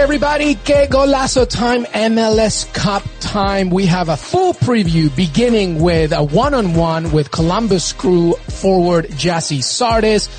everybody. 0.00 0.54
Que 0.54 0.86
golazo 0.86 1.46
time, 1.46 1.84
MLS 1.84 2.72
Cup 2.72 3.02
time. 3.20 3.68
We 3.68 3.84
have 3.86 4.08
a 4.08 4.16
full 4.16 4.54
preview 4.54 5.14
beginning 5.14 5.80
with 5.80 6.12
a 6.12 6.24
one-on-one 6.24 7.12
with 7.12 7.30
Columbus 7.30 7.92
Crew 7.92 8.32
forward 8.32 9.06
Gyasi 9.08 9.58
Zardes. 9.58 10.30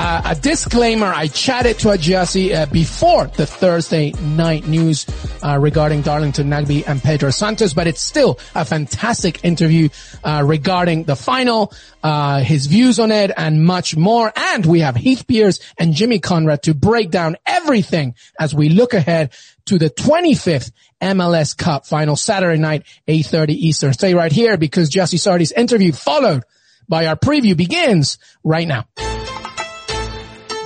Uh, 0.00 0.22
a 0.26 0.34
disclaimer, 0.36 1.12
I 1.12 1.26
chatted 1.26 1.80
to 1.80 1.88
Gyasi 1.88 2.54
uh, 2.54 2.66
before 2.66 3.26
the 3.26 3.46
Thursday 3.46 4.12
night 4.12 4.64
news 4.64 5.04
uh, 5.42 5.58
regarding 5.58 6.02
Darlington 6.02 6.48
Nagbe 6.48 6.84
and 6.86 7.02
Pedro 7.02 7.30
Santos, 7.30 7.74
but 7.74 7.88
it's 7.88 8.00
still 8.00 8.38
a 8.54 8.64
fantastic 8.64 9.44
interview 9.44 9.88
uh, 10.22 10.44
regarding 10.46 11.02
the 11.02 11.16
final, 11.16 11.72
uh, 12.04 12.38
his 12.38 12.66
views 12.66 13.00
on 13.00 13.10
it, 13.10 13.32
and 13.36 13.64
much 13.64 13.96
more. 13.96 14.32
And 14.36 14.64
we 14.64 14.80
have 14.80 14.94
Heath 14.94 15.26
Pearce 15.26 15.58
and 15.76 15.94
Jimmy 15.94 16.20
Conrad 16.20 16.62
to 16.62 16.74
break 16.74 17.10
down 17.10 17.36
everything 17.44 18.14
as 18.38 18.54
we 18.54 18.68
look 18.68 18.94
ahead 18.94 19.32
to 19.66 19.78
the 19.78 19.90
25th 19.90 20.70
MLS 21.02 21.56
Cup 21.56 21.86
final 21.86 22.14
Saturday 22.14 22.60
night, 22.60 22.84
8.30 23.08 23.48
Eastern. 23.48 23.92
Stay 23.94 24.14
right 24.14 24.30
here 24.30 24.56
because 24.56 24.90
Gyasi 24.90 25.18
Zardes' 25.18 25.52
interview 25.56 25.90
followed 25.90 26.44
by 26.88 27.06
our 27.06 27.16
preview 27.16 27.56
begins 27.56 28.18
right 28.44 28.68
now. 28.68 28.86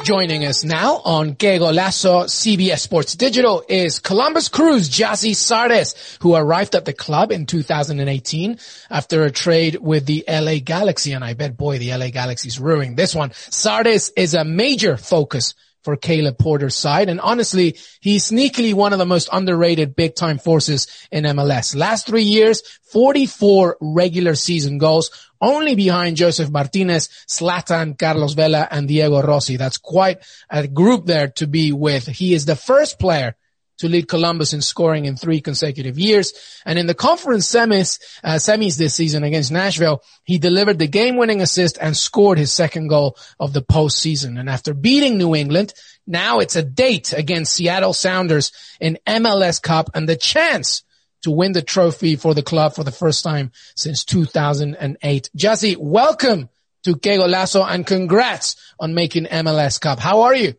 Joining 0.04 0.44
us 0.44 0.64
now 0.64 0.96
on 1.04 1.36
Que 1.36 1.60
Golazo 1.60 2.24
CBS 2.24 2.80
Sports 2.80 3.14
Digital 3.14 3.62
is 3.68 4.00
Columbus 4.00 4.48
Crew's 4.48 4.90
Gyasi 4.90 5.30
Zardes, 5.30 6.18
who 6.20 6.34
arrived 6.34 6.74
at 6.74 6.84
the 6.84 6.92
club 6.92 7.30
in 7.30 7.46
2018 7.46 8.58
after 8.90 9.22
a 9.22 9.30
trade 9.30 9.76
with 9.76 10.06
the 10.06 10.24
LA 10.26 10.56
Galaxy. 10.58 11.12
And 11.12 11.24
I 11.24 11.34
bet, 11.34 11.56
boy, 11.56 11.78
the 11.78 11.96
LA 11.96 12.08
Galaxy's 12.08 12.58
ruining 12.58 12.96
this 12.96 13.14
one. 13.14 13.30
Zardes 13.30 14.10
is 14.16 14.34
a 14.34 14.44
major 14.44 14.96
focus 14.96 15.54
for 15.82 15.96
Caleb 15.96 16.38
Porter's 16.38 16.76
side. 16.76 17.08
And 17.08 17.20
honestly, 17.20 17.76
he's 18.00 18.30
sneakily 18.30 18.74
one 18.74 18.92
of 18.92 18.98
the 18.98 19.06
most 19.06 19.28
underrated 19.32 19.96
big 19.96 20.14
time 20.14 20.38
forces 20.38 20.86
in 21.10 21.24
MLS. 21.24 21.76
Last 21.76 22.06
three 22.06 22.22
years, 22.22 22.62
44 22.92 23.78
regular 23.80 24.34
season 24.34 24.78
goals, 24.78 25.10
only 25.40 25.74
behind 25.74 26.16
Josef 26.16 26.50
Martinez, 26.50 27.08
Zlatan, 27.28 27.98
Carlos 27.98 28.34
Vela, 28.34 28.68
and 28.70 28.86
Diego 28.86 29.22
Rossi. 29.22 29.56
That's 29.56 29.78
quite 29.78 30.18
a 30.48 30.68
group 30.68 31.06
there 31.06 31.28
to 31.28 31.46
be 31.46 31.72
with. 31.72 32.06
He 32.06 32.34
is 32.34 32.44
the 32.44 32.56
first 32.56 32.98
player 32.98 33.36
to 33.82 33.88
lead 33.88 34.06
Columbus 34.06 34.52
in 34.52 34.62
scoring 34.62 35.06
in 35.06 35.16
three 35.16 35.40
consecutive 35.40 35.98
years. 35.98 36.32
And 36.64 36.78
in 36.78 36.86
the 36.86 36.94
conference 36.94 37.48
semis, 37.48 37.98
uh, 38.22 38.34
semis 38.34 38.76
this 38.76 38.94
season 38.94 39.24
against 39.24 39.50
Nashville, 39.50 40.04
he 40.22 40.38
delivered 40.38 40.78
the 40.78 40.86
game-winning 40.86 41.40
assist 41.40 41.78
and 41.80 41.96
scored 41.96 42.38
his 42.38 42.52
second 42.52 42.86
goal 42.86 43.16
of 43.40 43.52
the 43.52 43.60
postseason. 43.60 44.38
And 44.38 44.48
after 44.48 44.72
beating 44.72 45.18
New 45.18 45.34
England, 45.34 45.74
now 46.06 46.38
it's 46.38 46.54
a 46.54 46.62
date 46.62 47.12
against 47.12 47.54
Seattle 47.54 47.92
Sounders 47.92 48.52
in 48.78 49.00
MLS 49.04 49.60
Cup 49.60 49.90
and 49.94 50.08
the 50.08 50.14
chance 50.14 50.84
to 51.22 51.32
win 51.32 51.50
the 51.50 51.60
trophy 51.60 52.14
for 52.14 52.34
the 52.34 52.42
club 52.42 52.76
for 52.76 52.84
the 52.84 52.92
first 52.92 53.24
time 53.24 53.50
since 53.74 54.04
2008. 54.04 55.28
Gyasi, 55.36 55.76
welcome 55.76 56.48
to 56.84 56.94
Que 56.94 57.18
Golazo 57.18 57.68
and 57.68 57.84
congrats 57.84 58.54
on 58.78 58.94
making 58.94 59.24
MLS 59.24 59.80
Cup. 59.80 59.98
How 59.98 60.22
are 60.22 60.36
you? 60.36 60.54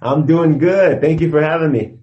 I'm 0.00 0.24
doing 0.24 0.56
good. 0.56 1.02
Thank 1.02 1.20
you 1.20 1.30
for 1.30 1.42
having 1.42 1.72
me. 1.72 1.98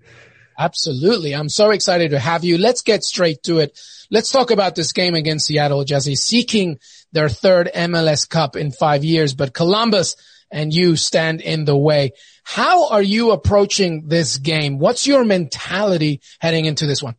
Absolutely. 0.57 1.33
I'm 1.33 1.49
so 1.49 1.71
excited 1.71 2.11
to 2.11 2.19
have 2.19 2.43
you. 2.43 2.57
Let's 2.57 2.81
get 2.81 3.03
straight 3.03 3.43
to 3.43 3.59
it. 3.59 3.79
Let's 4.11 4.31
talk 4.31 4.51
about 4.51 4.75
this 4.75 4.91
game 4.91 5.15
against 5.15 5.47
Seattle, 5.47 5.83
Gyasi, 5.83 6.17
seeking 6.17 6.79
their 7.11 7.29
third 7.29 7.69
MLS 7.73 8.29
Cup 8.29 8.55
in 8.55 8.71
five 8.71 9.03
years, 9.03 9.33
but 9.33 9.53
Columbus 9.53 10.15
and 10.51 10.73
you 10.73 10.95
stand 10.95 11.41
in 11.41 11.65
the 11.65 11.75
way. 11.75 12.11
How 12.43 12.89
are 12.89 13.01
you 13.01 13.31
approaching 13.31 14.07
this 14.07 14.37
game? 14.37 14.77
What's 14.77 15.07
your 15.07 15.25
mentality 15.25 16.21
heading 16.39 16.65
into 16.65 16.85
this 16.85 17.01
one? 17.01 17.15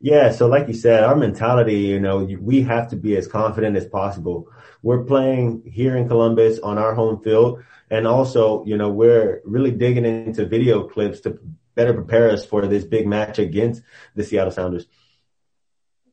Yeah, 0.00 0.32
so 0.32 0.46
like 0.46 0.68
you 0.68 0.74
said, 0.74 1.04
our 1.04 1.16
mentality, 1.16 1.78
you 1.78 2.00
know, 2.00 2.24
we 2.40 2.62
have 2.62 2.88
to 2.90 2.96
be 2.96 3.16
as 3.16 3.26
confident 3.26 3.76
as 3.76 3.86
possible. 3.86 4.48
We're 4.82 5.04
playing 5.04 5.62
here 5.64 5.96
in 5.96 6.08
Columbus 6.08 6.58
on 6.58 6.78
our 6.78 6.94
home 6.94 7.22
field. 7.22 7.62
And 7.90 8.06
also, 8.06 8.64
you 8.64 8.76
know, 8.76 8.90
we're 8.90 9.42
really 9.44 9.70
digging 9.70 10.06
into 10.06 10.46
video 10.46 10.88
clips 10.88 11.20
to 11.20 11.38
better 11.74 11.94
prepare 11.94 12.30
us 12.30 12.44
for 12.44 12.66
this 12.66 12.84
big 12.84 13.06
match 13.06 13.38
against 13.38 13.82
the 14.14 14.24
Seattle 14.24 14.52
Sounders. 14.52 14.86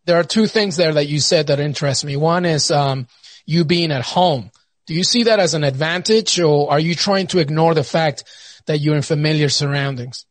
There 0.06 0.20
are 0.20 0.24
two 0.24 0.48
things 0.48 0.78
there 0.78 0.94
that 0.94 1.08
you 1.08 1.20
said 1.20 1.48
that 1.48 1.60
interest 1.60 2.04
me. 2.04 2.16
One 2.16 2.46
is, 2.46 2.72
um, 2.72 3.08
you 3.50 3.66
being 3.66 3.92
at 3.92 4.04
home. 4.04 4.52
Do 4.86 4.94
you 4.94 5.04
see 5.04 5.24
that 5.24 5.40
as 5.40 5.56
an 5.56 5.64
advantage 5.64 6.40
or 6.40 6.72
are 6.72 6.80
you 6.80 6.94
trying 6.94 7.28
to 7.28 7.40
ignore 7.40 7.74
the 7.74 7.84
fact 7.84 8.24
that 8.68 8.80
you're 8.80 8.96
in 8.96 9.02
familiar 9.02 9.50
surroundings? 9.50 10.26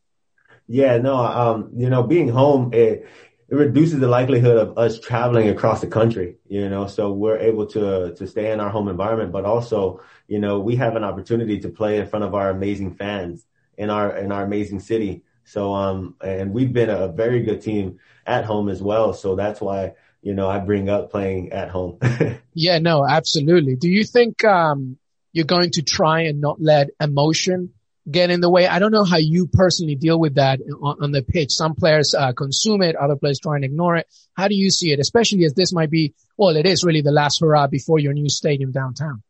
Yeah, 0.68 0.98
no, 0.98 1.16
um, 1.16 1.70
you 1.76 1.90
know, 1.90 2.04
being 2.04 2.28
home, 2.28 2.72
it, 2.72 3.08
it 3.48 3.54
reduces 3.54 3.98
the 3.98 4.06
likelihood 4.06 4.56
of 4.56 4.78
us 4.78 5.00
traveling 5.00 5.48
across 5.48 5.80
the 5.80 5.86
country, 5.86 6.36
you 6.48 6.68
know, 6.68 6.86
so 6.86 7.12
we're 7.12 7.38
able 7.38 7.66
to, 7.66 8.14
to 8.14 8.26
stay 8.26 8.52
in 8.52 8.60
our 8.60 8.70
home 8.70 8.88
environment, 8.88 9.32
but 9.32 9.44
also, 9.44 10.00
you 10.28 10.38
know, 10.38 10.60
we 10.60 10.76
have 10.76 10.94
an 10.94 11.04
opportunity 11.04 11.58
to 11.60 11.68
play 11.68 11.98
in 11.98 12.06
front 12.06 12.24
of 12.24 12.34
our 12.34 12.50
amazing 12.50 12.94
fans 12.94 13.46
in 13.78 13.88
our, 13.88 14.14
in 14.16 14.30
our 14.32 14.44
amazing 14.44 14.80
city. 14.80 15.22
So, 15.44 15.72
um, 15.72 16.16
and 16.20 16.52
we've 16.52 16.72
been 16.72 16.90
a 16.90 17.08
very 17.08 17.42
good 17.42 17.62
team 17.62 18.00
at 18.26 18.44
home 18.44 18.68
as 18.68 18.82
well. 18.82 19.14
So 19.14 19.34
that's 19.34 19.62
why, 19.62 19.94
you 20.20 20.34
know, 20.34 20.50
I 20.50 20.58
bring 20.58 20.90
up 20.90 21.10
playing 21.10 21.52
at 21.52 21.70
home. 21.70 21.98
yeah, 22.52 22.78
no, 22.80 23.06
absolutely. 23.08 23.76
Do 23.76 23.88
you 23.88 24.04
think, 24.04 24.44
um, 24.44 24.98
you're 25.32 25.46
going 25.46 25.70
to 25.72 25.82
try 25.82 26.22
and 26.22 26.40
not 26.40 26.60
let 26.60 26.88
emotion 27.00 27.72
get 28.10 28.30
in 28.30 28.40
the 28.40 28.50
way. 28.50 28.66
I 28.66 28.78
don't 28.78 28.92
know 28.92 29.04
how 29.04 29.18
you 29.18 29.46
personally 29.46 29.94
deal 29.94 30.18
with 30.18 30.36
that 30.36 30.60
on, 30.60 30.96
on 31.02 31.12
the 31.12 31.22
pitch. 31.22 31.52
Some 31.52 31.74
players 31.74 32.14
uh, 32.14 32.32
consume 32.32 32.82
it, 32.82 32.96
other 32.96 33.16
players 33.16 33.38
try 33.38 33.56
and 33.56 33.64
ignore 33.64 33.96
it. 33.96 34.06
How 34.34 34.48
do 34.48 34.54
you 34.54 34.70
see 34.70 34.92
it, 34.92 34.98
especially 34.98 35.44
as 35.44 35.54
this 35.54 35.72
might 35.72 35.90
be, 35.90 36.14
well, 36.36 36.56
it 36.56 36.66
is 36.66 36.84
really 36.84 37.02
the 37.02 37.12
last 37.12 37.40
hurrah 37.40 37.66
before 37.66 37.98
your 37.98 38.12
new 38.12 38.28
stadium 38.28 38.72
downtown. 38.72 39.22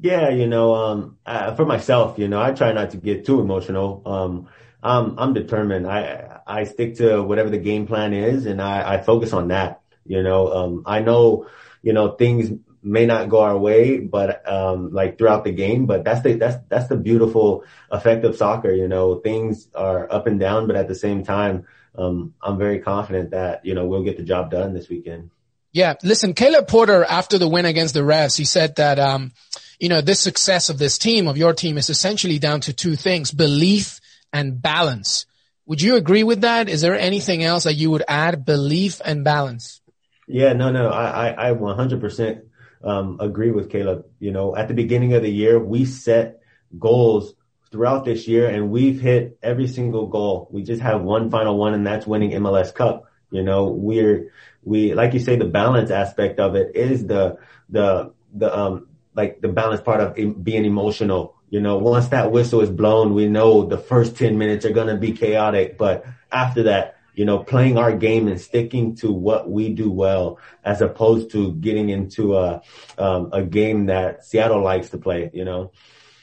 Yeah, 0.00 0.28
you 0.30 0.46
know, 0.46 0.74
um, 0.74 1.18
uh, 1.26 1.54
for 1.54 1.64
myself, 1.64 2.18
you 2.18 2.28
know, 2.28 2.40
I 2.40 2.52
try 2.52 2.72
not 2.72 2.90
to 2.90 2.96
get 2.96 3.26
too 3.26 3.40
emotional. 3.40 4.02
Um, 4.06 4.48
I'm, 4.82 5.18
I'm 5.18 5.34
determined. 5.34 5.86
I, 5.86 6.40
I 6.46 6.64
stick 6.64 6.96
to 6.96 7.22
whatever 7.22 7.50
the 7.50 7.58
game 7.58 7.86
plan 7.86 8.12
is 8.12 8.46
and 8.46 8.60
I, 8.60 8.94
I 8.94 9.02
focus 9.02 9.32
on 9.32 9.48
that. 9.48 9.80
You 10.04 10.22
know, 10.22 10.52
um, 10.52 10.82
I 10.86 11.00
know, 11.00 11.48
you 11.82 11.92
know, 11.92 12.12
things 12.12 12.50
may 12.84 13.06
not 13.06 13.30
go 13.30 13.40
our 13.40 13.56
way, 13.56 13.98
but 13.98 14.46
um, 14.48 14.92
like 14.92 15.16
throughout 15.16 15.44
the 15.44 15.52
game. 15.52 15.86
But 15.86 16.04
that's 16.04 16.22
the 16.22 16.34
that's 16.34 16.62
that's 16.68 16.88
the 16.88 16.96
beautiful 16.96 17.64
effect 17.90 18.24
of 18.24 18.36
soccer. 18.36 18.70
You 18.70 18.86
know, 18.86 19.16
things 19.16 19.68
are 19.74 20.10
up 20.12 20.26
and 20.26 20.38
down, 20.38 20.66
but 20.66 20.76
at 20.76 20.86
the 20.86 20.94
same 20.94 21.24
time, 21.24 21.66
um, 21.96 22.34
I'm 22.42 22.58
very 22.58 22.80
confident 22.80 23.30
that 23.30 23.64
you 23.64 23.74
know 23.74 23.86
we'll 23.86 24.04
get 24.04 24.18
the 24.18 24.22
job 24.22 24.50
done 24.50 24.74
this 24.74 24.88
weekend. 24.88 25.30
Yeah, 25.72 25.94
listen, 26.04 26.34
Caleb 26.34 26.68
Porter 26.68 27.02
after 27.02 27.38
the 27.38 27.48
win 27.48 27.64
against 27.64 27.94
the 27.94 28.04
Revs, 28.04 28.36
he 28.36 28.44
said 28.44 28.76
that 28.76 28.98
um, 29.00 29.32
you 29.78 29.88
know 29.88 30.00
this 30.00 30.20
success 30.20 30.68
of 30.68 30.78
this 30.78 30.98
team 30.98 31.28
of 31.28 31.36
your 31.36 31.52
team 31.52 31.78
is 31.78 31.90
essentially 31.90 32.38
down 32.38 32.60
to 32.62 32.72
two 32.72 32.96
things: 32.96 33.30
belief 33.30 34.00
and 34.32 34.60
balance. 34.60 35.26
Would 35.66 35.80
you 35.80 35.96
agree 35.96 36.24
with 36.24 36.42
that? 36.42 36.68
Is 36.68 36.82
there 36.82 36.98
anything 36.98 37.42
else 37.42 37.64
that 37.64 37.74
you 37.74 37.90
would 37.90 38.04
add? 38.06 38.44
Belief 38.44 39.00
and 39.04 39.24
balance. 39.24 39.80
Yeah, 40.26 40.52
no, 40.52 40.70
no, 40.70 40.90
I, 40.90 41.30
I, 41.30 41.50
I 41.50 41.52
100% 41.54 42.42
um, 42.82 43.18
agree 43.20 43.50
with 43.50 43.70
Caleb. 43.70 44.06
You 44.18 44.32
know, 44.32 44.56
at 44.56 44.68
the 44.68 44.74
beginning 44.74 45.14
of 45.14 45.22
the 45.22 45.30
year, 45.30 45.58
we 45.58 45.84
set 45.84 46.40
goals 46.78 47.34
throughout 47.70 48.04
this 48.04 48.28
year 48.28 48.48
and 48.48 48.70
we've 48.70 49.00
hit 49.00 49.38
every 49.42 49.66
single 49.66 50.06
goal. 50.06 50.48
We 50.50 50.62
just 50.62 50.82
have 50.82 51.02
one 51.02 51.30
final 51.30 51.58
one 51.58 51.74
and 51.74 51.86
that's 51.86 52.06
winning 52.06 52.30
MLS 52.32 52.74
Cup. 52.74 53.06
You 53.30 53.42
know, 53.42 53.68
we're, 53.68 54.32
we, 54.62 54.94
like 54.94 55.12
you 55.12 55.20
say, 55.20 55.36
the 55.36 55.46
balance 55.46 55.90
aspect 55.90 56.38
of 56.38 56.54
it 56.54 56.76
is 56.76 57.06
the, 57.06 57.38
the, 57.68 58.12
the, 58.32 58.56
um, 58.56 58.88
like 59.14 59.40
the 59.40 59.48
balance 59.48 59.80
part 59.80 60.00
of 60.00 60.44
being 60.44 60.64
emotional. 60.64 61.36
You 61.50 61.60
know, 61.60 61.78
once 61.78 62.08
that 62.08 62.32
whistle 62.32 62.60
is 62.60 62.70
blown, 62.70 63.14
we 63.14 63.28
know 63.28 63.64
the 63.64 63.78
first 63.78 64.16
10 64.16 64.38
minutes 64.38 64.64
are 64.64 64.72
going 64.72 64.88
to 64.88 64.96
be 64.96 65.12
chaotic, 65.12 65.78
but 65.78 66.04
after 66.32 66.64
that, 66.64 66.96
you 67.14 67.24
know, 67.24 67.38
playing 67.38 67.78
our 67.78 67.96
game 67.96 68.26
and 68.26 68.40
sticking 68.40 68.96
to 68.96 69.12
what 69.12 69.48
we 69.48 69.68
do 69.68 69.90
well, 69.90 70.38
as 70.64 70.80
opposed 70.80 71.30
to 71.30 71.52
getting 71.52 71.88
into 71.88 72.36
a 72.36 72.60
um, 72.98 73.30
a 73.32 73.42
game 73.42 73.86
that 73.86 74.24
Seattle 74.24 74.62
likes 74.62 74.90
to 74.90 74.98
play. 74.98 75.30
You 75.32 75.44
know. 75.44 75.70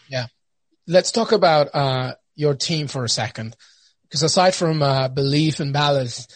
Yeah, 0.10 0.28
let's 0.88 1.12
talk 1.12 1.32
about 1.32 1.70
uh, 1.74 2.16
your 2.36 2.56
team 2.56 2.88
for 2.88 3.06
a 3.06 3.10
second, 3.10 3.56
because 4.04 4.22
aside 4.22 4.54
from 4.54 4.84
uh, 4.84 5.08
belief 5.08 5.62
and 5.62 5.72
balance, 5.72 6.28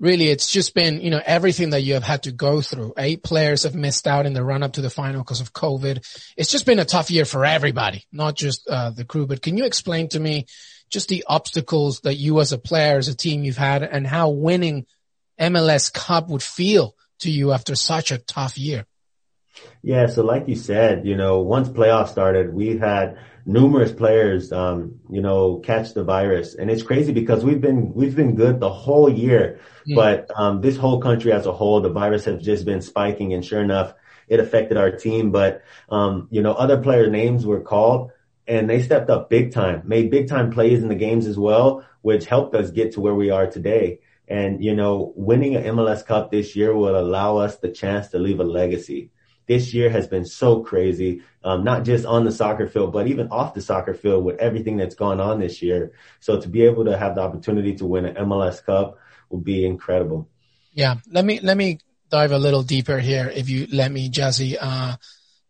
really 0.00 0.28
it's 0.28 0.50
just 0.50 0.74
been 0.74 1.00
you 1.00 1.10
know 1.10 1.22
everything 1.24 1.70
that 1.70 1.82
you 1.82 1.94
have 1.94 2.02
had 2.02 2.24
to 2.24 2.32
go 2.32 2.60
through. 2.60 2.94
Eight 2.98 3.22
players 3.22 3.62
have 3.62 3.74
missed 3.76 4.08
out 4.08 4.26
in 4.26 4.32
the 4.32 4.42
run 4.42 4.64
up 4.64 4.72
to 4.72 4.80
the 4.80 4.90
final 4.90 5.22
because 5.22 5.40
of 5.40 5.52
COVID. 5.52 5.98
It's 6.36 6.50
just 6.50 6.66
been 6.66 6.80
a 6.80 6.84
tough 6.84 7.10
year 7.10 7.24
for 7.24 7.44
everybody, 7.44 8.04
not 8.10 8.34
just 8.34 8.68
uh, 8.68 8.90
the 8.90 9.04
crew. 9.04 9.26
But 9.26 9.42
can 9.42 9.56
you 9.56 9.64
explain 9.64 10.08
to 10.08 10.18
me? 10.18 10.46
just 10.90 11.08
the 11.08 11.24
obstacles 11.26 12.00
that 12.00 12.16
you 12.16 12.40
as 12.40 12.52
a 12.52 12.58
player, 12.58 12.98
as 12.98 13.08
a 13.08 13.16
team 13.16 13.44
you've 13.44 13.56
had 13.56 13.82
and 13.82 14.06
how 14.06 14.30
winning 14.30 14.86
MLS 15.40 15.92
Cup 15.92 16.28
would 16.28 16.42
feel 16.42 16.94
to 17.20 17.30
you 17.30 17.52
after 17.52 17.74
such 17.74 18.10
a 18.10 18.18
tough 18.18 18.58
year. 18.58 18.84
Yeah. 19.82 20.06
So 20.06 20.22
like 20.24 20.48
you 20.48 20.56
said, 20.56 21.06
you 21.06 21.16
know, 21.16 21.40
once 21.40 21.68
playoffs 21.68 22.08
started, 22.08 22.52
we 22.52 22.76
had 22.78 23.18
numerous 23.46 23.92
players, 23.92 24.52
um, 24.52 25.00
you 25.10 25.20
know, 25.20 25.58
catch 25.58 25.94
the 25.94 26.04
virus. 26.04 26.54
And 26.54 26.70
it's 26.70 26.82
crazy 26.82 27.12
because 27.12 27.44
we've 27.44 27.60
been, 27.60 27.92
we've 27.94 28.16
been 28.16 28.34
good 28.34 28.60
the 28.60 28.70
whole 28.70 29.08
year, 29.08 29.60
mm. 29.86 29.94
but, 29.94 30.30
um, 30.36 30.60
this 30.60 30.76
whole 30.76 31.00
country 31.00 31.32
as 31.32 31.46
a 31.46 31.52
whole, 31.52 31.80
the 31.80 31.90
virus 31.90 32.24
has 32.24 32.42
just 32.42 32.64
been 32.64 32.82
spiking. 32.82 33.32
And 33.34 33.44
sure 33.44 33.62
enough, 33.62 33.94
it 34.28 34.40
affected 34.40 34.76
our 34.76 34.90
team. 34.90 35.32
But, 35.32 35.62
um, 35.88 36.28
you 36.30 36.42
know, 36.42 36.52
other 36.52 36.78
player 36.78 37.10
names 37.10 37.44
were 37.44 37.60
called 37.60 38.12
and 38.46 38.68
they 38.68 38.82
stepped 38.82 39.10
up 39.10 39.30
big 39.30 39.52
time, 39.52 39.82
made 39.84 40.10
big 40.10 40.28
time 40.28 40.50
plays 40.50 40.82
in 40.82 40.88
the 40.88 40.94
games 40.94 41.26
as 41.26 41.38
well, 41.38 41.84
which 42.02 42.26
helped 42.26 42.54
us 42.54 42.70
get 42.70 42.92
to 42.92 43.00
where 43.00 43.14
we 43.14 43.30
are 43.30 43.46
today. 43.46 44.00
And, 44.26 44.62
you 44.62 44.74
know, 44.74 45.12
winning 45.16 45.56
an 45.56 45.64
MLS 45.76 46.04
Cup 46.06 46.30
this 46.30 46.54
year 46.54 46.74
will 46.74 46.98
allow 46.98 47.36
us 47.36 47.56
the 47.56 47.70
chance 47.70 48.08
to 48.08 48.18
leave 48.18 48.40
a 48.40 48.44
legacy. 48.44 49.10
This 49.50 49.74
year 49.74 49.90
has 49.90 50.06
been 50.06 50.24
so 50.24 50.62
crazy, 50.62 51.22
um, 51.42 51.64
not 51.64 51.82
just 51.82 52.06
on 52.06 52.24
the 52.24 52.30
soccer 52.30 52.68
field, 52.68 52.92
but 52.92 53.08
even 53.08 53.26
off 53.32 53.52
the 53.52 53.60
soccer 53.60 53.94
field 53.94 54.24
with 54.24 54.38
everything 54.38 54.76
that's 54.76 54.94
gone 54.94 55.20
on 55.20 55.40
this 55.40 55.60
year. 55.60 55.90
So 56.20 56.40
to 56.40 56.48
be 56.48 56.62
able 56.62 56.84
to 56.84 56.96
have 56.96 57.16
the 57.16 57.22
opportunity 57.22 57.74
to 57.74 57.84
win 57.84 58.04
an 58.04 58.14
MLS 58.26 58.64
Cup 58.64 58.96
will 59.28 59.40
be 59.40 59.66
incredible. 59.66 60.28
Yeah. 60.72 60.98
Let 61.10 61.24
me, 61.24 61.40
let 61.40 61.56
me 61.56 61.80
dive 62.10 62.30
a 62.30 62.38
little 62.38 62.62
deeper 62.62 63.00
here, 63.00 63.28
if 63.34 63.50
you 63.50 63.66
let 63.72 63.90
me, 63.90 64.08
Gyasi. 64.08 64.56
Uh, 64.60 64.94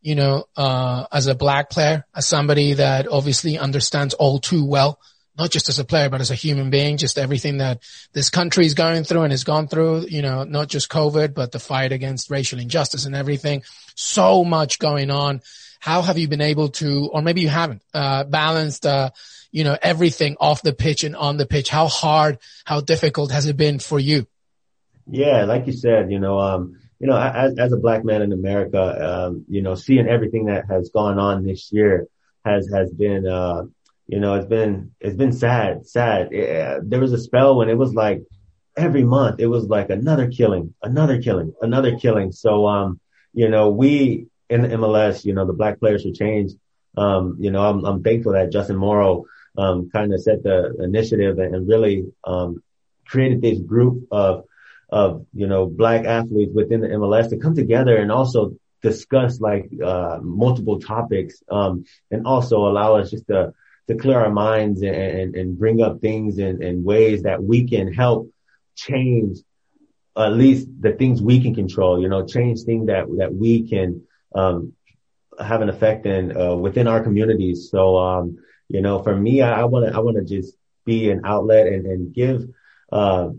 you 0.00 0.14
know, 0.14 0.46
uh, 0.56 1.04
as 1.12 1.26
a 1.26 1.34
black 1.34 1.68
player, 1.68 2.06
as 2.14 2.26
somebody 2.26 2.72
that 2.72 3.06
obviously 3.06 3.58
understands 3.58 4.14
all 4.14 4.38
too 4.38 4.64
well 4.64 4.98
not 5.40 5.50
just 5.50 5.70
as 5.70 5.78
a 5.78 5.86
player, 5.86 6.10
but 6.10 6.20
as 6.20 6.30
a 6.30 6.34
human 6.34 6.68
being, 6.68 6.98
just 6.98 7.16
everything 7.16 7.58
that 7.58 7.80
this 8.12 8.28
country 8.28 8.66
is 8.66 8.74
going 8.74 9.04
through 9.04 9.22
and 9.22 9.32
has 9.32 9.42
gone 9.42 9.68
through, 9.68 10.04
you 10.06 10.20
know, 10.20 10.44
not 10.44 10.68
just 10.68 10.90
COVID, 10.90 11.32
but 11.32 11.50
the 11.50 11.58
fight 11.58 11.92
against 11.92 12.30
racial 12.30 12.58
injustice 12.58 13.06
and 13.06 13.16
everything. 13.16 13.62
So 13.94 14.44
much 14.44 14.78
going 14.78 15.10
on. 15.10 15.40
How 15.78 16.02
have 16.02 16.18
you 16.18 16.28
been 16.28 16.42
able 16.42 16.68
to, 16.80 17.08
or 17.10 17.22
maybe 17.22 17.40
you 17.40 17.48
haven't, 17.48 17.80
uh, 17.94 18.24
balanced, 18.24 18.84
uh, 18.84 19.12
you 19.50 19.64
know, 19.64 19.78
everything 19.80 20.36
off 20.38 20.60
the 20.60 20.74
pitch 20.74 21.04
and 21.04 21.16
on 21.16 21.38
the 21.38 21.46
pitch? 21.46 21.70
How 21.70 21.86
hard, 21.86 22.36
how 22.66 22.82
difficult 22.82 23.30
has 23.30 23.46
it 23.46 23.56
been 23.56 23.78
for 23.78 23.98
you? 23.98 24.26
Yeah, 25.06 25.46
like 25.46 25.66
you 25.66 25.72
said, 25.72 26.12
you 26.12 26.18
know, 26.18 26.38
um, 26.38 26.78
you 26.98 27.06
know, 27.06 27.16
as, 27.16 27.58
as 27.58 27.72
a 27.72 27.78
black 27.78 28.04
man 28.04 28.20
in 28.20 28.32
America, 28.32 28.82
um, 29.10 29.46
you 29.48 29.62
know, 29.62 29.74
seeing 29.74 30.06
everything 30.06 30.44
that 30.52 30.66
has 30.68 30.90
gone 30.90 31.18
on 31.18 31.46
this 31.46 31.72
year 31.72 32.08
has, 32.44 32.70
has 32.70 32.92
been, 32.92 33.26
uh, 33.26 33.62
you 34.10 34.18
know, 34.18 34.34
it's 34.34 34.48
been, 34.48 34.90
it's 34.98 35.14
been 35.14 35.32
sad, 35.32 35.86
sad. 35.86 36.32
It, 36.32 36.90
there 36.90 36.98
was 36.98 37.12
a 37.12 37.18
spell 37.18 37.56
when 37.56 37.68
it 37.68 37.78
was 37.78 37.94
like 37.94 38.22
every 38.76 39.04
month 39.04 39.38
it 39.38 39.46
was 39.46 39.68
like 39.68 39.88
another 39.88 40.28
killing, 40.28 40.74
another 40.82 41.22
killing, 41.22 41.54
another 41.62 41.96
killing. 41.96 42.32
So, 42.32 42.66
um, 42.66 42.98
you 43.32 43.48
know, 43.48 43.70
we 43.70 44.26
in 44.48 44.62
the 44.62 44.68
MLS, 44.68 45.24
you 45.24 45.32
know, 45.32 45.46
the 45.46 45.52
Black 45.52 45.78
Players 45.78 46.02
for 46.02 46.10
Change, 46.10 46.50
um, 46.96 47.36
you 47.38 47.52
know, 47.52 47.62
I'm, 47.64 47.84
I'm 47.84 48.02
thankful 48.02 48.32
that 48.32 48.50
Justin 48.50 48.74
Morrow, 48.76 49.26
um, 49.56 49.90
kind 49.90 50.12
of 50.12 50.20
set 50.20 50.42
the 50.42 50.74
initiative 50.80 51.38
and 51.38 51.68
really, 51.68 52.04
um, 52.24 52.64
created 53.06 53.40
this 53.40 53.60
group 53.60 54.08
of, 54.10 54.42
of, 54.88 55.24
you 55.32 55.46
know, 55.46 55.66
black 55.66 56.04
athletes 56.04 56.50
within 56.52 56.80
the 56.80 56.88
MLS 56.88 57.28
to 57.30 57.36
come 57.36 57.54
together 57.54 57.96
and 57.96 58.10
also 58.10 58.56
discuss 58.82 59.40
like, 59.40 59.70
uh, 59.84 60.18
multiple 60.20 60.80
topics, 60.80 61.44
um, 61.48 61.84
and 62.10 62.26
also 62.26 62.66
allow 62.66 62.96
us 62.96 63.12
just 63.12 63.28
to, 63.28 63.54
to 63.90 63.96
clear 63.96 64.18
our 64.18 64.30
minds 64.30 64.82
and, 64.82 64.94
and, 64.94 65.34
and 65.34 65.58
bring 65.58 65.82
up 65.82 66.00
things 66.00 66.38
in, 66.38 66.62
in 66.62 66.84
ways 66.84 67.24
that 67.24 67.42
we 67.42 67.68
can 67.68 67.92
help 67.92 68.30
change 68.76 69.38
at 70.16 70.32
least 70.32 70.68
the 70.80 70.92
things 70.92 71.22
we 71.22 71.40
can 71.40 71.54
control, 71.54 72.00
you 72.00 72.08
know, 72.08 72.26
change 72.26 72.62
things 72.62 72.86
that, 72.86 73.06
that 73.18 73.34
we 73.34 73.68
can, 73.68 74.02
um, 74.34 74.72
have 75.38 75.62
an 75.62 75.68
effect 75.68 76.04
in, 76.06 76.36
uh, 76.36 76.54
within 76.54 76.86
our 76.86 77.02
communities. 77.02 77.70
So, 77.70 77.96
um, 77.98 78.38
you 78.68 78.80
know, 78.80 79.02
for 79.02 79.16
me, 79.16 79.42
I 79.42 79.64
want 79.64 79.86
to, 79.86 79.96
I 79.96 80.00
want 80.00 80.16
to 80.16 80.24
just 80.24 80.54
be 80.84 81.10
an 81.10 81.22
outlet 81.24 81.66
and, 81.66 81.86
and 81.86 82.14
give, 82.14 82.44
uh, 82.92 83.30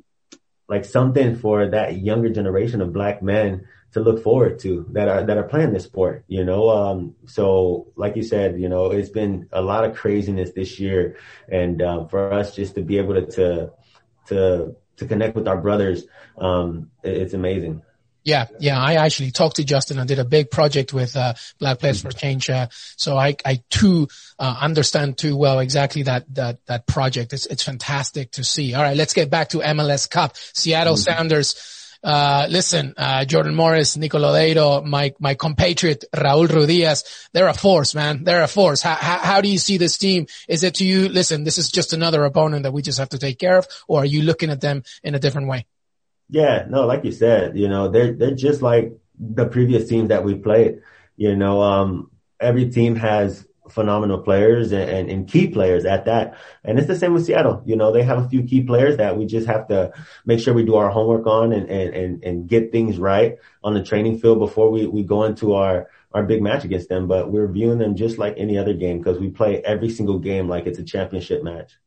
like 0.71 0.85
something 0.85 1.35
for 1.35 1.68
that 1.68 1.97
younger 1.97 2.29
generation 2.29 2.79
of 2.79 2.94
black 2.94 3.21
men 3.21 3.68
to 3.91 4.00
look 4.00 4.23
forward 4.23 4.57
to 4.57 4.85
that 4.94 5.09
are 5.09 5.21
that 5.21 5.38
are 5.38 5.44
playing 5.44 5.73
this 5.73 5.83
sport. 5.83 6.23
You 6.29 6.45
know, 6.45 6.69
um, 6.69 7.13
so 7.25 7.91
like 7.97 8.15
you 8.15 8.23
said, 8.23 8.57
you 8.57 8.69
know, 8.69 8.89
it's 8.89 9.09
been 9.09 9.50
a 9.51 9.62
lot 9.62 9.83
of 9.83 9.97
craziness 9.97 10.51
this 10.53 10.79
year, 10.79 11.18
and 11.50 11.81
uh, 11.81 12.06
for 12.07 12.31
us 12.31 12.56
just 12.56 12.75
to 12.75 12.81
be 12.81 12.97
able 12.97 13.15
to 13.15 13.25
to 13.31 13.71
to, 14.27 14.75
to 14.95 15.06
connect 15.06 15.35
with 15.35 15.45
our 15.50 15.57
brothers, 15.57 16.06
um, 16.38 16.89
it's 17.03 17.33
amazing. 17.33 17.81
Yeah, 18.23 18.47
yeah. 18.59 18.79
I 18.79 18.95
actually 18.95 19.31
talked 19.31 19.56
to 19.56 19.63
Justin 19.63 19.97
and 19.97 20.07
did 20.07 20.19
a 20.19 20.25
big 20.25 20.51
project 20.51 20.94
with 20.94 21.15
uh, 21.15 21.33
Black 21.59 21.79
Players 21.79 22.01
for 22.01 22.12
Change. 22.12 22.50
Uh, 22.50 22.68
so 22.71 23.18
I, 23.18 23.35
I 23.44 23.63
too 23.69 24.07
uh, 24.38 24.57
understand 24.62 25.18
too 25.18 25.35
well 25.35 25.59
exactly 25.59 26.03
that 26.03 26.31
that 26.35 26.65
that 26.68 26.85
project. 26.85 27.33
It's 27.33 27.47
it's 27.47 27.63
fantastic 27.63 28.31
to 28.31 28.44
see. 28.44 28.75
All 28.75 28.83
right, 28.83 28.95
let's 28.95 29.13
get 29.13 29.29
back 29.29 29.50
to 29.50 29.59
MLS 29.59 30.09
Cup. 30.09 30.35
Seattle 30.53 30.94
mm-hmm. 30.94 31.12
Sounders 31.12 31.79
uh, 32.03 32.47
listen, 32.50 32.94
uh, 32.97 33.25
Jordan 33.25 33.53
Morris, 33.53 33.95
Nico 33.95 34.18
Lodeiro, 34.18 34.83
my, 34.83 35.13
my 35.19 35.35
compatriot 35.35 36.03
Raul 36.15 36.47
Ruidiaz, 36.47 37.27
they're 37.31 37.47
a 37.47 37.53
force, 37.53 37.94
man. 37.94 38.24
They're 38.24 38.44
a 38.44 38.47
force. 38.47 38.81
How, 38.81 38.95
how, 38.95 39.19
how 39.19 39.41
do 39.41 39.50
you 39.50 39.59
see 39.59 39.77
this 39.77 39.97
team? 39.97 40.25
Is 40.47 40.63
it 40.63 40.75
to 40.75 40.85
you, 40.85 41.09
listen, 41.09 41.44
this 41.44 41.57
is 41.57 41.69
just 41.69 41.94
another 41.94 42.24
opponent 42.24 42.63
that 42.63 42.74
we 42.74 42.81
just 42.81 42.97
have 42.97 43.09
to 43.09 43.19
take 43.19 43.38
care 43.38 43.57
of, 43.57 43.67
or 43.88 44.01
are 44.01 44.06
you 44.06 44.24
looking 44.24 44.50
at 44.50 44.62
them 44.62 44.83
in 45.03 45.13
a 45.13 45.19
different 45.19 45.47
way? 45.47 45.65
Yeah, 46.31 46.65
no, 46.69 46.85
like 46.85 47.03
you 47.03 47.11
said, 47.11 47.57
you 47.57 47.67
know, 47.67 47.89
they're, 47.89 48.13
they're 48.13 48.33
just 48.33 48.61
like 48.61 48.97
the 49.19 49.45
previous 49.45 49.87
teams 49.87 50.09
that 50.09 50.23
we 50.23 50.35
played. 50.35 50.79
You 51.17 51.35
know, 51.35 51.61
um, 51.61 52.09
every 52.39 52.69
team 52.69 52.95
has 52.95 53.45
phenomenal 53.69 54.19
players 54.19 54.71
and, 54.71 54.89
and, 54.89 55.09
and, 55.09 55.27
key 55.27 55.47
players 55.47 55.85
at 55.85 56.05
that. 56.05 56.37
And 56.63 56.77
it's 56.77 56.87
the 56.87 56.95
same 56.97 57.13
with 57.13 57.25
Seattle. 57.25 57.61
You 57.65 57.75
know, 57.75 57.91
they 57.91 58.03
have 58.03 58.17
a 58.17 58.29
few 58.29 58.43
key 58.43 58.63
players 58.63 58.97
that 58.97 59.17
we 59.17 59.25
just 59.25 59.47
have 59.47 59.67
to 59.67 59.93
make 60.25 60.39
sure 60.39 60.53
we 60.53 60.65
do 60.65 60.75
our 60.75 60.89
homework 60.89 61.27
on 61.27 61.53
and, 61.53 61.69
and, 61.69 61.93
and, 61.93 62.23
and 62.23 62.47
get 62.47 62.71
things 62.71 62.97
right 62.97 63.37
on 63.63 63.73
the 63.73 63.83
training 63.83 64.19
field 64.19 64.39
before 64.39 64.71
we, 64.71 64.87
we 64.87 65.03
go 65.03 65.23
into 65.23 65.53
our, 65.53 65.89
our 66.13 66.23
big 66.23 66.41
match 66.41 66.63
against 66.63 66.89
them. 66.89 67.07
But 67.07 67.31
we're 67.31 67.47
viewing 67.47 67.77
them 67.77 67.95
just 67.95 68.17
like 68.17 68.35
any 68.37 68.57
other 68.57 68.73
game 68.73 68.97
because 68.97 69.19
we 69.19 69.29
play 69.29 69.61
every 69.61 69.89
single 69.89 70.19
game 70.19 70.47
like 70.47 70.65
it's 70.65 70.79
a 70.79 70.83
championship 70.83 71.43
match. 71.43 71.77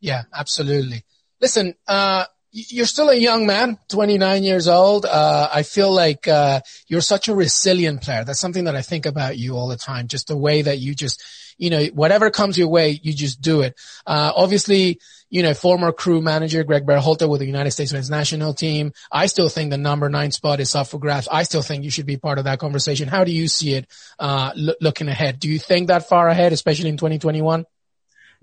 Yeah, 0.00 0.22
absolutely. 0.34 1.04
Listen, 1.40 1.74
uh, 1.88 2.26
you're 2.52 2.86
still 2.86 3.08
a 3.08 3.14
young 3.14 3.46
man, 3.46 3.78
29 3.88 4.42
years 4.42 4.68
old. 4.68 5.06
Uh, 5.06 5.48
I 5.52 5.62
feel 5.62 5.90
like, 5.90 6.28
uh, 6.28 6.60
you're 6.86 7.00
such 7.00 7.28
a 7.28 7.34
resilient 7.34 8.02
player. 8.02 8.24
That's 8.24 8.40
something 8.40 8.64
that 8.64 8.76
I 8.76 8.82
think 8.82 9.06
about 9.06 9.38
you 9.38 9.56
all 9.56 9.68
the 9.68 9.76
time. 9.76 10.06
Just 10.06 10.28
the 10.28 10.36
way 10.36 10.60
that 10.60 10.78
you 10.78 10.94
just, 10.94 11.22
you 11.56 11.70
know, 11.70 11.84
whatever 11.94 12.30
comes 12.30 12.58
your 12.58 12.68
way, 12.68 13.00
you 13.02 13.14
just 13.14 13.40
do 13.40 13.62
it. 13.62 13.74
Uh, 14.06 14.32
obviously, 14.36 15.00
you 15.30 15.42
know, 15.42 15.54
former 15.54 15.92
crew 15.92 16.20
manager 16.20 16.62
Greg 16.62 16.84
Berhalter 16.84 17.26
with 17.26 17.40
the 17.40 17.46
United 17.46 17.70
States 17.70 17.90
men's 17.90 18.10
national 18.10 18.52
team. 18.52 18.92
I 19.10 19.26
still 19.26 19.48
think 19.48 19.70
the 19.70 19.78
number 19.78 20.10
nine 20.10 20.30
spot 20.30 20.60
is 20.60 20.74
up 20.74 20.88
for 20.88 20.98
grabs. 20.98 21.26
I 21.32 21.44
still 21.44 21.62
think 21.62 21.84
you 21.84 21.90
should 21.90 22.04
be 22.04 22.18
part 22.18 22.36
of 22.36 22.44
that 22.44 22.58
conversation. 22.58 23.08
How 23.08 23.24
do 23.24 23.32
you 23.32 23.48
see 23.48 23.72
it, 23.72 23.86
uh, 24.18 24.52
lo- 24.54 24.74
looking 24.82 25.08
ahead? 25.08 25.38
Do 25.38 25.48
you 25.48 25.58
think 25.58 25.88
that 25.88 26.06
far 26.06 26.28
ahead, 26.28 26.52
especially 26.52 26.90
in 26.90 26.98
2021? 26.98 27.64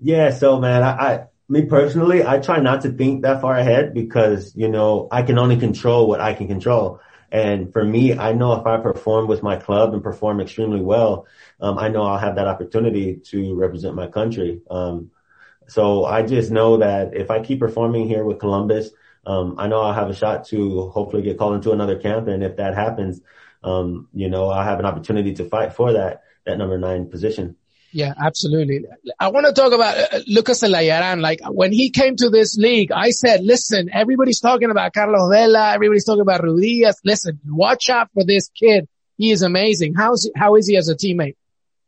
Yeah. 0.00 0.30
So 0.30 0.58
man, 0.58 0.82
I, 0.82 0.90
I 0.90 1.26
me 1.50 1.64
personally, 1.64 2.24
I 2.24 2.38
try 2.38 2.60
not 2.60 2.82
to 2.82 2.92
think 2.92 3.22
that 3.22 3.40
far 3.40 3.56
ahead 3.56 3.92
because, 3.92 4.54
you 4.54 4.68
know, 4.68 5.08
I 5.10 5.22
can 5.22 5.38
only 5.38 5.56
control 5.56 6.06
what 6.06 6.20
I 6.20 6.32
can 6.32 6.46
control. 6.46 7.00
And 7.32 7.72
for 7.72 7.84
me, 7.84 8.16
I 8.16 8.32
know 8.32 8.54
if 8.54 8.66
I 8.66 8.76
perform 8.78 9.26
with 9.26 9.42
my 9.42 9.56
club 9.56 9.92
and 9.92 10.02
perform 10.02 10.40
extremely 10.40 10.80
well, 10.80 11.26
um, 11.60 11.78
I 11.78 11.88
know 11.88 12.02
I'll 12.02 12.18
have 12.18 12.36
that 12.36 12.46
opportunity 12.46 13.16
to 13.30 13.54
represent 13.54 13.94
my 13.94 14.06
country. 14.06 14.62
Um, 14.70 15.10
so 15.68 16.04
I 16.04 16.22
just 16.22 16.50
know 16.50 16.78
that 16.78 17.14
if 17.14 17.30
I 17.30 17.40
keep 17.40 17.60
performing 17.60 18.08
here 18.08 18.24
with 18.24 18.40
Columbus, 18.40 18.90
um, 19.26 19.56
I 19.58 19.68
know 19.68 19.80
I'll 19.80 19.92
have 19.92 20.08
a 20.08 20.14
shot 20.14 20.46
to 20.46 20.88
hopefully 20.88 21.22
get 21.22 21.38
called 21.38 21.54
into 21.54 21.72
another 21.72 21.98
camp. 21.98 22.26
And 22.28 22.42
if 22.42 22.56
that 22.56 22.74
happens, 22.74 23.20
um, 23.62 24.08
you 24.12 24.28
know, 24.28 24.48
I'll 24.48 24.64
have 24.64 24.80
an 24.80 24.86
opportunity 24.86 25.34
to 25.34 25.48
fight 25.48 25.74
for 25.74 25.92
that, 25.92 26.22
that 26.46 26.58
number 26.58 26.78
nine 26.78 27.10
position. 27.10 27.56
Yeah, 27.92 28.14
absolutely. 28.24 28.84
I 29.18 29.28
want 29.28 29.46
to 29.46 29.52
talk 29.52 29.72
about 29.72 29.96
uh, 29.96 30.20
Lucas 30.28 30.62
Zelarayan. 30.62 31.20
Like 31.20 31.40
when 31.48 31.72
he 31.72 31.90
came 31.90 32.16
to 32.16 32.30
this 32.30 32.56
league, 32.56 32.92
I 32.92 33.10
said, 33.10 33.42
listen, 33.42 33.90
everybody's 33.92 34.40
talking 34.40 34.70
about 34.70 34.92
Carlos 34.92 35.28
Vela. 35.30 35.72
Everybody's 35.72 36.04
talking 36.04 36.20
about 36.20 36.42
Ruidiaz. 36.42 36.96
Listen, 37.04 37.40
watch 37.46 37.90
out 37.90 38.08
for 38.14 38.24
this 38.24 38.48
kid. 38.48 38.88
He 39.16 39.32
is 39.32 39.42
amazing. 39.42 39.94
How's, 39.94 40.30
how 40.36 40.54
is 40.54 40.68
he 40.68 40.76
as 40.76 40.88
a 40.88 40.94
teammate? 40.94 41.36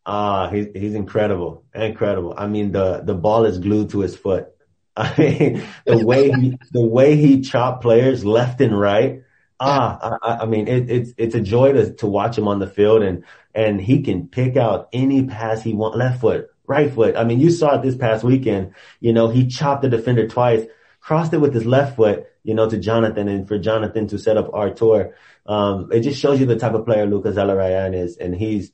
Ah, 0.05 0.47
uh, 0.47 0.51
he's, 0.51 0.67
he's 0.75 0.95
incredible. 0.95 1.65
Incredible. 1.73 2.35
I 2.37 2.49
mean, 2.49 2.73
the, 2.73 3.03
the 3.05 3.15
ball 3.15 3.45
is 3.45 3.59
glued 3.59 3.91
to 3.91 4.01
his 4.01 4.17
foot. 4.17 4.49
I 4.97 5.15
mean, 5.17 5.65
the 5.87 6.05
way 6.05 6.31
he, 6.31 6.59
the 6.73 6.83
way 6.83 7.17
he 7.17 7.41
chopped 7.41 7.83
players 7.83 8.25
left 8.25 8.61
and 8.61 8.79
right. 8.79 9.23
Ah, 9.61 10.19
I, 10.21 10.37
I 10.43 10.47
mean, 10.47 10.67
it, 10.67 10.91
it's, 10.91 11.15
it's 11.17 11.35
a 11.37 11.41
joy 11.41 11.73
to, 11.73 11.95
to 11.95 12.07
watch 12.09 12.37
him 12.37 12.49
on 12.49 12.59
the 12.59 12.67
field 12.67 13.03
and, 13.03 13.25
and 13.55 13.81
he 13.81 14.03
can 14.03 14.29
pick 14.29 14.57
out 14.57 14.89
any 14.93 15.27
pass 15.27 15.63
he 15.63 15.75
wants, 15.75 15.97
left 15.97 16.21
foot, 16.21 16.49
right 16.67 16.93
foot. 16.93 17.17
I 17.17 17.25
mean, 17.25 17.41
you 17.41 17.51
saw 17.51 17.77
it 17.77 17.83
this 17.83 17.97
past 17.97 18.25
weekend. 18.25 18.75
You 19.01 19.13
know, 19.13 19.29
he 19.29 19.47
chopped 19.47 19.83
the 19.83 19.89
defender 19.89 20.29
twice, 20.29 20.65
crossed 21.01 21.33
it 21.33 21.39
with 21.39 21.55
his 21.55 21.67
left 21.67 21.97
foot, 21.97 22.27
you 22.43 22.55
know, 22.55 22.69
to 22.69 22.79
Jonathan 22.79 23.29
and 23.29 23.47
for 23.47 23.59
Jonathan 23.59 24.09
to 24.09 24.19
set 24.19 24.37
up 24.37 24.51
Artur. 24.53 25.15
Um, 25.47 25.91
it 25.93 26.01
just 26.01 26.21
shows 26.21 26.41
you 26.41 26.47
the 26.47 26.57
type 26.57 26.75
of 26.75 26.85
player 26.85 27.07
Lucas 27.07 27.37
Zelarayan 27.37 27.95
is. 27.95 28.17
And 28.17 28.35
he's, 28.35 28.73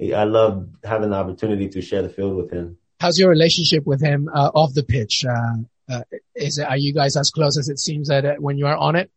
I 0.00 0.24
love 0.24 0.68
having 0.84 1.10
the 1.10 1.16
opportunity 1.16 1.68
to 1.68 1.80
share 1.80 2.02
the 2.02 2.08
field 2.08 2.36
with 2.36 2.50
him. 2.50 2.78
How's 3.00 3.18
your 3.18 3.30
relationship 3.30 3.86
with 3.86 4.00
him 4.00 4.28
uh, 4.32 4.50
off 4.54 4.74
the 4.74 4.82
pitch? 4.82 5.24
Uh, 5.24 5.62
uh, 5.88 6.02
is 6.34 6.58
it, 6.58 6.66
are 6.68 6.76
you 6.76 6.92
guys 6.92 7.16
as 7.16 7.30
close 7.30 7.56
as 7.56 7.68
it 7.68 7.78
seems 7.78 8.08
that 8.08 8.24
uh, 8.24 8.34
when 8.38 8.58
you 8.58 8.66
are 8.66 8.76
on 8.76 8.96
it? 8.96 9.10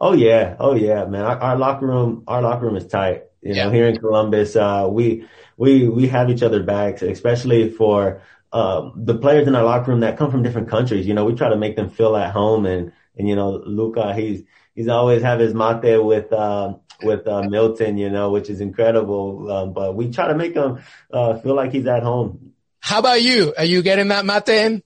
Oh 0.00 0.14
yeah, 0.14 0.56
oh 0.58 0.74
yeah, 0.74 1.04
man. 1.04 1.22
Our, 1.24 1.38
our 1.38 1.56
locker 1.56 1.86
room, 1.86 2.24
our 2.26 2.42
locker 2.42 2.66
room 2.66 2.76
is 2.76 2.86
tight. 2.86 3.24
You 3.42 3.54
know, 3.54 3.70
here 3.70 3.86
in 3.86 3.98
Columbus, 3.98 4.54
uh, 4.56 4.86
we 4.90 5.26
we 5.56 5.88
we 5.88 6.08
have 6.08 6.30
each 6.30 6.42
other 6.42 6.62
backs, 6.62 7.02
especially 7.02 7.70
for 7.70 8.22
um, 8.52 8.92
the 8.96 9.16
players 9.16 9.48
in 9.48 9.54
our 9.54 9.64
locker 9.64 9.90
room 9.90 10.00
that 10.00 10.18
come 10.18 10.30
from 10.30 10.42
different 10.42 10.68
countries. 10.68 11.06
You 11.06 11.14
know, 11.14 11.24
we 11.24 11.34
try 11.34 11.48
to 11.48 11.56
make 11.56 11.76
them 11.76 11.90
feel 11.90 12.16
at 12.16 12.32
home, 12.32 12.66
and 12.66 12.92
and 13.16 13.28
you 13.28 13.36
know, 13.36 13.62
Luka, 13.64 14.14
he's 14.14 14.42
he's 14.74 14.88
always 14.88 15.22
have 15.22 15.40
his 15.40 15.54
mate 15.54 15.98
with 15.98 16.32
uh, 16.32 16.74
with 17.02 17.26
uh, 17.26 17.42
Milton, 17.42 17.96
you 17.96 18.10
know, 18.10 18.30
which 18.30 18.50
is 18.50 18.60
incredible. 18.60 19.50
Um, 19.50 19.72
but 19.72 19.94
we 19.94 20.10
try 20.10 20.28
to 20.28 20.34
make 20.34 20.54
him 20.54 20.80
uh, 21.12 21.38
feel 21.38 21.54
like 21.54 21.72
he's 21.72 21.86
at 21.86 22.02
home. 22.02 22.52
How 22.80 22.98
about 22.98 23.22
you? 23.22 23.54
Are 23.56 23.64
you 23.64 23.82
getting 23.82 24.08
that 24.08 24.24
mate 24.24 24.48
in? 24.48 24.82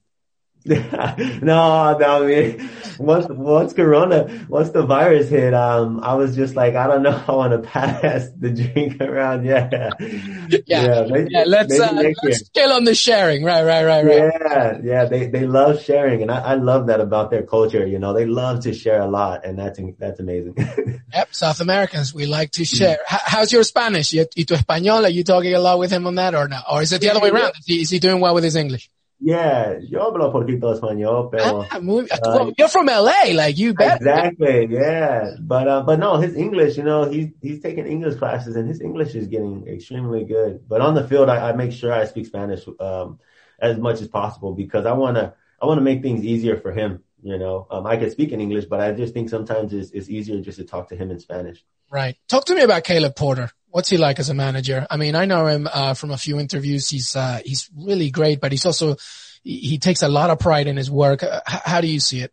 no, 0.67 1.99
no, 1.99 2.01
I 2.01 2.27
mean, 2.27 2.71
once, 2.99 3.27
once 3.29 3.75
Corona, 3.75 4.47
once 4.49 4.71
the 4.71 4.87
virus 4.87 5.29
hit, 5.29 5.53
um, 5.53 6.01
I 6.03 6.15
was 6.15 6.35
just 6.35 6.57
like, 6.57 6.75
I 6.75 6.87
don't 6.87 7.03
know 7.03 7.23
I 7.29 7.33
want 7.33 7.53
to 7.53 7.59
pass 7.69 8.31
the 8.39 8.49
drink 8.49 8.99
around. 9.03 9.45
Yeah. 9.45 9.69
Yeah. 9.71 10.61
Yeah. 10.67 11.07
Maybe, 11.11 11.31
yeah 11.33 11.45
let's, 11.47 11.79
uh, 11.79 11.93
let's 11.93 12.47
scale 12.47 12.73
on 12.73 12.85
the 12.85 12.95
sharing. 12.95 13.45
Right, 13.45 13.63
right, 13.63 13.85
right, 13.85 14.07
right. 14.07 14.33
Yeah. 14.43 14.79
Yeah. 14.83 15.05
They, 15.05 15.27
they 15.27 15.47
love 15.47 15.83
sharing. 15.83 16.23
And 16.23 16.31
I, 16.31 16.41
I 16.41 16.55
love 16.55 16.87
that 16.87 17.01
about 17.01 17.31
their 17.31 17.43
culture. 17.43 17.87
You 17.87 17.99
know, 17.99 18.15
they 18.15 18.25
love 18.25 18.61
to 18.61 18.73
share 18.73 19.03
a 19.03 19.07
lot 19.07 19.45
and 19.45 19.59
that's, 19.59 19.79
that's 19.99 20.19
amazing. 20.19 20.55
yep. 21.13 21.35
South 21.35 21.61
Americans, 21.61 22.15
we 22.15 22.25
like 22.25 22.53
to 22.53 22.65
share. 22.65 23.01
how's 23.07 23.53
your 23.53 23.65
Spanish? 23.65 24.15
Y 24.15 24.25
tu 24.35 24.55
español? 24.55 25.05
Are 25.05 25.11
you 25.11 25.25
talking 25.25 25.53
a 25.53 25.61
lot 25.61 25.79
with 25.79 25.91
him 25.91 26.07
on 26.07 26.15
that 26.15 26.35
or 26.35 26.49
no? 26.49 26.61
Or 26.71 26.81
is 26.81 26.91
it 26.95 27.03
the 27.03 27.09
yeah, 27.09 27.13
other 27.13 27.21
way 27.21 27.29
around? 27.29 27.53
Is 27.59 27.67
he, 27.67 27.83
is 27.83 27.91
he 27.91 27.99
doing 27.99 28.21
well 28.21 28.35
with 28.35 28.45
his 28.45 28.57
English? 28.57 28.89
Yeah, 29.21 29.79
yo 29.81 30.03
hablo 30.03 30.31
poquito 30.33 30.73
español, 30.75 31.31
pero 31.31 31.65
ah, 31.71 31.81
muy, 31.81 32.07
uh, 32.11 32.53
you're 32.59 32.69
from 32.69 32.87
LA, 32.87 33.33
like 33.33 33.57
you. 33.57 33.71
Exactly, 33.79 34.67
yeah. 34.69 35.37
But 35.41 35.69
uh, 35.69 35.83
but 35.83 35.99
no, 35.99 36.17
his 36.17 36.35
English, 36.35 36.77
you 36.77 36.83
know, 36.83 37.05
he's 37.09 37.29
he's 37.41 37.61
taking 37.61 37.87
English 37.87 38.17
classes, 38.17 38.57
and 38.57 38.69
his 38.69 38.81
English 38.81 39.15
is 39.15 39.29
getting 39.29 39.67
extremely 39.69 40.25
good. 40.25 40.69
But 40.69 40.81
on 40.81 40.95
the 40.95 41.07
field, 41.07 41.29
I, 41.29 41.51
I 41.51 41.53
make 41.53 41.73
sure 41.73 41.93
I 41.93 42.05
speak 42.07 42.27
Spanish 42.27 42.67
um, 42.81 43.19
as 43.61 43.79
much 43.79 44.01
as 44.01 44.09
possible 44.09 44.53
because 44.53 44.85
I 44.85 44.93
wanna 44.93 45.35
I 45.63 45.67
wanna 45.67 45.81
make 45.81 46.03
things 46.03 46.25
easier 46.25 46.57
for 46.57 46.73
him. 46.73 47.03
You 47.23 47.39
know, 47.39 47.67
um, 47.71 47.87
I 47.87 47.97
can 47.97 48.11
speak 48.11 48.33
in 48.33 48.41
English, 48.41 48.67
but 48.67 48.81
I 48.81 48.93
just 48.93 49.15
think 49.15 49.31
sometimes 49.31 49.73
it's, 49.73 49.91
it's 49.93 50.11
easier 50.11 50.41
just 50.43 50.59
to 50.59 50.65
talk 50.65 50.91
to 50.91 50.97
him 50.97 51.11
in 51.11 51.19
Spanish. 51.19 51.65
Right. 51.91 52.17
Talk 52.29 52.45
to 52.47 52.55
me 52.55 52.63
about 52.63 52.85
Caleb 52.85 53.17
Porter. 53.17 53.51
What's 53.75 53.89
he 53.89 53.97
like 53.97 54.21
as 54.21 54.29
a 54.29 54.35
manager? 54.35 54.87
I 54.89 54.97
mean, 54.97 55.17
I 55.17 55.25
know 55.25 55.47
him 55.47 55.67
uh, 55.67 55.95
from 55.95 56.13
a 56.13 56.17
few 56.17 56.39
interviews. 56.39 56.89
He's 56.89 57.17
uh, 57.17 57.41
he's 57.45 57.69
really 57.77 58.09
great, 58.09 58.41
but 58.41 58.53
he's 58.53 58.65
also 58.65 58.95
he 59.43 59.79
takes 59.79 60.03
a 60.03 60.07
lot 60.07 60.31
of 60.31 60.39
pride 60.39 60.69
in 60.69 60.77
his 60.77 60.89
work. 60.89 61.25
Uh, 61.25 61.41
how 61.45 61.81
do 61.81 61.89
you 61.89 61.99
see 61.99 62.21
it? 62.21 62.33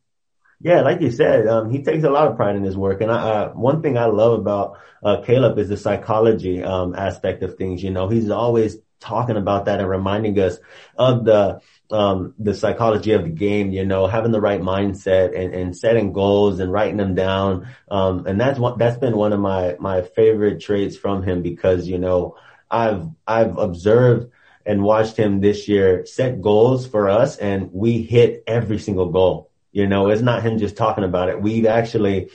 Yeah, 0.60 0.82
like 0.82 1.02
you 1.02 1.10
said, 1.10 1.48
um, 1.48 1.72
he 1.72 1.82
takes 1.82 2.04
a 2.04 2.12
lot 2.12 2.28
of 2.28 2.36
pride 2.36 2.58
in 2.58 2.64
his 2.64 2.78
work. 2.78 3.02
And 3.02 3.12
I, 3.12 3.16
uh, 3.16 3.50
one 3.54 3.82
thing 3.82 3.98
I 3.98 4.06
love 4.06 4.40
about 4.40 4.78
uh, 5.02 5.22
Caleb 5.26 5.58
is 5.58 5.70
the 5.70 5.78
psychology 5.78 6.62
um, 6.62 6.94
aspect 6.94 7.42
of 7.42 7.56
things. 7.56 7.82
You 7.82 7.90
know, 7.90 8.08
he's 8.08 8.30
always 8.30 8.78
talking 9.00 9.36
about 9.36 9.66
that 9.66 9.80
and 9.80 9.90
reminding 9.90 10.38
us 10.38 10.60
of 10.96 11.26
the 11.26 11.60
um, 11.92 12.34
the 12.40 12.54
psychology 12.54 13.12
of 13.12 13.24
the 13.24 13.30
game, 13.30 13.72
you 13.72 13.86
know, 13.86 14.08
having 14.08 14.32
the 14.32 14.42
right 14.42 14.62
mindset 14.62 15.38
and, 15.38 15.54
and 15.54 15.78
setting 15.78 16.14
goals 16.14 16.60
and 16.60 16.72
writing 16.72 16.98
them 16.98 17.16
down. 17.16 17.68
Um, 17.90 18.26
and 18.26 18.40
that's 18.40 18.60
what, 18.60 18.78
that's 18.78 18.98
been 18.98 19.18
one 19.18 19.34
of 19.34 19.40
my, 19.40 19.76
my 19.80 20.02
favorite 20.02 20.62
traits 20.62 20.98
from 20.98 21.24
him 21.24 21.42
because, 21.42 21.88
you 21.88 21.98
know, 21.98 22.38
I've, 22.70 23.08
I've 23.28 23.58
observed 23.58 24.32
and 24.66 24.84
watched 24.84 25.18
him 25.18 25.42
this 25.42 25.68
year 25.68 26.06
set 26.06 26.42
goals 26.42 26.88
for 26.88 27.10
us 27.10 27.38
and 27.38 27.72
we 27.74 28.02
hit 28.02 28.44
every 28.48 28.80
single 28.80 29.10
goal. 29.10 29.50
You 29.72 29.88
know, 29.88 30.10
it's 30.10 30.22
not 30.22 30.44
him 30.44 30.58
just 30.58 30.78
talking 30.78 31.04
about 31.04 31.30
it. 31.30 31.42
We've 31.42 31.66
actually 31.66 32.30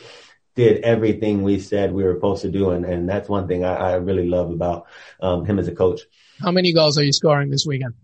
did 0.54 0.82
everything 0.82 1.42
we 1.42 1.60
said 1.60 1.92
we 1.92 2.02
were 2.02 2.14
supposed 2.14 2.42
to 2.42 2.50
do. 2.50 2.70
And, 2.70 2.84
and 2.84 3.08
that's 3.08 3.28
one 3.28 3.46
thing 3.46 3.64
I, 3.64 3.74
I 3.74 3.94
really 3.94 4.26
love 4.26 4.50
about, 4.50 4.86
um, 5.20 5.44
him 5.44 5.58
as 5.58 5.68
a 5.68 5.74
coach. 5.74 6.00
How 6.40 6.50
many 6.50 6.72
goals 6.72 6.98
are 6.98 7.04
you 7.04 7.12
scoring 7.12 7.50
this 7.50 7.66
weekend? 7.66 7.94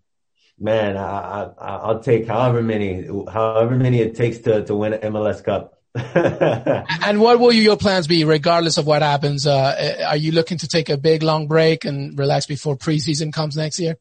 Man, 0.58 0.96
I, 0.96 1.50
I, 1.58 1.92
will 1.92 2.00
take 2.00 2.26
however 2.26 2.62
many, 2.62 3.06
however 3.30 3.76
many 3.76 4.00
it 4.00 4.14
takes 4.14 4.38
to, 4.38 4.64
to 4.64 4.74
win 4.74 4.94
an 4.94 5.12
MLS 5.12 5.42
Cup. 5.42 5.78
and 5.94 7.20
what 7.20 7.38
will 7.38 7.52
your 7.52 7.76
plans 7.76 8.06
be, 8.06 8.24
regardless 8.24 8.78
of 8.78 8.86
what 8.86 9.02
happens? 9.02 9.46
Uh, 9.46 10.04
are 10.06 10.16
you 10.16 10.32
looking 10.32 10.58
to 10.58 10.68
take 10.68 10.88
a 10.88 10.96
big 10.96 11.22
long 11.22 11.48
break 11.48 11.84
and 11.84 12.18
relax 12.18 12.46
before 12.46 12.76
preseason 12.76 13.32
comes 13.32 13.56
next 13.56 13.78
year? 13.78 13.96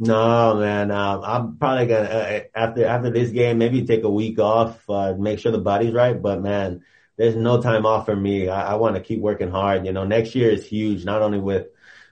No, 0.00 0.56
man. 0.56 0.90
Um, 0.90 1.22
I'm 1.24 1.56
probably 1.56 1.86
gonna 1.86 2.08
uh, 2.08 2.40
after 2.54 2.86
after 2.86 3.10
this 3.10 3.30
game, 3.30 3.58
maybe 3.58 3.84
take 3.84 4.04
a 4.04 4.10
week 4.10 4.38
off, 4.38 4.78
uh, 4.88 5.14
make 5.14 5.40
sure 5.40 5.50
the 5.50 5.58
body's 5.58 5.92
right. 5.92 6.20
But 6.20 6.40
man, 6.40 6.84
there's 7.16 7.34
no 7.34 7.60
time 7.60 7.84
off 7.84 8.06
for 8.06 8.14
me. 8.14 8.48
I, 8.48 8.72
I 8.72 8.74
want 8.76 8.94
to 8.94 9.00
keep 9.00 9.20
working 9.20 9.50
hard. 9.50 9.86
You 9.86 9.92
know, 9.92 10.04
next 10.04 10.34
year 10.34 10.50
is 10.50 10.66
huge, 10.66 11.04
not 11.04 11.22
only 11.22 11.40
with 11.40 11.66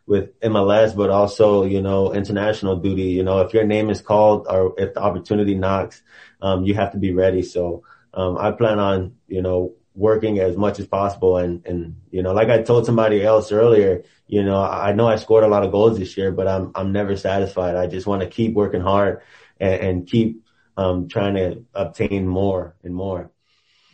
with 0.07 0.39
MLS, 0.41 0.97
but 0.97 1.11
also, 1.11 1.65
you 1.65 1.83
know, 1.83 2.13
international 2.13 2.77
duty. 2.77 3.11
You 3.11 3.25
know, 3.25 3.41
if 3.41 3.53
your 3.53 3.65
name 3.65 3.91
is 3.91 4.01
called 4.01 4.47
or 4.49 4.75
if 4.79 4.95
the 4.95 5.01
opportunity 5.01 5.55
knocks, 5.55 6.03
um, 6.41 6.65
you 6.65 6.75
have 6.75 6.93
to 6.93 6.99
be 6.99 7.13
ready. 7.13 7.43
So, 7.43 7.83
um, 8.15 8.39
I 8.39 8.53
plan 8.53 8.79
on, 8.79 9.17
you 9.27 9.43
know, 9.43 9.75
working 9.95 10.39
as 10.39 10.57
much 10.57 10.79
as 10.79 10.87
possible. 10.87 11.39
And, 11.39 11.67
and, 11.67 11.97
you 12.11 12.23
know, 12.23 12.33
like 12.33 12.49
I 12.49 12.63
told 12.63 12.87
somebody 12.87 13.25
else 13.25 13.51
earlier, 13.51 14.05
you 14.29 14.45
know, 14.45 14.63
I 14.63 14.93
know 14.93 15.09
I 15.09 15.17
scored 15.17 15.45
a 15.45 15.49
lot 15.49 15.65
of 15.65 15.73
goals 15.73 15.99
this 15.99 16.17
year, 16.17 16.31
but 16.31 16.47
I'm, 16.47 16.71
I'm 16.75 16.93
never 16.93 17.17
satisfied. 17.17 17.77
I 17.77 17.87
just 17.87 18.07
want 18.07 18.23
to 18.23 18.29
keep 18.29 18.55
working 18.55 18.81
hard 18.81 19.23
and, 19.59 19.75
and 19.75 20.07
keep, 20.07 20.43
um, 20.77 21.09
trying 21.09 21.35
to 21.35 21.65
obtain 21.75 22.29
more 22.29 22.77
and 22.85 22.95
more 22.95 23.31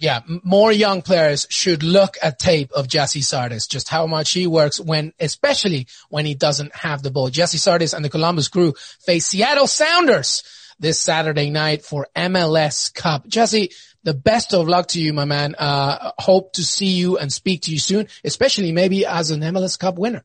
yeah, 0.02 0.22
more 0.42 0.72
young 0.72 1.00
players 1.00 1.46
should 1.48 1.84
look 1.84 2.16
at 2.20 2.40
tape 2.40 2.72
of 2.72 2.88
Gyasi 2.88 3.20
Zardes, 3.20 3.68
just 3.68 3.88
how 3.88 4.08
much 4.08 4.32
he 4.32 4.48
works 4.48 4.80
when, 4.80 5.12
especially 5.20 5.86
when 6.08 6.26
he 6.26 6.34
doesn't 6.34 6.74
have 6.74 7.04
the 7.04 7.12
ball. 7.12 7.30
Gyasi 7.30 7.58
Zardes 7.58 7.94
and 7.94 8.04
the 8.04 8.10
Columbus 8.10 8.48
crew 8.48 8.74
face 8.98 9.26
Seattle 9.26 9.68
Sounders 9.68 10.42
this 10.80 10.98
Saturday 10.98 11.50
night 11.50 11.84
for 11.84 12.08
MLS 12.16 12.92
Cup. 12.92 13.28
Gyasi, 13.28 13.72
the 14.02 14.12
best 14.12 14.52
of 14.52 14.66
luck 14.66 14.88
to 14.88 15.00
you, 15.00 15.12
my 15.12 15.24
man. 15.24 15.54
Uh, 15.56 16.10
hope 16.18 16.52
to 16.54 16.64
see 16.64 16.96
you 16.98 17.16
and 17.16 17.32
speak 17.32 17.62
to 17.62 17.70
you 17.70 17.78
soon, 17.78 18.08
especially 18.24 18.72
maybe 18.72 19.06
as 19.06 19.30
an 19.30 19.40
MLS 19.40 19.78
Cup 19.78 19.98
winner. 19.98 20.24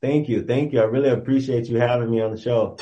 Thank 0.00 0.30
you. 0.30 0.42
Thank 0.42 0.72
you. 0.72 0.80
I 0.80 0.84
really 0.84 1.10
appreciate 1.10 1.66
you 1.66 1.76
having 1.76 2.10
me 2.10 2.22
on 2.22 2.34
the 2.34 2.40
show. 2.40 2.78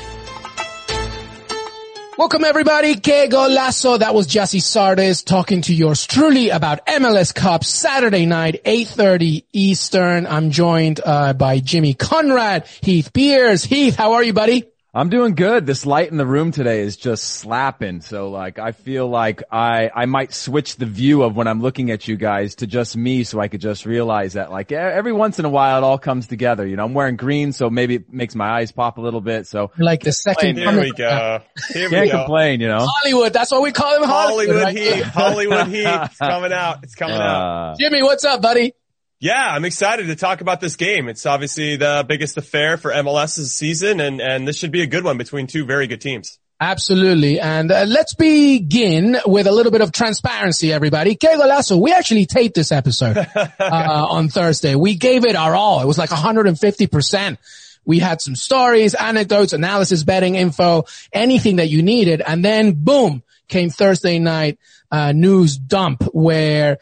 Welcome 2.19 2.43
everybody. 2.43 2.97
Que 2.97 3.29
golazo. 3.29 4.01
That 4.01 4.13
was 4.13 4.27
Gyasi 4.27 4.59
Zardes 4.59 5.25
talking 5.25 5.63
to 5.63 5.73
yours 5.73 6.05
truly 6.05 6.51
about 6.51 6.85
MLS 6.85 7.33
Cup 7.33 7.63
Saturday 7.63 8.27
night, 8.27 8.65
8.30 8.65 9.45
Eastern. 9.53 10.27
I'm 10.27 10.51
joined 10.51 11.01
uh, 11.05 11.35
by 11.35 11.61
Jimmy 11.61 11.95
Conrad, 11.95 12.67
Heath 12.81 13.13
Pearce. 13.13 13.63
Heath, 13.63 13.95
how 13.95 14.15
are 14.15 14.25
you, 14.25 14.33
buddy? 14.33 14.65
I'm 14.95 15.11
doing 15.11 15.35
good. 15.35 15.67
This 15.67 15.85
light 15.85 16.11
in 16.11 16.17
the 16.17 16.25
room 16.25 16.51
today 16.51 16.81
is 16.81 16.97
just 16.97 17.23
slapping. 17.25 18.01
So 18.01 18.31
like, 18.31 18.59
I 18.59 18.73
feel 18.73 19.07
like 19.07 19.43
I, 19.53 19.91
I 19.95 20.07
might 20.07 20.33
switch 20.33 20.77
the 20.77 20.87
view 20.87 21.23
of 21.25 21.37
when 21.37 21.47
I'm 21.47 21.61
looking 21.61 21.91
at 21.91 22.09
you 22.09 22.17
guys 22.17 22.55
to 22.57 22.67
just 22.67 22.97
me 22.97 23.25
so 23.25 23.39
I 23.39 23.49
could 23.49 23.61
just 23.61 23.85
realize 23.85 24.33
that 24.33 24.51
like 24.51 24.73
every 24.73 25.13
once 25.13 25.39
in 25.39 25.45
a 25.45 25.51
while 25.51 25.77
it 25.77 25.85
all 25.85 25.99
comes 25.99 26.27
together. 26.27 26.67
You 26.67 26.77
know, 26.77 26.87
I'm 26.87 26.95
wearing 26.95 27.17
green, 27.17 27.53
so 27.53 27.69
maybe 27.69 27.97
it 27.97 28.11
makes 28.11 28.35
my 28.35 28.49
eyes 28.49 28.73
pop 28.73 28.97
a 28.97 29.03
little 29.03 29.21
bit. 29.21 29.47
So 29.47 29.73
like 29.77 30.01
the 30.01 30.13
second. 30.13 30.57
Here 30.57 30.81
we 30.81 30.93
go. 30.93 31.43
Here 31.71 31.91
Can't 31.91 32.11
go. 32.11 32.19
complain, 32.21 32.63
you 32.63 32.69
know. 32.69 32.87
Hollywood. 32.89 33.35
That's 33.35 33.53
what 33.53 33.63
we 33.63 33.73
call 33.73 33.95
him. 33.97 34.09
Hollywood, 34.09 34.57
Hollywood 34.57 34.77
Heat. 34.77 35.03
Hollywood 35.03 35.67
Heat. 35.69 35.87
It's 35.87 36.17
coming 36.19 36.53
out. 36.53 36.83
It's 36.83 36.95
coming 36.95 37.17
uh, 37.17 37.23
out. 37.23 37.79
Jimmy, 37.79 38.03
what's 38.03 38.25
up, 38.25 38.41
buddy? 38.41 38.73
Yeah, 39.21 39.49
I'm 39.49 39.65
excited 39.65 40.07
to 40.07 40.17
talk 40.17 40.41
about 40.41 40.61
this 40.61 40.77
game. 40.77 41.09
It's 41.09 41.27
obviously 41.27 41.77
the 41.77 42.05
biggest 42.07 42.37
affair 42.37 42.77
for 42.77 42.93
MLS's 42.93 43.53
season, 43.53 43.99
and, 43.99 44.21
and 44.21 44.47
this 44.47 44.57
should 44.57 44.71
be 44.71 44.83
a 44.83 44.87
good 44.87 45.03
one 45.03 45.19
between 45.19 45.49
two 45.49 45.65
very 45.65 45.89
good 45.89 46.01
teams. 46.01 46.39
Absolutely. 46.61 47.39
And 47.41 47.71
uh, 47.71 47.85
let's 47.87 48.15
begin 48.15 49.17
with 49.27 49.47
a 49.47 49.53
little 49.53 49.71
bit 49.71 49.81
of 49.81 49.93
transparency, 49.93 50.73
everybody. 50.73 51.15
Que 51.15 51.31
golazo. 51.31 51.81
We 51.81 51.93
actually 51.93 52.27
taped 52.27 52.57
this 52.57 52.73
episode 52.73 53.17
uh, 53.37 53.57
on 53.61 54.29
Thursday. 54.29 54.75
We 54.75 54.97
gave 54.97 55.25
it 55.25 55.37
our 55.37 55.55
all. 55.55 55.81
It 55.81 55.87
was 55.87 55.99
like 55.99 56.11
150%. 56.11 57.39
We 57.85 58.01
had 58.01 58.21
some 58.21 58.35
stories, 58.35 58.95
anecdotes, 58.95 59.53
analysis, 59.53 60.03
betting 60.03 60.35
info, 60.35 60.85
anything 61.13 61.57
that 61.57 61.69
you 61.69 61.83
needed. 61.83 62.23
And 62.27 62.45
then 62.45 62.73
boom, 62.73 63.23
came 63.47 63.71
Thursday 63.71 64.19
night 64.19 64.59
uh, 64.91 65.13
news 65.13 65.57
dump 65.57 66.03
where 66.13 66.79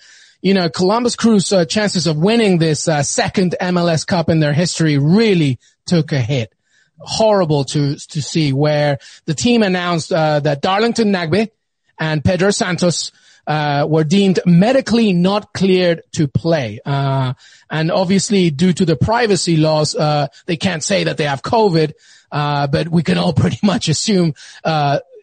you 0.47 0.55
know, 0.55 0.69
Columbus 0.69 1.17
Crew's 1.17 1.53
uh, 1.53 1.65
chances 1.65 2.07
of 2.07 2.19
winning 2.19 2.59
this 2.59 2.87
uh, 2.87 3.03
second 3.03 3.57
MLS 3.61 4.07
Cup 4.07 4.31
in 4.31 4.39
their 4.39 4.53
history 4.53 4.97
really 4.97 5.59
took 5.87 6.13
a 6.13 6.21
hit. 6.21 6.55
Horrible 6.99 7.65
to 7.65 7.97
to 7.97 8.23
see 8.23 8.53
where 8.53 9.01
the 9.25 9.35
team 9.35 9.65
announced 9.65 10.13
uh, 10.13 10.39
that 10.39 10.63
Darlington 10.63 11.11
Nagbe 11.11 11.51
and 11.99 12.25
Pedro 12.25 12.53
Santos 12.53 13.11
uh, 13.49 13.89
were 13.91 14.05
deemed 14.05 14.39
medically 14.47 15.13
not 15.13 15.53
cleared 15.53 16.03
to 16.13 16.29
play. 16.29 16.79
Uh, 16.87 17.35
and 17.69 17.91
obviously 17.91 18.51
due 18.51 18.73
to 18.73 18.85
the 18.85 18.95
privacy 18.95 19.57
laws, 19.57 19.97
uh, 19.97 20.29
they 20.47 20.57
can't 20.57 20.85
say 20.85 21.03
that 21.03 21.17
they 21.17 21.25
have 21.25 21.43
COVID. 21.43 21.93
But 22.31 22.89
we 22.89 23.03
can 23.03 23.19
all 23.19 23.33
pretty 23.43 23.59
much 23.65 23.89
assume, 23.89 24.35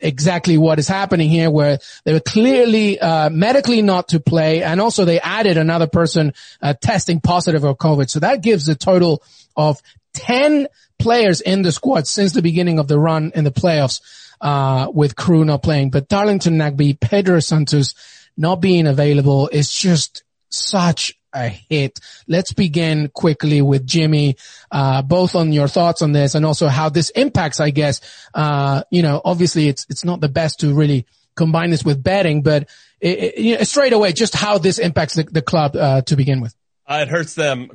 exactly 0.03 0.57
what 0.57 0.79
is 0.79 0.87
happening 0.87 1.29
here 1.29 1.49
where 1.49 1.79
they 2.03 2.13
were 2.13 2.19
clearly, 2.19 2.99
uh, 2.99 3.29
medically 3.29 3.81
not 3.81 4.09
to 4.09 4.19
play. 4.19 4.61
And 4.61 4.79
also 4.79 5.05
they 5.05 5.19
added 5.19 5.57
another 5.57 5.87
person, 5.87 6.33
testing 6.81 7.21
positive 7.21 7.61
for 7.61 7.75
COVID. 7.75 8.09
So 8.09 8.19
that 8.19 8.41
gives 8.41 8.67
a 8.67 8.75
total 8.75 9.23
of 9.55 9.81
10 10.13 10.67
players 10.99 11.41
in 11.41 11.61
the 11.61 11.71
squad 11.71 12.07
since 12.07 12.33
the 12.33 12.41
beginning 12.41 12.79
of 12.79 12.87
the 12.87 12.99
run 12.99 13.31
in 13.35 13.43
the 13.43 13.51
playoffs 13.51 14.01
uh, 14.41 14.89
with 14.93 15.15
Crew 15.15 15.45
not 15.45 15.63
playing. 15.63 15.89
But 15.89 16.07
Darlington 16.07 16.57
Nagbe, 16.57 16.99
Pedro 16.99 17.39
Santos 17.39 17.95
not 18.37 18.61
being 18.61 18.87
available 18.87 19.47
is 19.47 19.69
just 19.69 20.23
such 20.49 21.17
a 21.33 21.49
hit. 21.49 21.99
Let's 22.27 22.53
begin 22.53 23.09
quickly 23.09 23.61
with 23.61 23.85
Jimmy, 23.85 24.37
uh, 24.71 25.01
both 25.01 25.35
on 25.35 25.53
your 25.53 25.67
thoughts 25.67 26.01
on 26.01 26.11
this 26.11 26.35
and 26.35 26.45
also 26.45 26.67
how 26.67 26.89
this 26.89 27.09
impacts, 27.11 27.59
I 27.59 27.69
guess, 27.69 28.01
uh, 28.33 28.83
you 28.91 29.01
know, 29.01 29.21
obviously 29.23 29.67
it's, 29.67 29.85
it's 29.89 30.05
not 30.05 30.21
the 30.21 30.29
best 30.29 30.59
to 30.61 30.73
really 30.73 31.05
combine 31.35 31.71
this 31.71 31.83
with 31.83 32.03
betting, 32.03 32.41
but 32.41 32.69
it, 32.99 33.19
it, 33.19 33.37
you 33.37 33.57
know, 33.57 33.63
straight 33.63 33.93
away, 33.93 34.13
just 34.13 34.35
how 34.35 34.57
this 34.57 34.79
impacts 34.79 35.15
the, 35.15 35.23
the 35.23 35.41
club, 35.41 35.75
uh, 35.75 36.01
to 36.01 36.15
begin 36.15 36.41
with. 36.41 36.55
Uh, 36.87 36.99
it 37.01 37.09
hurts 37.09 37.33
them 37.33 37.71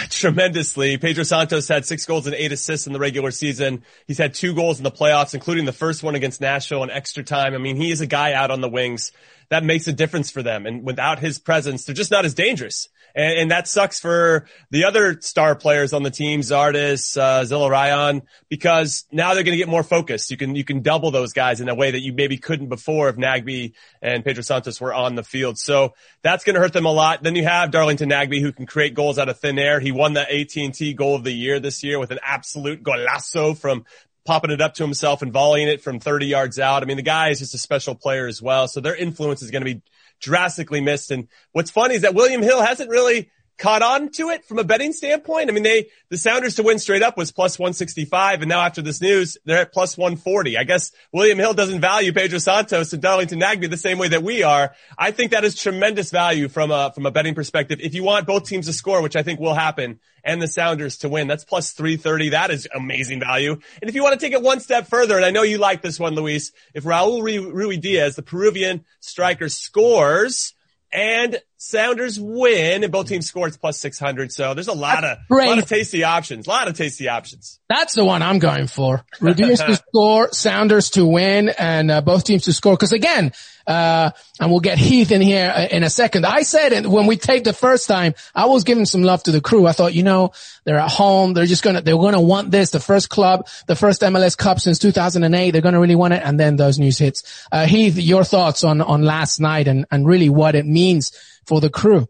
tremendously. 0.10 0.98
Pedro 0.98 1.24
Santos 1.24 1.68
had 1.68 1.84
six 1.86 2.06
goals 2.06 2.26
and 2.26 2.34
eight 2.34 2.52
assists 2.52 2.86
in 2.86 2.92
the 2.92 2.98
regular 2.98 3.30
season. 3.30 3.84
He's 4.06 4.18
had 4.18 4.34
two 4.34 4.54
goals 4.54 4.78
in 4.78 4.84
the 4.84 4.90
playoffs, 4.90 5.34
including 5.34 5.64
the 5.64 5.72
first 5.72 6.02
one 6.02 6.14
against 6.14 6.40
Nashville 6.40 6.82
in 6.82 6.90
extra 6.90 7.22
time. 7.22 7.54
I 7.54 7.58
mean, 7.58 7.76
he 7.76 7.90
is 7.90 8.00
a 8.00 8.06
guy 8.06 8.32
out 8.32 8.50
on 8.50 8.60
the 8.60 8.68
wings 8.68 9.12
that 9.52 9.64
makes 9.64 9.86
a 9.86 9.92
difference 9.92 10.30
for 10.30 10.42
them. 10.42 10.64
And 10.64 10.82
without 10.82 11.18
his 11.18 11.38
presence, 11.38 11.84
they're 11.84 11.94
just 11.94 12.10
not 12.10 12.24
as 12.24 12.32
dangerous. 12.32 12.88
And, 13.14 13.38
and 13.38 13.50
that 13.50 13.68
sucks 13.68 14.00
for 14.00 14.46
the 14.70 14.84
other 14.84 15.20
star 15.20 15.54
players 15.54 15.92
on 15.92 16.02
the 16.02 16.10
team, 16.10 16.40
Zardes, 16.40 17.16
uh, 17.16 17.42
Zelarayán, 17.44 18.22
because 18.48 19.04
now 19.12 19.34
they're 19.34 19.44
going 19.44 19.56
to 19.56 19.58
get 19.58 19.68
more 19.68 19.82
focused. 19.82 20.30
You 20.30 20.36
can, 20.36 20.54
you 20.54 20.64
can 20.64 20.82
double 20.82 21.10
those 21.10 21.32
guys 21.32 21.60
in 21.60 21.68
a 21.68 21.74
way 21.74 21.90
that 21.90 22.00
you 22.00 22.12
maybe 22.12 22.38
couldn't 22.38 22.68
before 22.68 23.08
if 23.08 23.16
Nagbe 23.16 23.72
and 24.00 24.24
Pedro 24.24 24.42
Santos 24.42 24.80
were 24.80 24.94
on 24.94 25.14
the 25.14 25.22
field. 25.22 25.58
So 25.58 25.94
that's 26.22 26.44
going 26.44 26.54
to 26.54 26.60
hurt 26.60 26.72
them 26.72 26.86
a 26.86 26.92
lot. 26.92 27.22
Then 27.22 27.36
you 27.36 27.44
have 27.44 27.70
Darlington 27.70 28.10
Nagbe 28.10 28.40
who 28.40 28.52
can 28.52 28.66
create 28.66 28.94
goals 28.94 29.18
out 29.18 29.28
of 29.28 29.38
thin 29.38 29.58
air. 29.58 29.80
He 29.80 29.92
won 29.92 30.12
the 30.12 30.22
AT&T 30.22 30.94
goal 30.94 31.16
of 31.16 31.24
the 31.24 31.32
year 31.32 31.60
this 31.60 31.82
year 31.82 31.98
with 31.98 32.10
an 32.10 32.20
absolute 32.22 32.82
golazo 32.82 33.56
from 33.56 33.84
popping 34.24 34.50
it 34.50 34.60
up 34.60 34.74
to 34.74 34.84
himself 34.84 35.22
and 35.22 35.32
volleying 35.32 35.68
it 35.68 35.82
from 35.82 35.98
30 35.98 36.26
yards 36.26 36.58
out. 36.58 36.82
I 36.82 36.86
mean, 36.86 36.96
the 36.96 37.02
guy 37.02 37.30
is 37.30 37.40
just 37.40 37.54
a 37.54 37.58
special 37.58 37.94
player 37.94 38.26
as 38.26 38.40
well. 38.40 38.68
So 38.68 38.80
their 38.80 38.94
influence 38.94 39.42
is 39.42 39.50
going 39.50 39.64
to 39.64 39.74
be 39.74 39.82
drastically 40.22 40.80
missed. 40.80 41.10
And 41.10 41.28
what's 41.52 41.70
funny 41.70 41.96
is 41.96 42.02
that 42.02 42.14
William 42.14 42.42
Hill 42.42 42.62
hasn't 42.62 42.88
really 42.88 43.30
caught 43.58 43.82
on 43.82 44.10
to 44.10 44.30
it 44.30 44.44
from 44.44 44.58
a 44.58 44.64
betting 44.64 44.92
standpoint. 44.92 45.48
I 45.48 45.52
mean, 45.52 45.62
they, 45.62 45.88
the 46.08 46.18
Sounders 46.18 46.56
to 46.56 46.62
win 46.62 46.78
straight 46.78 47.02
up 47.02 47.16
was 47.16 47.32
plus 47.32 47.58
165. 47.58 48.42
And 48.42 48.48
now 48.48 48.60
after 48.60 48.82
this 48.82 49.00
news, 49.00 49.38
they're 49.44 49.60
at 49.60 49.72
plus 49.72 49.96
140. 49.96 50.56
I 50.56 50.64
guess 50.64 50.92
William 51.12 51.38
Hill 51.38 51.54
doesn't 51.54 51.80
value 51.80 52.12
Pedro 52.12 52.38
Santos 52.38 52.92
and 52.92 53.02
Darlington 53.02 53.40
Nagbe 53.40 53.70
the 53.70 53.76
same 53.76 53.98
way 53.98 54.08
that 54.08 54.22
we 54.22 54.42
are. 54.42 54.74
I 54.98 55.10
think 55.10 55.30
that 55.30 55.44
is 55.44 55.54
tremendous 55.54 56.10
value 56.10 56.48
from 56.48 56.70
a, 56.70 56.92
from 56.92 57.06
a 57.06 57.10
betting 57.10 57.34
perspective. 57.34 57.78
If 57.80 57.94
you 57.94 58.02
want 58.02 58.26
both 58.26 58.48
teams 58.48 58.66
to 58.66 58.72
score, 58.72 59.02
which 59.02 59.16
I 59.16 59.22
think 59.22 59.40
will 59.40 59.54
happen, 59.54 60.00
and 60.24 60.40
the 60.40 60.48
Sounders 60.48 60.98
to 60.98 61.08
win, 61.08 61.26
that's 61.26 61.44
plus 61.44 61.72
330. 61.72 62.30
That 62.30 62.50
is 62.50 62.68
amazing 62.74 63.20
value. 63.20 63.52
And 63.52 63.88
if 63.88 63.94
you 63.94 64.02
want 64.02 64.18
to 64.18 64.24
take 64.24 64.32
it 64.32 64.42
one 64.42 64.60
step 64.60 64.86
further, 64.86 65.16
and 65.16 65.24
I 65.24 65.30
know 65.30 65.42
you 65.42 65.58
like 65.58 65.82
this 65.82 65.98
one, 65.98 66.14
Luis, 66.14 66.52
if 66.74 66.84
Raul 66.84 67.20
Ruidiaz, 67.20 68.14
the 68.14 68.22
Peruvian 68.22 68.84
striker 69.00 69.48
scores, 69.48 70.54
and 70.92 71.40
Sounders 71.56 72.18
win, 72.18 72.82
and 72.82 72.92
both 72.92 73.08
teams 73.08 73.26
score. 73.26 73.46
It's 73.46 73.56
plus 73.56 73.78
six 73.78 73.98
hundred. 73.98 74.32
So 74.32 74.52
there's 74.52 74.68
a 74.68 74.72
lot 74.72 75.04
of 75.04 75.18
a 75.30 75.34
lot 75.34 75.58
of 75.58 75.68
tasty 75.68 76.02
options. 76.02 76.46
A 76.46 76.50
lot 76.50 76.66
of 76.66 76.76
tasty 76.76 77.08
options. 77.08 77.60
That's 77.68 77.94
the 77.94 78.04
one 78.04 78.20
I'm 78.20 78.40
going 78.40 78.66
for. 78.66 79.04
Ruidiaz 79.20 79.64
to 79.66 79.76
score, 79.88 80.32
Sounders 80.32 80.90
to 80.90 81.06
win, 81.06 81.50
and 81.50 81.90
uh, 81.90 82.00
both 82.00 82.24
teams 82.24 82.44
to 82.44 82.52
score. 82.52 82.74
Because 82.74 82.92
again, 82.92 83.32
uh, 83.66 84.10
and 84.40 84.50
we'll 84.50 84.60
get 84.60 84.78
Heath 84.78 85.12
in 85.12 85.20
here 85.20 85.52
uh, 85.54 85.66
in 85.70 85.82
a 85.82 85.90
second. 85.90 86.26
I 86.26 86.42
said 86.42 86.86
when 86.86 87.06
we 87.06 87.16
taped 87.16 87.44
the 87.44 87.52
first 87.52 87.88
time. 87.88 88.14
I 88.34 88.46
was 88.46 88.64
giving 88.64 88.86
some 88.86 89.02
love 89.02 89.22
to 89.24 89.32
the 89.32 89.40
crew. 89.40 89.66
I 89.66 89.72
thought, 89.72 89.94
you 89.94 90.02
know, 90.02 90.32
they're 90.64 90.78
at 90.78 90.90
home. 90.90 91.34
They're 91.34 91.46
just 91.46 91.62
gonna 91.62 91.80
they're 91.80 91.96
gonna 91.96 92.20
want 92.20 92.50
this. 92.50 92.70
The 92.70 92.80
first 92.80 93.08
club, 93.08 93.48
the 93.66 93.76
first 93.76 94.02
MLS 94.02 94.36
Cup 94.36 94.60
since 94.60 94.78
2008. 94.78 95.50
They're 95.50 95.60
gonna 95.60 95.80
really 95.80 95.96
want 95.96 96.14
it. 96.14 96.22
And 96.24 96.38
then 96.38 96.56
those 96.56 96.78
news 96.78 96.98
hits. 96.98 97.46
Uh, 97.50 97.66
Heath, 97.66 97.96
your 97.96 98.24
thoughts 98.24 98.64
on 98.64 98.80
on 98.80 99.02
last 99.02 99.40
night 99.40 99.68
and 99.68 99.86
and 99.90 100.06
really 100.06 100.28
what 100.28 100.54
it 100.54 100.66
means 100.66 101.12
for 101.46 101.60
the 101.60 101.70
crew. 101.70 102.08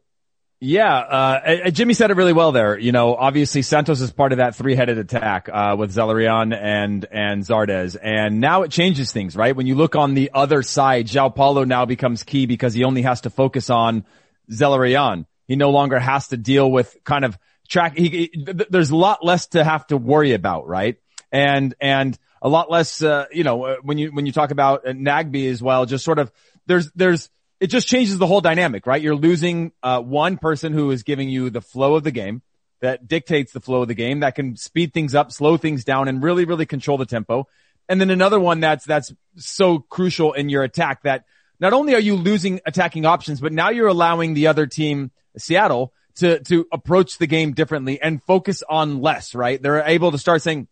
Yeah, 0.65 0.95
uh, 0.95 1.71
Jimmy 1.71 1.93
said 1.93 2.13
it 2.13 2.17
really 2.17 2.33
well 2.33 2.53
there. 2.53 2.79
You 2.79 2.93
know, 2.93 3.17
obviously 3.17 3.63
Santos 3.63 4.01
is 4.01 4.13
part 4.13 4.31
of 4.31 4.39
that 4.39 4.55
three-headed 4.55 4.97
attack, 4.97 5.49
uh, 5.53 5.75
with 5.77 5.93
Zelarayán 5.93 6.57
and, 6.57 7.05
and 7.11 7.43
Zardes. 7.43 7.97
And 8.01 8.41
now 8.41 8.63
it 8.63 8.71
changes 8.71 9.11
things, 9.11 9.35
right? 9.35 9.57
When 9.57 9.67
you 9.67 9.75
look 9.75 9.97
on 9.97 10.15
the 10.15 10.31
other 10.33 10.63
side, 10.63 11.09
João 11.09 11.35
Paulo 11.35 11.65
now 11.65 11.85
becomes 11.85 12.23
key 12.23 12.47
because 12.47 12.75
he 12.75 12.85
only 12.85 13.03
has 13.03 13.23
to 13.23 13.31
focus 13.31 13.71
on 13.71 14.05
Zelarayán. 14.53 15.27
He 15.49 15.57
no 15.57 15.71
longer 15.71 15.99
has 15.99 16.29
to 16.29 16.37
deal 16.37 16.71
with 16.71 16.97
kind 17.03 17.25
of 17.25 17.37
track. 17.69 17.99
He, 17.99 18.31
he, 18.33 18.47
there's 18.71 18.91
a 18.91 18.97
lot 18.97 19.25
less 19.25 19.49
to 19.49 19.65
have 19.65 19.85
to 19.89 19.97
worry 19.97 20.33
about, 20.33 20.69
right? 20.69 20.97
And, 21.33 21.75
and 21.81 22.17
a 22.41 22.49
lot 22.49 22.71
less, 22.71 23.03
uh, 23.03 23.27
you 23.33 23.43
know, 23.43 23.65
uh, 23.65 23.77
when 23.83 23.99
you, 23.99 24.13
when 24.13 24.27
you 24.27 24.33
talk 24.33 24.53
about 24.53 24.85
Nagbe 24.85 25.51
as 25.51 25.61
well, 25.61 25.87
just 25.87 26.05
sort 26.05 26.21
of, 26.21 26.31
there's, 26.67 26.89
there's, 26.93 27.31
it 27.63 27.71
just 27.71 27.87
changes 27.87 28.19
the 28.19 28.27
whole 28.27 28.41
dynamic, 28.41 28.89
right? 28.89 29.01
You're 29.01 29.15
losing 29.15 29.71
uh, 29.85 30.01
one 30.01 30.37
person 30.37 30.73
who 30.73 30.91
is 30.91 31.05
giving 31.05 31.29
you 31.29 31.49
the 31.49 31.61
flow 31.61 31.95
of 31.95 32.03
the 32.03 32.11
game 32.11 32.43
that 32.81 33.07
dictates 33.07 33.53
the 33.53 33.61
flow 33.61 33.83
of 33.83 33.89
the 33.89 33.95
game 33.95 34.19
that 34.21 34.35
can 34.35 34.57
speed 34.57 34.93
things 34.93 35.15
up, 35.15 35.31
slow 35.31 35.57
things 35.57 35.85
down 35.85 36.09
and 36.09 36.25
really, 36.25 36.45
really 36.45 36.67
control 36.67 36.99
the 36.99 37.07
tempo. 37.07 37.47
And 37.89 38.01
then 38.01 38.11
another 38.11 38.41
one 38.41 38.59
that's, 38.59 38.85
that's 38.85 39.15
so 39.37 39.79
crucial 39.79 40.33
in 40.33 40.49
your 40.49 40.65
attack 40.65 41.05
that 41.05 41.25
not 41.61 41.73
only 41.73 41.95
are 41.95 42.01
you 42.01 42.17
losing 42.17 42.61
attacking 42.67 43.07
options, 43.07 43.41
but 43.41 43.53
now 43.53 43.71
you're 43.71 43.87
allowing 43.87 44.35
the 44.35 44.49
other 44.49 44.67
team, 44.67 45.13
Seattle, 45.39 45.93
to, 46.17 46.41
to 46.41 46.67
approach 46.73 47.19
the 47.19 47.29
game 47.29 47.53
differently 47.53 48.03
and 48.03 48.21
focus 48.25 48.65
on 48.69 49.01
less, 49.01 49.37
right? 49.37 49.63
They're 49.63 49.85
able 49.85 50.11
to 50.11 50.19
start 50.19 50.43
saying, 50.43 50.67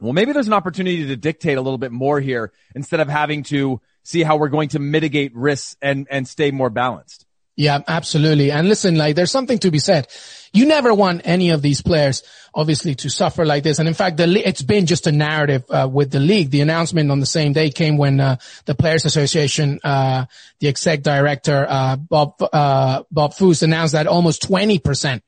well, 0.00 0.14
maybe 0.14 0.32
there's 0.32 0.46
an 0.46 0.54
opportunity 0.54 1.08
to 1.08 1.16
dictate 1.16 1.58
a 1.58 1.60
little 1.60 1.76
bit 1.76 1.92
more 1.92 2.20
here 2.20 2.52
instead 2.74 3.00
of 3.00 3.10
having 3.10 3.42
to 3.44 3.82
see 4.02 4.22
how 4.22 4.36
we're 4.36 4.48
going 4.48 4.70
to 4.70 4.78
mitigate 4.78 5.34
risks 5.34 5.76
and, 5.80 6.06
and 6.10 6.26
stay 6.26 6.50
more 6.50 6.70
balanced. 6.70 7.26
Yeah, 7.54 7.80
absolutely. 7.86 8.50
And 8.50 8.66
listen, 8.66 8.96
like 8.96 9.14
there's 9.14 9.30
something 9.30 9.58
to 9.58 9.70
be 9.70 9.78
said. 9.78 10.08
You 10.54 10.66
never 10.66 10.94
want 10.94 11.22
any 11.24 11.50
of 11.50 11.60
these 11.60 11.82
players, 11.82 12.22
obviously, 12.54 12.94
to 12.96 13.10
suffer 13.10 13.44
like 13.44 13.62
this. 13.62 13.78
And 13.78 13.86
in 13.86 13.94
fact, 13.94 14.16
the, 14.16 14.24
it's 14.48 14.62
been 14.62 14.86
just 14.86 15.06
a 15.06 15.12
narrative 15.12 15.64
uh, 15.68 15.88
with 15.90 16.10
the 16.10 16.20
league. 16.20 16.50
The 16.50 16.62
announcement 16.62 17.10
on 17.10 17.20
the 17.20 17.26
same 17.26 17.52
day 17.52 17.70
came 17.70 17.98
when 17.98 18.20
uh, 18.20 18.36
the 18.64 18.74
Players 18.74 19.04
Association, 19.04 19.80
uh, 19.84 20.26
the 20.60 20.68
exec 20.68 21.02
director 21.02 21.66
uh, 21.68 21.96
Bob 21.96 22.34
uh, 22.40 23.02
Bob 23.10 23.32
Foose 23.32 23.62
announced 23.62 23.92
that 23.92 24.06
almost 24.06 24.42
20 24.42 24.78
percent 24.78 25.22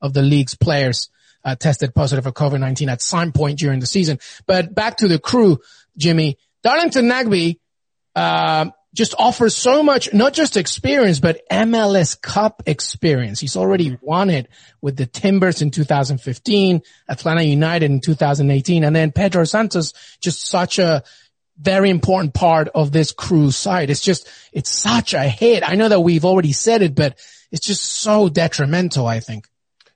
of 0.00 0.14
the 0.14 0.22
league's 0.22 0.56
players 0.56 1.10
uh, 1.44 1.54
tested 1.54 1.94
positive 1.94 2.24
for 2.24 2.32
COVID-19 2.32 2.88
at 2.88 3.02
some 3.02 3.32
point 3.32 3.58
during 3.58 3.80
the 3.80 3.86
season. 3.86 4.18
But 4.46 4.74
back 4.74 4.98
to 4.98 5.08
the 5.08 5.18
crew, 5.18 5.58
Jimmy 5.96 6.38
Darlington 6.62 7.06
Nagbe 7.08 7.58
uh, 8.18 8.70
just 8.94 9.14
offers 9.18 9.54
so 9.54 9.82
much, 9.82 10.12
not 10.12 10.32
just 10.32 10.56
experience, 10.56 11.20
but 11.20 11.42
MLS 11.50 12.20
Cup 12.20 12.62
experience. 12.66 13.38
He's 13.38 13.56
already 13.56 13.96
won 14.00 14.28
it 14.30 14.48
with 14.80 14.96
the 14.96 15.06
Timbers 15.06 15.62
in 15.62 15.70
2015, 15.70 16.82
Atlanta 17.08 17.42
United 17.42 17.90
in 17.90 18.00
2018, 18.00 18.82
and 18.82 18.96
then 18.96 19.12
Pedro 19.12 19.44
Santos, 19.44 19.92
just 20.20 20.46
such 20.46 20.78
a 20.78 21.04
very 21.60 21.90
important 21.90 22.34
part 22.34 22.68
of 22.74 22.90
this 22.90 23.12
crew 23.12 23.50
side. 23.50 23.90
It's 23.90 24.00
just, 24.00 24.28
it's 24.52 24.70
such 24.70 25.14
a 25.14 25.22
hit. 25.22 25.68
I 25.68 25.74
know 25.74 25.88
that 25.88 26.00
we've 26.00 26.24
already 26.24 26.52
said 26.52 26.82
it, 26.82 26.94
but 26.94 27.18
it's 27.52 27.66
just 27.66 27.84
so 27.84 28.28
detrimental, 28.28 29.06
I 29.06 29.20
think. 29.20 29.46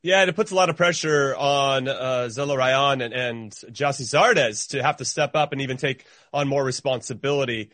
Yeah, 0.03 0.21
and 0.21 0.29
it 0.29 0.35
puts 0.35 0.51
a 0.51 0.57
lot 0.57 0.69
of 0.69 0.77
pressure 0.77 1.35
on 1.37 1.87
uh, 1.87 2.29
Zelarayán 2.29 3.05
and, 3.05 3.15
and 3.15 3.53
Gyasi 3.53 4.03
Zardes 4.03 4.71
to 4.71 4.83
have 4.83 4.97
to 4.99 5.05
step 5.05 5.37
up 5.37 5.53
and 5.53 5.61
even 5.61 5.77
take 5.77 6.05
on 6.33 6.49
more 6.49 6.65
responsibility. 6.65 7.71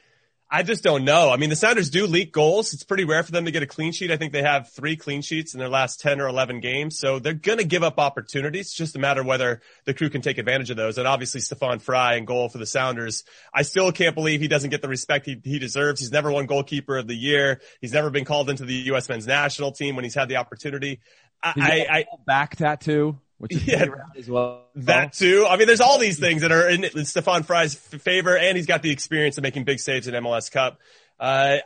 I 0.51 0.63
just 0.63 0.83
don't 0.83 1.05
know. 1.05 1.31
I 1.31 1.37
mean, 1.37 1.51
the 1.51 1.57
Sounders 1.57 1.91
do 1.91 2.07
leak 2.07 2.33
goals. 2.33 2.73
It's 2.73 2.83
pretty 2.83 3.05
rare 3.05 3.23
for 3.23 3.33
them 3.33 3.45
to 3.45 3.51
get 3.51 3.63
a 3.63 3.67
clean 3.67 3.93
sheet. 3.93 4.11
I 4.11 4.17
think 4.17 4.33
they 4.33 4.43
have 4.43 4.71
three 4.71 4.97
clean 4.97 5.21
sheets 5.21 5.53
in 5.53 5.61
their 5.61 5.69
last 5.69 6.01
10 6.01 6.23
or 6.23 6.29
11 6.29 6.61
games. 6.61 6.99
So 6.99 7.19
they're 7.19 7.35
going 7.35 7.59
to 7.59 7.65
give 7.65 7.83
up 7.83 7.99
opportunities. 7.99 8.69
It's 8.69 8.75
just 8.75 8.97
a 8.97 8.99
matter 8.99 9.21
of 9.21 9.27
whether 9.27 9.61
the 9.85 9.93
crew 9.93 10.09
can 10.09 10.23
take 10.23 10.39
advantage 10.39 10.71
of 10.71 10.79
those. 10.79 10.97
And 10.97 11.07
obviously 11.07 11.43
Stefan 11.43 11.81
Frei 11.81 12.17
and 12.17 12.27
goal 12.27 12.49
for 12.49 12.57
the 12.57 12.67
Sounders. 12.67 13.25
I 13.53 13.61
still 13.61 13.93
can't 13.93 14.15
believe 14.15 14.41
he 14.41 14.49
doesn't 14.49 14.71
get 14.71 14.81
the 14.81 14.89
respect 14.89 15.27
he, 15.27 15.39
he 15.45 15.59
deserves. 15.59 16.01
He's 16.01 16.13
never 16.13 16.33
won 16.33 16.47
goalkeeper 16.47 16.97
of 16.97 17.07
the 17.07 17.17
year. 17.17 17.61
He's 17.83 17.93
never 17.93 18.09
been 18.09 18.25
called 18.25 18.49
into 18.49 18.65
the 18.65 18.75
U.S. 18.75 19.07
men's 19.11 19.27
national 19.27 19.73
team 19.73 19.97
when 19.97 20.05
he's 20.05 20.15
had 20.15 20.31
the 20.31 20.37
opportunity. 20.37 21.01
I, 21.43 21.53
I, 21.57 21.99
I 21.99 22.05
back 22.27 22.57
tattoo 22.57 23.19
which 23.39 23.55
is 23.55 23.67
yeah, 23.67 23.87
as 24.17 24.29
well. 24.29 24.67
That 24.77 25.13
too. 25.13 25.47
I 25.49 25.57
mean, 25.57 25.67
there's 25.67 25.81
all 25.81 25.99
these 25.99 26.19
things 26.19 26.43
that 26.43 26.53
are 26.53 26.69
in, 26.69 26.85
in 26.85 27.05
Stefan 27.05 27.43
Frei's 27.43 27.75
favor, 27.75 28.37
and 28.37 28.57
he's 28.57 28.67
got 28.67 28.83
the 28.83 28.91
experience 28.91 29.39
of 29.39 29.43
making 29.43 29.65
big 29.65 29.81
saves 29.81 30.07
in 30.07 30.15
MLS 30.15 30.51
Cup. 30.51 30.79
Uh, 31.19 31.59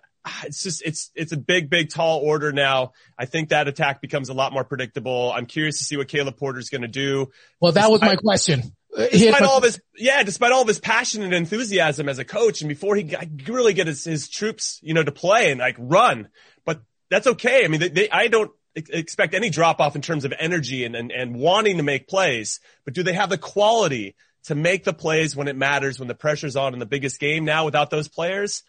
it's 0.45 0.63
just 0.63 0.83
it's 0.83 1.11
it's 1.15 1.33
a 1.33 1.37
big 1.37 1.69
big 1.69 1.91
tall 1.91 2.21
order 2.21 2.53
now. 2.53 2.93
I 3.19 3.27
think 3.27 3.49
that 3.49 3.67
attack 3.69 4.01
becomes 4.01 4.29
a 4.29 4.35
lot 4.35 4.53
more 4.53 4.65
predictable. 4.65 5.33
I'm 5.33 5.47
curious 5.47 5.79
to 5.79 5.85
see 5.85 5.97
what 5.97 6.09
Caleb 6.09 6.37
Porter's 6.37 6.69
going 6.69 6.83
to 6.83 6.89
do. 6.89 7.31
Well, 7.61 7.73
that 7.73 7.91
was 7.91 8.01
my 8.01 8.17
question. 8.17 8.73
Uh, 8.97 9.07
despite 9.11 9.43
all 9.43 9.57
of 9.57 9.65
his 9.65 9.81
yeah, 9.97 10.23
despite 10.23 10.53
all 10.53 10.63
of 10.63 10.69
his 10.69 10.79
passion 10.79 11.23
and 11.23 11.33
enthusiasm 11.33 12.09
as 12.09 12.19
a 12.19 12.25
coach, 12.25 12.61
and 12.61 12.69
before 12.69 12.95
he 12.95 13.05
got, 13.05 13.27
really 13.49 13.73
get 13.73 13.87
his, 13.87 14.05
his 14.05 14.29
troops 14.29 14.79
you 14.83 14.95
know 14.95 15.03
to 15.03 15.13
play 15.13 15.51
and 15.51 15.61
like 15.61 15.77
run, 15.79 16.29
but 16.65 16.83
that's 17.11 17.27
okay. 17.27 17.65
I 17.65 17.69
mean, 17.69 17.81
they, 17.81 17.89
they, 17.89 18.11
I 18.11 18.29
don't 18.29 18.53
expect 18.75 19.35
any 19.35 19.51
drop 19.51 19.81
off 19.81 19.97
in 19.97 20.03
terms 20.03 20.25
of 20.25 20.33
energy 20.39 20.85
and, 20.85 20.95
and 20.97 21.13
and 21.13 21.35
wanting 21.37 21.77
to 21.77 21.83
make 21.83 22.09
plays, 22.09 22.61
but 22.85 22.95
do 22.95 23.03
they 23.03 23.13
have 23.13 23.31
the 23.31 23.39
quality? 23.39 24.15
To 24.47 24.57
make 24.57 24.83
the 24.83 24.93
plays 24.93 25.37
when 25.37 25.47
it 25.47 25.55
matters, 25.55 26.01
when 26.01 26.09
the 26.09 26.17
pressure's 26.17 26.57
on 26.57 26.73
in 26.73 26.81
the 26.81 26.87
biggest 26.87 27.21
game 27.21 27.45
now 27.45 27.65
without 27.65 27.91
those 27.91 28.09
players, 28.09 28.65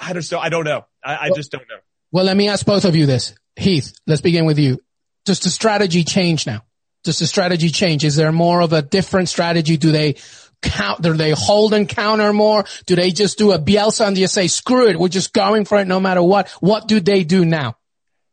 I 0.00 0.12
just 0.12 0.28
don't, 0.28 0.44
I 0.44 0.48
don't 0.48 0.64
know. 0.64 0.86
I, 1.04 1.28
I 1.28 1.30
just 1.30 1.52
don't 1.52 1.68
know. 1.68 1.76
Well, 2.10 2.24
let 2.24 2.36
me 2.36 2.48
ask 2.48 2.66
both 2.66 2.84
of 2.84 2.96
you 2.96 3.06
this. 3.06 3.32
Heath, 3.54 3.94
let's 4.08 4.20
begin 4.20 4.44
with 4.44 4.58
you. 4.58 4.80
Does 5.24 5.38
the 5.38 5.50
strategy 5.50 6.02
change 6.02 6.48
now? 6.48 6.64
Does 7.04 7.20
the 7.20 7.28
strategy 7.28 7.68
change? 7.68 8.04
Is 8.04 8.16
there 8.16 8.32
more 8.32 8.60
of 8.60 8.72
a 8.72 8.82
different 8.82 9.28
strategy? 9.28 9.76
Do 9.76 9.92
they 9.92 10.16
count, 10.62 11.02
do 11.02 11.12
they 11.12 11.30
hold 11.30 11.74
and 11.74 11.88
counter 11.88 12.32
more? 12.32 12.64
Do 12.86 12.96
they 12.96 13.12
just 13.12 13.38
do 13.38 13.52
a 13.52 13.58
Bielsa 13.60 14.08
and 14.08 14.16
just 14.16 14.34
say, 14.34 14.48
screw 14.48 14.88
it, 14.88 14.98
we're 14.98 15.08
just 15.08 15.32
going 15.32 15.64
for 15.64 15.78
it 15.78 15.86
no 15.86 16.00
matter 16.00 16.22
what? 16.22 16.48
What 16.60 16.88
do 16.88 16.98
they 16.98 17.22
do 17.22 17.44
now? 17.44 17.76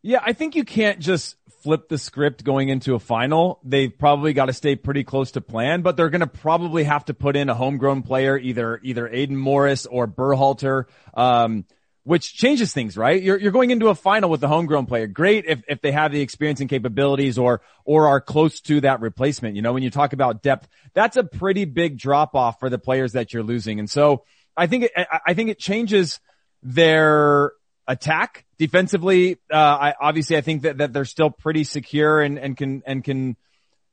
Yeah, 0.03 0.19
I 0.23 0.33
think 0.33 0.55
you 0.55 0.63
can't 0.63 0.99
just 0.99 1.35
flip 1.61 1.89
the 1.89 1.97
script 1.97 2.43
going 2.43 2.69
into 2.69 2.95
a 2.95 2.99
final. 2.99 3.59
They've 3.63 3.95
probably 3.95 4.33
got 4.33 4.47
to 4.47 4.53
stay 4.53 4.75
pretty 4.75 5.03
close 5.03 5.31
to 5.31 5.41
plan, 5.41 5.81
but 5.83 5.95
they're 5.95 6.09
going 6.09 6.21
to 6.21 6.27
probably 6.27 6.85
have 6.85 7.05
to 7.05 7.13
put 7.13 7.35
in 7.35 7.49
a 7.49 7.53
homegrown 7.53 8.01
player, 8.01 8.37
either, 8.37 8.79
either 8.83 9.07
Aiden 9.07 9.31
Morris 9.37 9.85
or 9.85 10.07
Berhalter, 10.07 10.85
Um, 11.13 11.65
which 12.03 12.33
changes 12.33 12.73
things, 12.73 12.97
right? 12.97 13.21
You're, 13.21 13.39
you're 13.39 13.51
going 13.51 13.69
into 13.69 13.89
a 13.89 13.95
final 13.95 14.29
with 14.29 14.43
a 14.43 14.47
homegrown 14.47 14.87
player. 14.87 15.05
Great 15.05 15.45
if, 15.47 15.61
if 15.67 15.81
they 15.81 15.91
have 15.91 16.11
the 16.11 16.21
experience 16.21 16.59
and 16.59 16.67
capabilities 16.67 17.37
or, 17.37 17.61
or 17.85 18.07
are 18.07 18.19
close 18.19 18.59
to 18.61 18.81
that 18.81 19.01
replacement. 19.01 19.55
You 19.55 19.61
know, 19.61 19.71
when 19.71 19.83
you 19.83 19.91
talk 19.91 20.13
about 20.13 20.41
depth, 20.41 20.67
that's 20.95 21.15
a 21.15 21.23
pretty 21.23 21.65
big 21.65 21.99
drop 21.99 22.33
off 22.33 22.59
for 22.59 22.71
the 22.71 22.79
players 22.79 23.13
that 23.13 23.33
you're 23.33 23.43
losing. 23.43 23.77
And 23.77 23.87
so 23.87 24.23
I 24.57 24.65
think 24.65 24.85
it, 24.85 25.07
I 25.27 25.35
think 25.35 25.51
it 25.51 25.59
changes 25.59 26.19
their 26.63 27.51
attack 27.87 28.45
defensively. 28.61 29.39
Uh, 29.51 29.55
I 29.57 29.95
obviously 29.99 30.37
I 30.37 30.41
think 30.41 30.61
that, 30.61 30.77
that 30.77 30.93
they're 30.93 31.03
still 31.03 31.31
pretty 31.31 31.63
secure 31.63 32.21
and, 32.21 32.37
and 32.37 32.55
can, 32.55 32.83
and 32.85 33.03
can, 33.03 33.35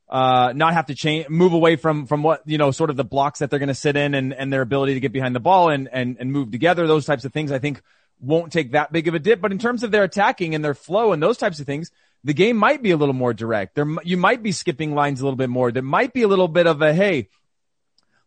uh, 0.07 0.53
not 0.55 0.73
have 0.73 0.85
to 0.85 0.93
change, 0.93 1.27
move 1.27 1.53
away 1.53 1.75
from, 1.75 2.05
from 2.05 2.21
what, 2.21 2.43
you 2.45 2.59
know, 2.59 2.69
sort 2.69 2.91
of 2.91 2.95
the 2.95 3.03
blocks 3.03 3.39
that 3.39 3.49
they're 3.49 3.57
going 3.57 3.69
to 3.69 3.73
sit 3.73 3.97
in 3.97 4.13
and, 4.13 4.31
and 4.31 4.53
their 4.53 4.61
ability 4.61 4.93
to 4.93 4.99
get 4.99 5.11
behind 5.11 5.35
the 5.35 5.39
ball 5.39 5.71
and, 5.71 5.89
and, 5.91 6.17
and 6.19 6.31
move 6.31 6.51
together. 6.51 6.85
Those 6.85 7.07
types 7.07 7.25
of 7.25 7.33
things 7.33 7.51
I 7.51 7.57
think 7.57 7.81
won't 8.21 8.53
take 8.53 8.73
that 8.73 8.91
big 8.91 9.07
of 9.07 9.15
a 9.15 9.19
dip. 9.19 9.41
But 9.41 9.51
in 9.51 9.57
terms 9.57 9.81
of 9.81 9.89
their 9.89 10.03
attacking 10.03 10.53
and 10.53 10.63
their 10.63 10.75
flow 10.75 11.13
and 11.13 11.21
those 11.21 11.37
types 11.37 11.59
of 11.59 11.65
things, 11.65 11.89
the 12.23 12.35
game 12.35 12.55
might 12.55 12.83
be 12.83 12.91
a 12.91 12.97
little 12.97 13.15
more 13.15 13.33
direct. 13.33 13.73
There, 13.73 13.87
you 14.03 14.17
might 14.17 14.43
be 14.43 14.51
skipping 14.51 14.93
lines 14.93 15.19
a 15.19 15.23
little 15.23 15.37
bit 15.37 15.49
more. 15.49 15.71
There 15.71 15.81
might 15.81 16.13
be 16.13 16.21
a 16.21 16.27
little 16.27 16.47
bit 16.47 16.67
of 16.67 16.81
a, 16.83 16.93
hey, 16.93 17.29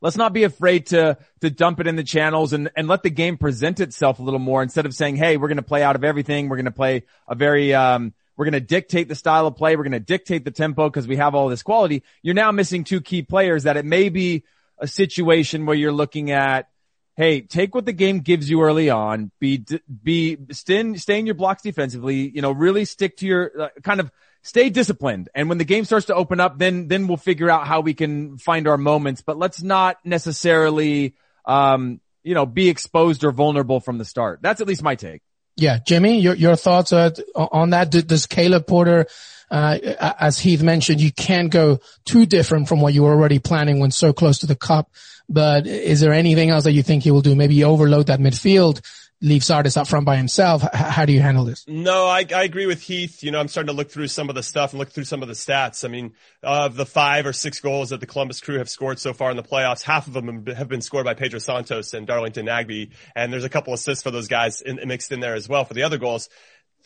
let's 0.03 0.17
not 0.17 0.35
be 0.35 0.43
afraid 0.43 0.87
to, 0.87 1.17
to 1.41 1.49
dump 1.49 1.81
it 1.81 1.87
in 1.87 1.97
the 1.97 2.03
channels 2.03 2.53
and, 2.53 2.71
and 2.77 2.88
let 2.88 3.03
the 3.03 3.11
game 3.11 3.38
present 3.38 3.81
itself 3.81 4.19
a 4.19 4.23
little 4.23 4.41
more 4.41 4.62
instead 4.62 4.85
of 4.85 4.95
saying, 4.95 5.17
hey, 5.17 5.38
we're 5.38 5.49
going 5.49 5.57
to 5.57 5.62
play 5.62 5.83
out 5.83 5.97
of 5.97 6.05
everything. 6.05 6.49
We're 6.49 6.57
going 6.57 6.67
to 6.67 6.73
play 6.73 7.05
a 7.29 7.35
very, 7.35 7.73
um, 7.73 8.12
we're 8.37 8.45
going 8.45 8.53
to 8.53 8.61
dictate 8.61 9.09
the 9.09 9.15
style 9.15 9.47
of 9.47 9.57
play. 9.57 9.77
We're 9.77 9.85
going 9.85 9.93
to 9.93 10.01
dictate 10.01 10.45
the 10.45 10.51
tempo 10.51 10.91
because 10.91 11.07
we 11.07 11.17
have 11.17 11.35
all 11.35 11.49
this 11.49 11.62
quality. 11.62 12.03
You're 12.21 12.35
now 12.35 12.51
missing 12.51 12.85
two 12.85 13.01
key 13.01 13.23
players 13.23 13.62
that 13.62 13.77
it 13.77 13.85
may 13.85 14.09
be 14.09 14.43
a 14.79 14.88
situation 14.88 15.65
where 15.67 15.77
you're 15.77 15.93
looking 15.93 16.33
at, 16.33 16.69
hey, 17.17 17.43
take 17.43 17.73
what 17.73 17.87
the 17.87 17.93
game 17.93 18.21
gives 18.21 18.51
you 18.51 18.62
early 18.62 18.91
on. 18.91 19.31
Be, 19.38 19.65
be, 20.03 20.37
stay 20.51 20.81
in, 20.81 20.99
stay 20.99 21.21
in 21.21 21.27
your 21.27 21.37
blocks 21.37 21.62
defensively. 21.62 22.29
You 22.29 22.43
know, 22.43 22.51
really 22.51 22.85
stick 22.87 23.19
to 23.19 23.27
your 23.27 23.62
uh, 23.62 23.69
kind 23.85 24.01
of 24.01 24.11
stay 24.43 24.71
disciplined. 24.71 25.29
And 25.35 25.49
when 25.49 25.59
the 25.59 25.65
game 25.65 25.85
starts 25.85 26.07
to 26.07 26.15
open 26.15 26.41
up, 26.41 26.59
then, 26.59 26.89
then 26.89 27.07
we'll 27.07 27.17
figure 27.17 27.49
out 27.49 27.67
how 27.67 27.81
we 27.81 27.95
can 27.95 28.39
find 28.39 28.69
our 28.69 28.77
moments, 28.77 29.23
but 29.23 29.39
let's 29.39 29.63
not 29.63 29.99
necessarily, 30.05 31.15
um, 31.45 32.01
you 32.23 32.35
know, 32.35 32.47
be 32.47 32.69
exposed 32.69 33.25
or 33.25 33.33
vulnerable 33.33 33.81
from 33.81 33.99
the 33.99 34.05
start. 34.05 34.41
That's 34.43 34.61
at 34.61 34.67
least 34.67 34.83
my 34.83 34.97
take. 34.97 35.23
Yeah. 35.57 35.79
Jimmy, 35.85 36.19
your, 36.19 36.35
your 36.35 36.57
thoughts 36.57 36.93
on 36.93 37.71
that? 37.71 37.91
Does 37.91 38.27
Caleb 38.27 38.67
Porter, 38.67 39.07
uh, 39.51 39.79
as 40.19 40.39
Heath 40.39 40.63
mentioned, 40.63 41.01
you 41.01 41.13
can't 41.13 41.51
go 41.51 41.81
too 42.05 42.27
different 42.27 42.69
from 42.69 42.81
what 42.81 42.95
you 42.95 43.03
were 43.03 43.13
already 43.13 43.39
planning 43.39 43.79
when 43.79 43.91
so 43.91 44.13
close 44.13 44.39
to 44.39 44.47
the 44.47 44.57
cup. 44.57 44.91
But 45.29 45.67
is 45.67 46.01
there 46.01 46.13
anything 46.13 46.51
else 46.51 46.65
that 46.65 46.73
you 46.73 46.83
think 46.83 47.05
he 47.05 47.11
will 47.11 47.21
do? 47.21 47.35
Maybe 47.35 47.63
overload 47.65 48.09
that 48.09 48.19
midfield, 48.19 48.81
leave 49.23 49.43
Zardes 49.43 49.77
up 49.77 49.87
front 49.87 50.05
by 50.05 50.17
himself. 50.17 50.63
How 50.75 51.07
do 51.07 51.13
you 51.13 51.21
handle 51.21 51.45
this? 51.45 51.65
No, 51.69 52.07
I, 52.07 52.27
I 52.35 52.43
agree 52.43 52.67
with 52.67 52.83
Heath. 52.83 53.23
You 53.23 53.31
know, 53.31 53.39
I'm 53.39 53.47
starting 53.49 53.69
to 53.69 53.73
look 53.73 53.91
through 53.91 54.09
some 54.09 54.29
of 54.29 54.35
the 54.35 54.43
stuff 54.43 54.73
and 54.73 54.81
look 54.81 54.91
through 54.91 55.05
some 55.05 55.23
of 55.23 55.29
the 55.29 55.35
stats. 55.35 55.85
I 55.85 55.89
mean, 55.89 56.13
of 56.43 56.75
the 56.75 56.85
five 56.85 57.25
or 57.25 57.33
six 57.33 57.61
goals 57.61 57.91
that 57.91 58.01
the 58.01 58.07
Columbus 58.07 58.41
Crew 58.41 58.59
have 58.59 58.69
scored 58.69 58.99
so 58.99 59.13
far 59.13 59.31
in 59.31 59.37
the 59.37 59.43
playoffs, 59.43 59.83
half 59.83 60.09
of 60.09 60.13
them 60.13 60.45
have 60.47 60.69
been 60.69 60.83
scored 60.83 61.05
by 61.05 61.15
Pedro 61.15 61.39
Santos 61.39 61.95
and 61.95 62.07
Darlington 62.07 62.47
Nagbe. 62.47 62.91
And 63.15 63.33
there's 63.33 63.45
a 63.45 63.49
couple 63.49 63.73
assists 63.73 64.03
for 64.03 64.11
those 64.11 64.29
guys 64.29 64.61
in, 64.61 64.81
mixed 64.87 65.13
in 65.13 65.21
there 65.21 65.35
as 65.35 65.49
well 65.49 65.65
for 65.65 65.75
the 65.75 65.85
other 65.85 65.99
goals. 65.99 66.29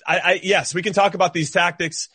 I, 0.06 0.18
I 0.18 0.40
yes, 0.42 0.74
we 0.74 0.82
can 0.82 0.92
talk 0.92 1.14
about 1.14 1.32
these 1.32 1.50
tactics. 1.50 2.10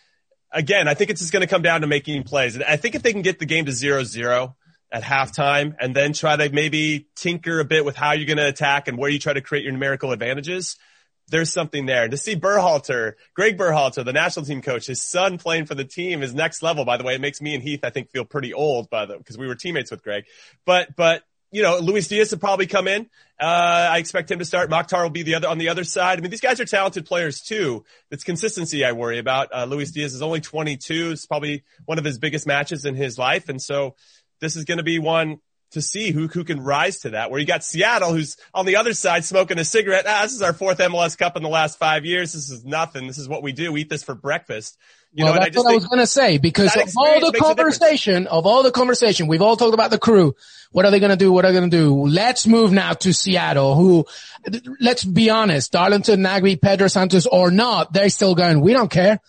Again, 0.52 0.88
I 0.88 0.94
think 0.94 1.10
it's 1.10 1.22
just 1.22 1.34
going 1.34 1.42
to 1.42 1.48
come 1.48 1.64
down 1.64 1.82
to 1.82 1.88
making 1.88 2.24
plays. 2.24 2.56
And 2.56 2.64
I 2.64 2.76
think 2.76 2.94
if 2.94 3.02
they 3.02 3.12
can 3.12 3.24
get 3.24 3.40
the 3.40 3.46
game 3.46 3.66
to 3.66 3.72
zero 3.72 4.04
zero, 4.04 4.56
at 4.92 5.04
halftime 5.04 5.76
and 5.80 5.96
then 5.96 6.14
try 6.14 6.36
to 6.36 6.50
maybe 6.50 7.08
tinker 7.16 7.60
a 7.60 7.66
bit 7.66 7.86
with 7.86 7.96
how 7.96 8.12
you're 8.12 8.26
going 8.26 8.38
to 8.38 8.48
attack 8.48 8.88
and 8.88 8.98
where 8.98 9.10
you 9.10 9.20
try 9.20 9.34
to 9.34 9.42
create 9.42 9.64
your 9.64 9.72
numerical 9.72 10.12
advantages. 10.12 10.78
There's 11.30 11.52
something 11.52 11.86
there. 11.86 12.10
To 12.10 12.18
see 12.18 12.36
Berhalter, 12.36 13.14
Greg 13.34 13.58
Berhalter, 13.58 14.04
the 14.04 14.12
national 14.12 14.46
team 14.46 14.62
coach, 14.62 14.88
his 14.88 15.02
son 15.02 15.38
playing 15.38 15.66
for 15.66 15.76
the 15.76 15.86
team 15.86 16.24
is 16.24 16.34
next 16.34 16.62
level. 16.62 16.84
By 16.84 16.98
the 16.98 17.06
way, 17.06 17.16
it 17.16 17.22
makes 17.22 17.42
me 17.42 17.56
and 17.56 17.64
Heath, 17.64 17.82
I 17.84 17.90
think, 17.90 18.10
feel 18.10 18.26
pretty 18.26 18.54
old 18.54 18.90
by 18.90 19.06
the, 19.06 19.18
because 19.18 19.38
we 19.38 19.48
were 19.48 19.56
teammates 19.56 19.92
with 19.92 20.04
Greg. 20.04 20.26
But, 20.66 20.94
but, 20.98 21.24
you 21.50 21.64
know, 21.64 21.78
Luis 21.80 22.10
Diaz 22.10 22.32
will 22.32 22.40
probably 22.40 22.68
come 22.68 22.88
in. 22.88 23.10
Uh, 23.40 23.90
I 23.92 23.98
expect 23.98 24.30
him 24.30 24.40
to 24.40 24.46
start. 24.46 24.70
Mokhtar 24.70 25.04
will 25.04 25.10
be 25.10 25.24
the 25.24 25.36
other, 25.36 25.48
on 25.48 25.58
the 25.58 25.70
other 25.70 25.84
side. 25.86 26.18
I 26.18 26.22
mean, 26.22 26.32
these 26.32 26.42
guys 26.42 26.60
are 26.60 26.66
talented 26.66 27.06
players 27.06 27.42
too. 27.42 27.86
It's 28.10 28.24
consistency 28.24 28.84
I 28.84 28.92
worry 28.92 29.20
about. 29.20 29.54
Uh, 29.54 29.66
Luis 29.66 29.92
Diaz 29.92 30.14
is 30.14 30.22
only 30.22 30.42
22. 30.42 31.12
It's 31.12 31.26
probably 31.26 31.64
one 31.86 31.98
of 31.98 32.04
his 32.04 32.18
biggest 32.20 32.46
matches 32.46 32.86
in 32.86 32.96
his 32.96 33.18
life. 33.18 33.48
And 33.48 33.62
so, 33.62 33.96
this 34.42 34.56
is 34.56 34.66
going 34.66 34.80
to 34.80 34.84
be 34.84 35.00
one 35.00 35.40
to 35.72 35.82
see 35.82 36.12
who, 36.12 36.28
who 36.28 36.44
can 36.44 36.60
rise 36.60 37.00
to 37.00 37.12
that. 37.12 37.32
Where 37.32 37.40
you 37.40 37.46
got 37.46 37.64
Seattle, 37.64 38.12
who's 38.12 38.36
on 38.54 38.66
the 38.66 38.76
other 38.76 38.94
side 38.94 39.24
smoking 39.24 39.58
a 39.58 39.64
cigarette. 39.64 40.06
Ah, 40.08 40.24
this 40.24 40.34
is 40.34 40.42
our 40.42 40.54
fourth 40.54 40.80
MLS 40.80 41.18
Cup 41.18 41.38
in 41.38 41.44
the 41.44 41.50
last 41.50 41.80
five 41.80 42.06
years. 42.06 42.34
This 42.34 42.50
is 42.50 42.66
nothing. 42.66 43.08
This 43.08 43.18
is 43.18 43.30
what 43.30 43.42
we 43.42 43.54
do. 43.54 43.72
We 43.72 43.82
eat 43.82 43.90
this 43.90 44.04
for 44.04 44.16
breakfast. 44.16 44.78
You 45.14 45.26
well, 45.26 45.34
know, 45.34 45.42
that's 45.42 45.58
I 45.58 45.60
what 45.60 45.72
I 45.72 45.76
was 45.76 45.88
going 45.88 46.00
to 46.00 46.08
say 46.08 46.38
because 46.38 46.74
of 46.76 46.90
all 46.96 47.20
the 47.20 47.38
conversation, 47.38 48.28
of 48.28 48.46
all 48.46 48.64
the 48.64 48.72
conversation, 48.72 49.28
we've 49.28 49.42
all 49.42 49.58
talked 49.58 49.74
about 49.74 49.92
the 49.92 50.00
crew. 50.00 50.36
What 50.72 50.86
are 50.86 50.92
they 50.92 51.02
going 51.02 51.10
to 51.10 51.18
do? 51.18 51.34
What 51.34 51.44
are 51.44 51.52
they 51.52 51.60
going 51.60 51.70
to 51.70 51.78
do? 51.78 52.08
Let's 52.08 52.48
move 52.48 52.72
now 52.72 52.94
to 52.94 53.14
Seattle, 53.14 53.76
who, 53.76 54.06
let's 54.80 55.04
be 55.04 55.30
honest, 55.30 55.74
Darlington, 55.74 56.22
Nagbe, 56.22 56.62
Pedro 56.62 56.88
Santos 56.88 57.26
or 57.26 57.52
not, 57.52 57.92
they're 57.92 58.08
still 58.08 58.36
going, 58.36 58.62
we 58.62 58.72
don't 58.72 58.90
care. 58.90 59.20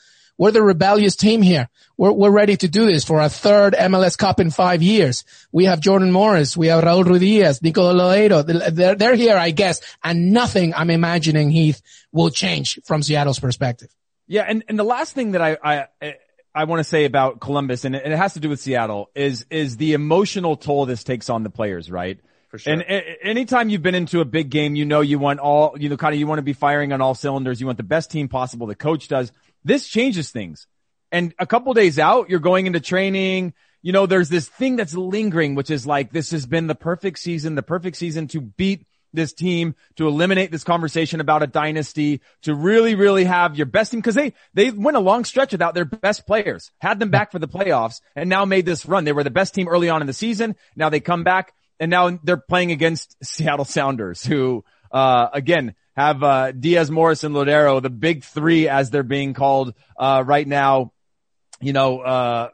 We're 0.43 0.51
the 0.51 0.61
rebellious 0.61 1.15
team 1.15 1.41
here. 1.41 1.69
We're, 1.97 2.11
we're 2.11 2.33
ready 2.33 2.57
to 2.57 2.67
do 2.67 2.85
this 2.85 3.05
for 3.05 3.21
our 3.21 3.29
third 3.29 3.75
MLS 3.75 4.19
Cup 4.19 4.41
in 4.41 4.51
five 4.51 4.83
years. 4.83 5.23
We 5.53 5.67
have 5.67 5.79
Jordan 5.79 6.11
Morris. 6.11 6.57
We 6.57 6.67
have 6.67 6.83
Raul 6.83 7.05
Ruidiaz, 7.05 7.63
Nicola 7.63 7.95
Lodeiro. 7.95 8.75
They're, 8.75 8.97
they're 8.97 9.15
here, 9.15 9.37
I 9.37 9.53
guess, 9.53 9.81
and 10.03 10.33
nothing 10.33 10.75
I'm 10.75 10.91
imagining 10.91 11.51
Heath 11.51 11.81
will 12.11 12.31
change 12.31 12.81
from 12.83 13.05
Seattle's 13.05 13.39
perspective. 13.39 13.95
Yeah. 14.27 14.43
And, 14.43 14.65
and 14.67 14.77
the 14.77 14.83
last 14.83 15.15
thing 15.15 15.31
that 15.31 15.43
I, 15.43 15.87
I, 16.03 16.17
I 16.53 16.65
want 16.65 16.81
to 16.81 16.85
say 16.85 17.05
about 17.05 17.39
Columbus, 17.39 17.85
and 17.85 17.95
it 17.95 18.11
has 18.11 18.35
to 18.35 18.41
do 18.41 18.49
with 18.49 18.59
Seattle, 18.59 19.11
is 19.15 19.47
is 19.49 19.77
the 19.77 19.93
emotional 19.93 20.57
toll 20.57 20.87
this 20.87 21.05
takes 21.05 21.31
on 21.31 21.45
the 21.45 21.51
players, 21.51 21.89
right? 21.89 22.19
For 22.49 22.59
sure. 22.59 22.73
And 22.73 22.85
anytime 23.23 23.69
you've 23.69 23.83
been 23.83 23.95
into 23.95 24.21
a 24.21 24.25
big 24.25 24.51
game, 24.51 24.75
you 24.75 24.87
know 24.87 25.03
you 25.03 25.21
want 25.21 25.39
all, 25.39 25.77
you 25.79 25.89
know, 25.89 25.97
kind 25.97 26.13
of 26.13 26.19
you 26.19 26.27
want 26.27 26.41
to 26.41 26.43
be 26.43 26.53
firing 26.53 26.93
on 26.93 27.01
all 27.01 27.15
cylinders. 27.15 27.61
You 27.61 27.67
want 27.67 27.79
the 27.79 27.85
best 27.85 28.11
team 28.11 28.27
possible. 28.27 28.67
The 28.67 28.75
coach 28.75 29.07
does. 29.07 29.31
This 29.65 29.89
changes 29.89 30.31
things. 30.31 30.67
And 31.11 31.35
a 31.39 31.47
couple 31.47 31.75
days 31.75 31.99
out, 31.99 32.31
you're 32.31 32.41
going 32.41 32.67
into 32.67 32.81
training. 32.81 33.53
You 33.83 33.93
know, 33.93 34.07
there's 34.07 34.29
this 34.29 34.49
thing 34.49 34.77
that's 34.77 34.95
lingering, 34.95 35.55
which 35.55 35.71
is 35.71 35.87
like, 35.87 36.11
this 36.11 36.31
has 36.31 36.47
been 36.47 36.67
the 36.67 36.75
perfect 36.75 37.19
season, 37.19 37.55
the 37.55 37.63
perfect 37.63 37.97
season 37.97 38.29
to 38.29 38.41
beat 38.41 38.87
this 39.13 39.35
team, 39.35 39.75
to 39.97 40.09
eliminate 40.09 40.51
this 40.51 40.65
conversation 40.65 41.21
about 41.21 41.43
a 41.43 41.47
dynasty, 41.47 42.23
to 42.43 42.55
really, 42.55 42.95
really 42.95 43.25
have 43.25 43.57
your 43.57 43.67
best 43.67 43.93
team. 43.93 44.01
Cause 44.01 44.15
they, 44.15 44.33
they 44.55 44.71
went 44.71 44.97
a 44.97 45.01
long 45.01 45.25
stretch 45.25 45.53
without 45.53 45.75
their 45.75 45.85
best 45.85 46.27
players, 46.27 46.71
had 46.81 46.99
them 46.99 47.11
back 47.11 47.31
for 47.31 47.39
the 47.39 47.49
playoffs 47.49 48.01
and 48.17 48.31
now 48.31 48.47
made 48.47 48.65
this 48.65 48.87
run. 48.87 49.05
They 49.05 49.13
were 49.13 49.25
the 49.25 49.31
best 49.31 49.55
team 49.55 49.69
early 49.69 49.91
on 49.91 50.01
in 50.01 50.07
the 50.07 50.15
season. 50.15 50.57
Now 50.77 50.89
they 50.89 51.01
come 51.01 51.25
back 51.25 51.53
and 51.79 51.91
now 51.91 52.19
they're 52.23 52.37
playing 52.39 52.73
against 52.73 53.17
Seattle 53.23 53.65
Sounders 53.65 54.25
who, 54.25 54.65
uh, 54.91 55.29
again, 55.33 55.75
have 55.97 56.23
uh, 56.23 56.53
Diaz, 56.53 56.91
Morris, 56.91 57.25
and 57.25 57.35
Lodeiro, 57.35 57.83
the 57.83 57.91
big 57.91 58.25
three 58.25 58.69
as 58.69 58.91
they're 58.91 59.03
being 59.03 59.35
called 59.35 59.75
uh, 59.97 60.23
right 60.27 60.47
now. 60.47 60.93
You 61.61 61.73
know, 61.73 62.01
uh, 62.01 62.49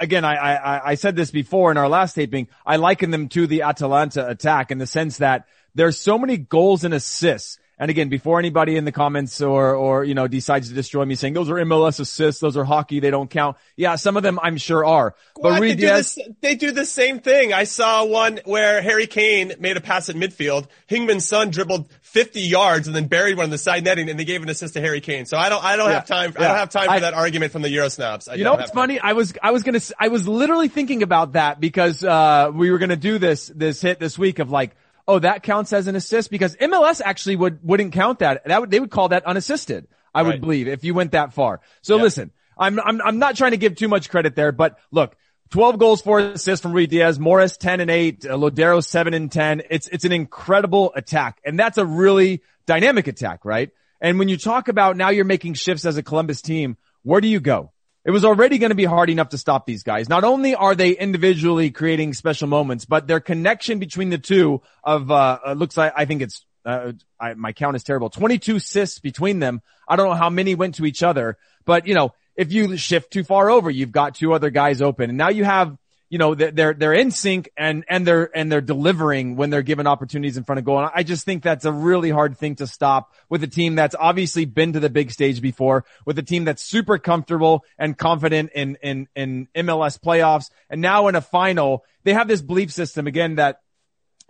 again, 0.00 0.24
I, 0.24 0.34
I, 0.34 0.90
I 0.90 0.94
said 0.94 1.14
this 1.14 1.30
before 1.30 1.70
in 1.70 1.76
our 1.76 1.88
last 1.88 2.14
taping. 2.14 2.48
I 2.66 2.76
liken 2.76 3.10
them 3.10 3.28
to 3.28 3.46
the 3.46 3.62
Atalanta 3.62 4.28
attack 4.28 4.70
in 4.70 4.78
the 4.78 4.86
sense 4.86 5.18
that 5.18 5.46
there's 5.74 6.00
so 6.00 6.18
many 6.18 6.36
goals 6.36 6.82
and 6.82 6.92
assists 6.92 7.58
And 7.80 7.90
again, 7.90 8.10
before 8.10 8.38
anybody 8.38 8.76
in 8.76 8.84
the 8.84 8.92
comments 8.92 9.40
or, 9.40 9.74
or, 9.74 10.04
you 10.04 10.12
know, 10.12 10.28
decides 10.28 10.68
to 10.68 10.74
destroy 10.74 11.02
me 11.06 11.14
saying 11.14 11.32
those 11.32 11.48
are 11.48 11.54
MLS 11.54 11.98
assists, 11.98 12.38
those 12.38 12.58
are 12.58 12.64
hockey, 12.64 13.00
they 13.00 13.10
don't 13.10 13.30
count. 13.30 13.56
Yeah, 13.74 13.96
some 13.96 14.18
of 14.18 14.22
them 14.22 14.38
I'm 14.42 14.58
sure 14.58 14.84
are. 14.84 15.14
But? 15.40 15.62
Reed 15.62 15.72
they, 15.72 15.74
do 15.76 15.86
Diaz, 15.86 16.14
this, 16.14 16.28
they 16.42 16.54
do 16.56 16.72
the 16.72 16.84
same 16.84 17.20
thing. 17.20 17.54
I 17.54 17.64
saw 17.64 18.04
one 18.04 18.40
where 18.44 18.82
Harry 18.82 19.06
Kane 19.06 19.54
made 19.60 19.78
a 19.78 19.80
pass 19.80 20.10
at 20.10 20.16
midfield. 20.16 20.66
Heung-min 20.90 21.20
Son 21.20 21.48
dribbled 21.48 21.88
50 22.12 22.40
yards 22.40 22.86
and 22.88 22.94
then 22.96 23.06
buried 23.06 23.36
one 23.36 23.44
in 23.44 23.50
the 23.50 23.58
side 23.58 23.84
netting 23.84 24.08
and 24.10 24.18
they 24.18 24.24
gave 24.24 24.42
an 24.42 24.48
assist 24.48 24.74
to 24.74 24.80
Harry 24.80 25.00
Kane. 25.00 25.26
So 25.26 25.36
I 25.36 25.48
don't, 25.48 25.62
I 25.64 25.76
don't 25.76 25.88
Yeah. 25.88 25.94
have 25.94 26.06
time, 26.06 26.32
I 26.36 26.40
Yeah. 26.42 26.48
don't 26.48 26.56
have 26.58 26.70
time 26.70 26.86
for 26.86 26.90
I- 26.92 27.00
that 27.00 27.14
argument 27.14 27.52
from 27.52 27.62
the 27.62 27.68
Eurosnobs. 27.68 28.28
I 28.28 28.34
You 28.34 28.44
know 28.44 28.54
what's 28.54 28.72
funny? 28.72 28.98
I 28.98 29.12
was 29.12 29.32
I 29.42 29.52
was 29.52 29.62
gonna 29.62 29.80
I 29.98 30.08
was 30.08 30.26
literally 30.26 30.68
thinking 30.68 31.02
about 31.02 31.32
that 31.34 31.60
because 31.60 32.02
uh 32.04 32.50
we 32.52 32.70
were 32.70 32.78
gonna 32.78 32.96
do 32.96 33.18
this 33.18 33.46
this 33.54 33.80
hit 33.80 34.00
this 34.00 34.18
week 34.18 34.38
of 34.40 34.50
like 34.50 34.74
oh 35.06 35.18
that 35.20 35.42
counts 35.42 35.72
as 35.72 35.86
an 35.86 35.94
assist 35.96 36.30
because 36.30 36.56
MLS 36.56 37.00
actually 37.04 37.36
would 37.36 37.60
wouldn't 37.62 37.92
count 37.92 38.18
that 38.20 38.42
that 38.44 38.60
would 38.60 38.70
they 38.70 38.80
would 38.80 38.90
call 38.90 39.08
that 39.10 39.24
unassisted 39.24 39.86
I 40.12 40.22
would 40.22 40.40
believe 40.40 40.66
if 40.66 40.82
you 40.82 40.92
went 40.94 41.12
that 41.12 41.32
far. 41.32 41.60
So 41.82 41.96
Yeah. 41.96 42.02
listen, 42.02 42.30
I'm 42.58 42.80
I'm 42.80 43.00
I'm 43.00 43.18
not 43.20 43.36
trying 43.36 43.52
to 43.52 43.56
give 43.56 43.76
too 43.76 43.88
much 43.88 44.10
credit 44.10 44.34
there, 44.34 44.50
but 44.52 44.78
look. 44.90 45.14
12 45.50 45.78
goals, 45.78 46.02
4 46.02 46.20
assists 46.20 46.62
from 46.62 46.72
Ruidiaz, 46.72 47.18
Morris 47.18 47.56
10 47.56 47.80
and 47.80 47.90
8, 47.90 48.24
uh, 48.24 48.28
Lodeiro 48.36 48.84
7 48.84 49.14
and 49.14 49.32
10. 49.32 49.62
It's, 49.68 49.88
it's 49.88 50.04
an 50.04 50.12
incredible 50.12 50.92
attack. 50.94 51.40
And 51.44 51.58
that's 51.58 51.76
a 51.76 51.84
really 51.84 52.42
dynamic 52.66 53.08
attack, 53.08 53.44
right? 53.44 53.70
And 54.00 54.18
when 54.18 54.28
you 54.28 54.36
talk 54.36 54.68
about 54.68 54.96
now 54.96 55.10
you're 55.10 55.24
making 55.24 55.54
shifts 55.54 55.84
as 55.84 55.96
a 55.96 56.02
Columbus 56.02 56.40
team, 56.40 56.76
where 57.02 57.20
do 57.20 57.26
you 57.26 57.40
go? 57.40 57.72
It 58.04 58.12
was 58.12 58.24
already 58.24 58.58
going 58.58 58.70
to 58.70 58.76
be 58.76 58.84
hard 58.84 59.10
enough 59.10 59.30
to 59.30 59.38
stop 59.38 59.66
these 59.66 59.82
guys. 59.82 60.08
Not 60.08 60.24
only 60.24 60.54
are 60.54 60.74
they 60.74 60.92
individually 60.92 61.70
creating 61.70 62.14
special 62.14 62.48
moments, 62.48 62.84
but 62.86 63.06
their 63.06 63.20
connection 63.20 63.78
between 63.78 64.08
the 64.08 64.18
two 64.18 64.62
of, 64.84 65.10
uh, 65.10 65.38
uh, 65.48 65.52
looks 65.52 65.76
like, 65.76 65.92
I 65.96 66.06
think 66.06 66.22
it's, 66.22 66.44
uh, 66.64 66.92
I, 67.18 67.34
my 67.34 67.52
count 67.52 67.76
is 67.76 67.84
terrible. 67.84 68.08
22 68.08 68.56
assists 68.56 69.00
between 69.00 69.38
them. 69.40 69.60
I 69.86 69.96
don't 69.96 70.08
know 70.08 70.14
how 70.14 70.30
many 70.30 70.54
went 70.54 70.76
to 70.76 70.86
each 70.86 71.02
other, 71.02 71.36
but 71.64 71.86
you 71.86 71.94
know, 71.94 72.14
if 72.40 72.54
you 72.54 72.74
shift 72.78 73.12
too 73.12 73.22
far 73.22 73.50
over, 73.50 73.70
you've 73.70 73.92
got 73.92 74.14
two 74.14 74.32
other 74.32 74.48
guys 74.48 74.80
open 74.80 75.10
and 75.10 75.18
now 75.18 75.28
you 75.28 75.44
have, 75.44 75.76
you 76.08 76.16
know, 76.16 76.34
they're, 76.34 76.72
they're, 76.72 76.94
in 76.94 77.10
sync 77.10 77.50
and, 77.54 77.84
and 77.86 78.06
they're, 78.06 78.34
and 78.34 78.50
they're 78.50 78.62
delivering 78.62 79.36
when 79.36 79.50
they're 79.50 79.60
given 79.60 79.86
opportunities 79.86 80.38
in 80.38 80.44
front 80.44 80.58
of 80.58 80.64
goal. 80.64 80.78
And 80.78 80.90
I 80.94 81.02
just 81.02 81.26
think 81.26 81.42
that's 81.42 81.66
a 81.66 81.70
really 81.70 82.08
hard 82.08 82.38
thing 82.38 82.54
to 82.56 82.66
stop 82.66 83.12
with 83.28 83.42
a 83.42 83.46
team 83.46 83.74
that's 83.74 83.94
obviously 83.94 84.46
been 84.46 84.72
to 84.72 84.80
the 84.80 84.88
big 84.88 85.10
stage 85.10 85.42
before, 85.42 85.84
with 86.06 86.18
a 86.18 86.22
team 86.22 86.46
that's 86.46 86.62
super 86.62 86.96
comfortable 86.96 87.62
and 87.78 87.96
confident 87.96 88.52
in, 88.54 88.78
in, 88.82 89.06
in 89.14 89.46
MLS 89.54 90.00
playoffs. 90.00 90.50
And 90.70 90.80
now 90.80 91.08
in 91.08 91.16
a 91.16 91.20
final, 91.20 91.84
they 92.04 92.14
have 92.14 92.26
this 92.26 92.40
belief 92.40 92.72
system 92.72 93.06
again 93.06 93.34
that, 93.34 93.60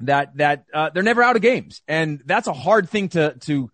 that, 0.01 0.37
that, 0.39 0.65
uh, 0.75 0.91
they're 0.91 1.05
never 1.05 1.23
out 1.23 1.37
of 1.37 1.43
games. 1.43 1.81
And 1.87 2.21
that's 2.27 2.49
a 2.49 2.53
hard 2.53 2.91
thing 2.91 3.11
to, 3.11 3.37
to, 3.43 3.71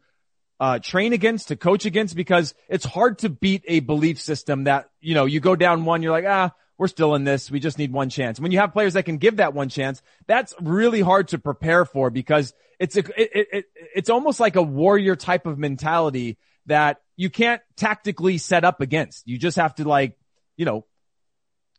uh, 0.58 0.78
train 0.78 1.12
against, 1.12 1.48
to 1.48 1.56
coach 1.56 1.84
against, 1.84 2.16
because 2.16 2.54
it's 2.68 2.84
hard 2.84 3.18
to 3.18 3.28
beat 3.28 3.62
a 3.66 3.80
belief 3.80 4.20
system 4.20 4.64
that, 4.64 4.88
you 5.00 5.14
know, 5.14 5.26
you 5.26 5.40
go 5.40 5.56
down 5.56 5.84
one, 5.84 6.02
you're 6.02 6.12
like, 6.12 6.24
ah, 6.26 6.52
we're 6.78 6.88
still 6.88 7.14
in 7.14 7.24
this. 7.24 7.50
We 7.50 7.60
just 7.60 7.78
need 7.78 7.92
one 7.92 8.10
chance. 8.10 8.38
When 8.38 8.52
you 8.52 8.58
have 8.58 8.72
players 8.72 8.94
that 8.94 9.04
can 9.04 9.18
give 9.18 9.36
that 9.36 9.54
one 9.54 9.68
chance, 9.68 10.02
that's 10.26 10.54
really 10.60 11.00
hard 11.00 11.28
to 11.28 11.38
prepare 11.38 11.84
for 11.84 12.10
because 12.10 12.52
it's 12.78 12.96
a, 12.96 13.00
it, 13.00 13.30
it, 13.34 13.48
it, 13.52 13.64
it's 13.94 14.10
almost 14.10 14.40
like 14.40 14.56
a 14.56 14.62
warrior 14.62 15.16
type 15.16 15.46
of 15.46 15.58
mentality 15.58 16.36
that 16.66 17.00
you 17.16 17.30
can't 17.30 17.62
tactically 17.76 18.36
set 18.38 18.64
up 18.64 18.80
against. 18.80 19.26
You 19.26 19.38
just 19.38 19.56
have 19.56 19.74
to 19.76 19.88
like, 19.88 20.18
you 20.56 20.66
know, 20.66 20.84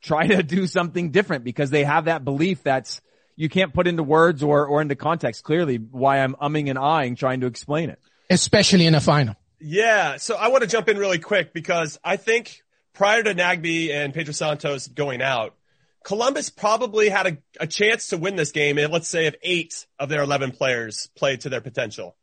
try 0.01 0.27
to 0.27 0.41
do 0.41 0.65
something 0.65 1.11
different 1.11 1.43
because 1.43 1.69
they 1.69 1.83
have 1.83 2.05
that 2.05 2.23
belief 2.23 2.63
that's, 2.63 3.01
you 3.35 3.49
can't 3.49 3.73
put 3.73 3.87
into 3.87 4.01
words 4.01 4.41
or, 4.41 4.65
or 4.65 4.81
into 4.81 4.95
context 4.95 5.43
clearly 5.43 5.77
why 5.77 6.19
I'm 6.19 6.33
umming 6.35 6.71
and 6.71 6.79
ahhing 6.79 7.17
trying 7.17 7.41
to 7.41 7.47
explain 7.47 7.91
it. 7.91 7.99
Especially 8.29 8.85
in 8.85 8.95
a 8.95 9.01
final. 9.01 9.35
Yeah. 9.59 10.17
So 10.17 10.35
I 10.35 10.49
want 10.49 10.61
to 10.63 10.67
jump 10.67 10.89
in 10.89 10.97
really 10.97 11.19
quick 11.19 11.53
because 11.53 11.99
I 12.03 12.17
think 12.17 12.61
prior 12.93 13.23
to 13.23 13.33
Nagbe 13.33 13.91
and 13.91 14.13
Pedro 14.13 14.33
Santos 14.33 14.87
going 14.87 15.21
out, 15.21 15.55
Columbus 16.03 16.49
probably 16.49 17.09
had 17.09 17.27
a, 17.27 17.37
a 17.59 17.67
chance 17.67 18.07
to 18.07 18.17
win 18.17 18.35
this 18.35 18.51
game. 18.51 18.77
And 18.77 18.93
let's 18.93 19.07
say 19.07 19.25
if 19.25 19.35
eight 19.41 19.85
of 19.99 20.09
their 20.09 20.21
11 20.21 20.51
players 20.51 21.09
played 21.15 21.41
to 21.41 21.49
their 21.49 21.61
potential. 21.61 22.15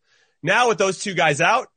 Now 0.43 0.69
with 0.69 0.79
those 0.79 1.01
two 1.01 1.15
guys 1.15 1.41
out, 1.41 1.69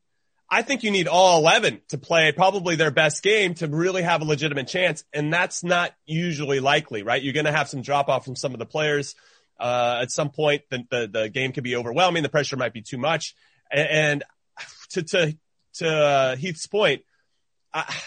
I 0.49 0.61
think 0.61 0.83
you 0.83 0.91
need 0.91 1.07
all 1.07 1.39
11 1.39 1.81
to 1.89 1.97
play 1.97 2.31
probably 2.31 2.75
their 2.75 2.91
best 2.91 3.21
game 3.21 3.53
to 3.55 3.67
really 3.67 4.01
have 4.01 4.21
a 4.21 4.25
legitimate 4.25 4.67
chance. 4.67 5.03
And 5.11 5.33
that's 5.33 5.63
not 5.63 5.91
usually 6.05 6.59
likely, 6.59 7.03
right? 7.03 7.21
You're 7.21 7.33
going 7.33 7.45
to 7.45 7.51
have 7.51 7.67
some 7.67 7.81
drop 7.81 8.07
off 8.07 8.23
from 8.23 8.35
some 8.35 8.53
of 8.53 8.59
the 8.59 8.65
players. 8.65 9.15
Uh, 9.59 9.99
at 10.01 10.11
some 10.11 10.29
point, 10.29 10.61
the, 10.69 10.85
the, 10.89 11.09
the 11.11 11.29
game 11.29 11.51
could 11.51 11.63
be 11.63 11.75
overwhelming. 11.75 12.23
The 12.23 12.29
pressure 12.29 12.55
might 12.55 12.73
be 12.73 12.81
too 12.81 12.97
much. 12.97 13.35
And, 13.71 14.23
to, 14.91 15.03
to, 15.03 15.37
to 15.75 15.89
uh, 15.89 16.35
Heath's 16.35 16.67
point, 16.67 17.01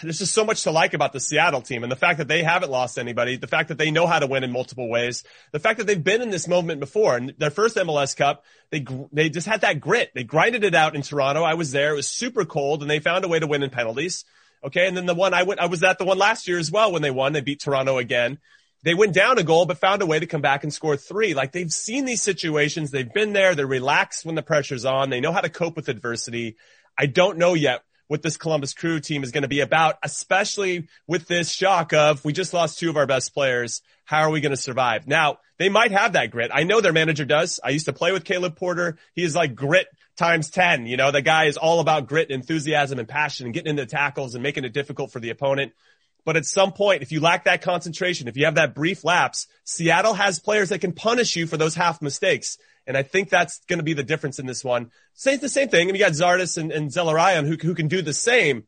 there's 0.01 0.19
just 0.19 0.33
so 0.33 0.43
much 0.43 0.63
to 0.63 0.71
like 0.71 0.93
about 0.93 1.13
the 1.13 1.19
Seattle 1.19 1.61
team 1.61 1.83
and 1.83 1.91
the 1.91 1.95
fact 1.95 2.17
that 2.17 2.27
they 2.27 2.43
haven't 2.43 2.71
lost 2.71 2.97
anybody, 2.97 3.37
the 3.37 3.47
fact 3.47 3.69
that 3.69 3.77
they 3.77 3.91
know 3.91 4.07
how 4.07 4.19
to 4.19 4.27
win 4.27 4.43
in 4.43 4.51
multiple 4.51 4.89
ways, 4.89 5.23
the 5.51 5.59
fact 5.59 5.77
that 5.77 5.87
they've 5.87 6.03
been 6.03 6.21
in 6.21 6.29
this 6.29 6.47
moment 6.47 6.79
before 6.79 7.15
and 7.15 7.33
their 7.37 7.51
first 7.51 7.77
MLS 7.77 8.15
Cup, 8.15 8.43
they, 8.69 8.85
they 9.11 9.29
just 9.29 9.47
had 9.47 9.61
that 9.61 9.79
grit. 9.79 10.11
They 10.13 10.23
grinded 10.23 10.63
it 10.63 10.75
out 10.75 10.95
in 10.95 11.01
Toronto. 11.01 11.43
I 11.43 11.53
was 11.53 11.71
there. 11.71 11.93
It 11.93 11.97
was 11.97 12.07
super 12.07 12.45
cold 12.45 12.81
and 12.81 12.89
they 12.89 12.99
found 12.99 13.23
a 13.23 13.27
way 13.27 13.39
to 13.39 13.47
win 13.47 13.63
in 13.63 13.69
penalties. 13.69 14.25
Okay. 14.63 14.87
And 14.87 14.95
then 14.95 15.05
the 15.05 15.15
one 15.15 15.33
I 15.33 15.43
went, 15.43 15.59
I 15.59 15.67
was 15.67 15.83
at 15.83 15.97
the 15.97 16.05
one 16.05 16.17
last 16.17 16.47
year 16.47 16.59
as 16.59 16.71
well 16.71 16.91
when 16.91 17.01
they 17.01 17.11
won. 17.11 17.33
They 17.33 17.41
beat 17.41 17.61
Toronto 17.61 17.97
again. 17.97 18.39
They 18.83 18.93
went 18.93 19.13
down 19.13 19.37
a 19.37 19.43
goal, 19.43 19.65
but 19.65 19.77
found 19.77 20.01
a 20.01 20.07
way 20.07 20.19
to 20.19 20.25
come 20.25 20.41
back 20.41 20.63
and 20.63 20.73
score 20.73 20.97
three. 20.97 21.33
Like 21.33 21.51
they've 21.51 21.71
seen 21.71 22.05
these 22.05 22.21
situations. 22.21 22.91
They've 22.91 23.11
been 23.11 23.33
there. 23.33 23.53
They're 23.53 23.67
relaxed 23.67 24.25
when 24.25 24.35
the 24.35 24.41
pressure's 24.41 24.85
on. 24.85 25.09
They 25.09 25.19
know 25.19 25.31
how 25.31 25.41
to 25.41 25.49
cope 25.49 25.75
with 25.75 25.89
adversity. 25.89 26.57
I 26.97 27.05
don't 27.05 27.37
know 27.37 27.53
yet 27.53 27.83
what 28.07 28.21
this 28.21 28.35
Columbus 28.35 28.73
Crew 28.73 28.99
team 28.99 29.23
is 29.23 29.31
going 29.31 29.43
to 29.43 29.47
be 29.47 29.61
about, 29.61 29.97
especially 30.03 30.89
with 31.07 31.27
this 31.27 31.49
shock 31.49 31.93
of 31.93 32.25
we 32.25 32.33
just 32.33 32.53
lost 32.53 32.77
two 32.77 32.89
of 32.89 32.97
our 32.97 33.07
best 33.07 33.33
players. 33.33 33.81
How 34.03 34.23
are 34.23 34.29
we 34.29 34.41
going 34.41 34.51
to 34.51 34.57
survive? 34.57 35.07
Now, 35.07 35.37
they 35.57 35.69
might 35.69 35.91
have 35.91 36.13
that 36.13 36.31
grit. 36.31 36.51
I 36.53 36.63
know 36.63 36.81
their 36.81 36.91
manager 36.91 37.23
does. 37.23 37.59
I 37.63 37.69
used 37.69 37.85
to 37.85 37.93
play 37.93 38.11
with 38.11 38.25
Caleb 38.25 38.57
Porter. 38.57 38.97
He 39.13 39.23
is 39.23 39.33
like 39.33 39.55
grit 39.55 39.87
times 40.17 40.49
10. 40.49 40.87
You 40.87 40.97
know, 40.97 41.11
the 41.11 41.21
guy 41.21 41.45
is 41.45 41.55
all 41.55 41.79
about 41.79 42.07
grit, 42.07 42.31
enthusiasm, 42.31 42.99
and 42.99 43.07
passion 43.07 43.45
and 43.45 43.53
getting 43.53 43.69
into 43.69 43.85
tackles 43.85 44.35
and 44.35 44.43
making 44.43 44.65
it 44.65 44.73
difficult 44.73 45.11
for 45.11 45.19
the 45.19 45.29
opponent. 45.29 45.71
But 46.23 46.37
at 46.37 46.45
some 46.45 46.71
point, 46.71 47.01
if 47.01 47.11
you 47.11 47.19
lack 47.19 47.45
that 47.45 47.61
concentration, 47.61 48.27
if 48.27 48.37
you 48.37 48.45
have 48.45 48.55
that 48.55 48.75
brief 48.75 49.03
lapse, 49.03 49.47
Seattle 49.63 50.13
has 50.13 50.39
players 50.39 50.69
that 50.69 50.79
can 50.79 50.91
punish 50.91 51.35
you 51.35 51.47
for 51.47 51.57
those 51.57 51.75
half 51.75 52.01
mistakes. 52.01 52.57
And 52.85 52.95
I 52.95 53.03
think 53.03 53.29
that's 53.29 53.59
going 53.67 53.79
to 53.79 53.83
be 53.83 53.93
the 53.93 54.03
difference 54.03 54.39
in 54.39 54.45
this 54.45 54.63
one. 54.63 54.91
Say 55.13 55.37
the 55.37 55.49
same 55.49 55.69
thing. 55.69 55.89
And 55.89 55.97
you 55.97 56.03
got 56.03 56.13
Zardes 56.13 56.57
and, 56.57 56.71
and 56.71 57.47
who, 57.47 57.55
who 57.55 57.75
can 57.75 57.87
do 57.87 58.01
the 58.01 58.13
same, 58.13 58.65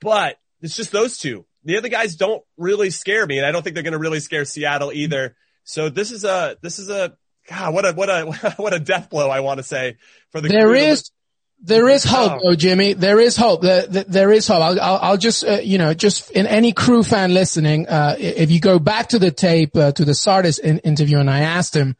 but 0.00 0.38
it's 0.62 0.76
just 0.76 0.92
those 0.92 1.18
two. 1.18 1.44
The 1.64 1.78
other 1.78 1.88
guys 1.88 2.16
don't 2.16 2.42
really 2.56 2.90
scare 2.90 3.26
me. 3.26 3.38
And 3.38 3.46
I 3.46 3.52
don't 3.52 3.62
think 3.62 3.74
they're 3.74 3.82
going 3.82 3.92
to 3.92 3.98
really 3.98 4.20
scare 4.20 4.44
Seattle 4.44 4.92
either. 4.92 5.36
So 5.64 5.88
this 5.88 6.12
is 6.12 6.24
a, 6.24 6.56
this 6.62 6.78
is 6.78 6.88
a, 6.88 7.16
God, 7.48 7.74
what 7.74 7.86
a, 7.86 7.92
what 7.92 8.08
a, 8.08 8.54
what 8.56 8.72
a 8.72 8.78
death 8.78 9.10
blow. 9.10 9.30
I 9.30 9.40
want 9.40 9.58
to 9.58 9.64
say 9.64 9.96
for 10.30 10.40
the, 10.40 10.48
There 10.48 10.74
is, 10.74 11.10
there 11.60 11.88
is 11.88 12.04
hope 12.04 12.40
though, 12.42 12.54
Jimmy. 12.54 12.92
There 12.92 13.18
is 13.18 13.36
hope. 13.36 13.62
There, 13.62 13.86
there- 13.86 14.04
there 14.04 14.32
is 14.32 14.46
hope. 14.46 14.62
I'll, 14.62 14.80
I'll, 14.80 14.98
I'll 15.02 15.16
just, 15.16 15.44
uh, 15.44 15.58
you 15.62 15.78
know, 15.78 15.94
just 15.94 16.30
in 16.30 16.46
any 16.46 16.72
crew 16.72 17.02
fan 17.02 17.34
listening, 17.34 17.88
uh, 17.88 18.16
if 18.18 18.50
you 18.50 18.60
go 18.60 18.78
back 18.78 19.08
to 19.08 19.18
the 19.18 19.30
tape, 19.30 19.76
uh, 19.76 19.92
to 19.92 20.04
the 20.04 20.12
Zardes 20.12 20.60
in, 20.60 20.78
interview 20.80 21.18
and 21.18 21.30
I 21.30 21.40
asked 21.40 21.74
him, 21.74 21.96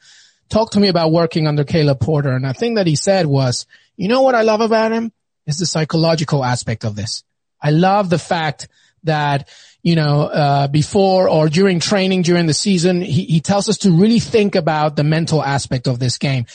talk 0.49 0.73
to 0.73 0.81
me 0.81 0.89
about 0.89 1.11
working 1.11 1.47
under 1.49 1.65
Caleb 1.65 2.01
Porter. 2.01 2.31
And 2.31 2.45
the 2.45 2.55
thing 2.55 2.75
that 2.75 2.87
he 2.87 2.97
said 2.97 3.27
was, 3.27 3.67
you 3.97 4.09
know 4.09 4.23
what 4.23 4.35
I 4.35 4.43
love 4.43 4.61
about 4.61 4.93
him 4.93 5.11
is 5.47 5.59
the 5.59 5.67
psychological 5.67 6.45
aspect 6.45 6.85
of 6.85 6.95
this. 6.95 7.25
I 7.61 7.71
love 7.71 8.11
the 8.11 8.19
fact 8.19 8.69
that, 9.05 9.49
you 9.83 9.95
know, 9.97 10.23
uh, 10.23 10.69
before 10.69 11.29
or 11.29 11.49
during 11.49 11.81
training 11.81 12.23
during 12.23 12.47
the 12.47 12.55
season, 12.55 13.01
he, 13.01 13.25
he 13.25 13.41
tells 13.41 13.69
us 13.69 13.79
to 13.79 13.91
really 13.93 14.19
think 14.19 14.55
about 14.55 14.97
the 14.97 15.05
mental 15.05 15.43
aspect 15.43 15.87
of 15.87 15.99
this 15.99 16.19
game. 16.19 16.47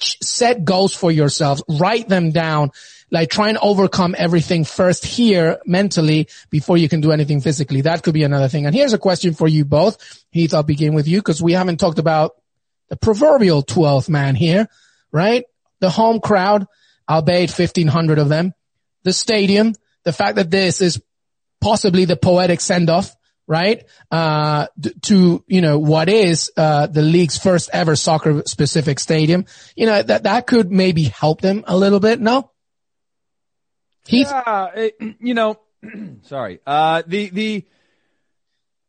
Set 0.00 0.64
goals 0.64 0.94
for 0.94 1.10
yourself, 1.10 1.60
write 1.68 2.08
them 2.08 2.30
down, 2.30 2.70
like 3.10 3.30
try 3.30 3.48
and 3.48 3.58
overcome 3.58 4.14
everything 4.16 4.64
first 4.64 5.04
here 5.04 5.58
mentally 5.66 6.28
before 6.50 6.76
you 6.76 6.88
can 6.88 7.00
do 7.00 7.12
anything 7.12 7.40
physically. 7.40 7.82
That 7.82 8.02
could 8.02 8.14
be 8.14 8.22
another 8.22 8.48
thing. 8.48 8.66
And 8.66 8.74
here's 8.74 8.92
a 8.92 8.98
question 8.98 9.34
for 9.34 9.48
you 9.48 9.64
both. 9.64 10.24
Heath, 10.30 10.54
I'll 10.54 10.62
begin 10.62 10.94
with 10.94 11.08
you 11.08 11.18
because 11.18 11.42
we 11.42 11.52
haven't 11.52 11.78
talked 11.78 11.98
about 11.98 12.36
the 12.88 12.96
proverbial 12.96 13.62
12th 13.62 14.08
man 14.08 14.34
here, 14.34 14.68
right? 15.10 15.44
The 15.80 15.90
home 15.90 16.20
crowd, 16.20 16.66
albeit 17.08 17.50
1500 17.50 18.18
of 18.18 18.28
them, 18.28 18.54
the 19.02 19.12
stadium, 19.12 19.74
the 20.04 20.12
fact 20.12 20.36
that 20.36 20.50
this 20.50 20.80
is 20.80 21.02
possibly 21.60 22.04
the 22.04 22.16
poetic 22.16 22.60
send 22.60 22.88
off, 22.88 23.14
right? 23.52 23.84
Uh, 24.10 24.66
to, 25.02 25.44
you 25.46 25.60
know, 25.60 25.78
what 25.78 26.08
is, 26.08 26.50
uh, 26.56 26.86
the 26.86 27.02
league's 27.02 27.36
first 27.36 27.68
ever 27.70 27.94
soccer 27.94 28.42
specific 28.46 28.98
stadium, 28.98 29.44
you 29.76 29.84
know, 29.84 30.02
that, 30.02 30.22
that 30.22 30.46
could 30.46 30.72
maybe 30.72 31.04
help 31.04 31.42
them 31.42 31.62
a 31.66 31.76
little 31.76 32.00
bit. 32.00 32.18
No? 32.18 32.50
Heath? 34.06 34.28
Yeah, 34.30 34.68
it- 34.74 34.96
you 35.20 35.34
know, 35.34 35.60
sorry. 36.22 36.60
Uh, 36.66 37.02
the, 37.06 37.28
the, 37.28 37.66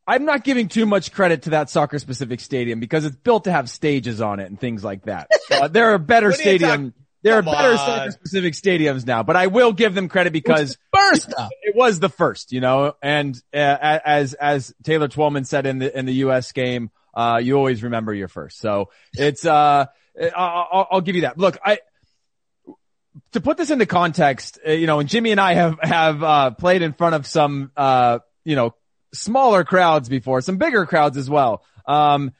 I'm 0.06 0.24
not 0.24 0.44
giving 0.44 0.68
too 0.68 0.86
much 0.86 1.12
credit 1.12 1.42
to 1.42 1.50
that 1.50 1.68
soccer 1.68 1.98
specific 1.98 2.40
stadium 2.40 2.80
because 2.80 3.04
it's 3.04 3.16
built 3.16 3.44
to 3.44 3.52
have 3.52 3.68
stages 3.68 4.22
on 4.22 4.40
it 4.40 4.46
and 4.46 4.58
things 4.58 4.82
like 4.82 5.04
that. 5.04 5.30
Uh, 5.50 5.68
there 5.68 5.92
are 5.94 5.98
better 5.98 6.30
stadiums. 6.32 6.92
There 7.24 7.42
Come 7.42 7.48
are 7.54 7.74
better 7.76 8.02
on. 8.02 8.12
specific 8.12 8.54
stadiums 8.54 9.04
now, 9.06 9.24
but 9.24 9.34
I 9.34 9.48
will 9.48 9.72
give 9.72 9.94
them 9.94 10.08
credit 10.08 10.32
because 10.32 10.78
First 10.94 11.34
up. 11.36 11.50
it 11.62 11.74
was 11.74 11.98
the 11.98 12.08
first, 12.10 12.52
you 12.52 12.60
know, 12.60 12.94
and 13.02 13.34
uh, 13.52 13.56
as 13.58 14.34
as 14.34 14.72
Taylor 14.84 15.08
Twellman 15.08 15.44
said 15.46 15.66
in 15.66 15.78
the 15.80 15.98
in 15.98 16.04
the 16.06 16.12
U.S. 16.26 16.52
game, 16.52 16.90
uh, 17.14 17.40
you 17.42 17.56
always 17.56 17.82
remember 17.82 18.14
your 18.14 18.28
first. 18.28 18.60
So 18.60 18.90
it's 19.14 19.44
uh, 19.44 19.86
I'll, 20.36 20.68
I'll- 20.72 20.88
I'll 20.92 21.00
give 21.00 21.16
you 21.16 21.22
that. 21.22 21.36
Look, 21.38 21.58
I 21.64 21.78
to 23.32 23.40
put 23.40 23.56
this 23.56 23.70
into 23.70 23.86
context, 23.86 24.58
uh, 24.66 24.72
you 24.72 24.86
know, 24.86 25.00
and 25.00 25.08
Jimmy 25.08 25.30
and 25.30 25.40
I 25.40 25.54
have 25.54 25.78
have 25.82 26.22
uh, 26.22 26.50
played 26.52 26.82
in 26.82 26.92
front 26.92 27.14
of 27.14 27.26
some 27.26 27.70
uh, 27.76 28.18
you 28.44 28.56
know 28.56 28.74
smaller 29.12 29.64
crowds 29.64 30.08
before, 30.08 30.40
some 30.40 30.56
bigger 30.58 30.86
crowds 30.86 31.16
as 31.16 31.30
well. 31.30 31.64
Um, 31.86 32.32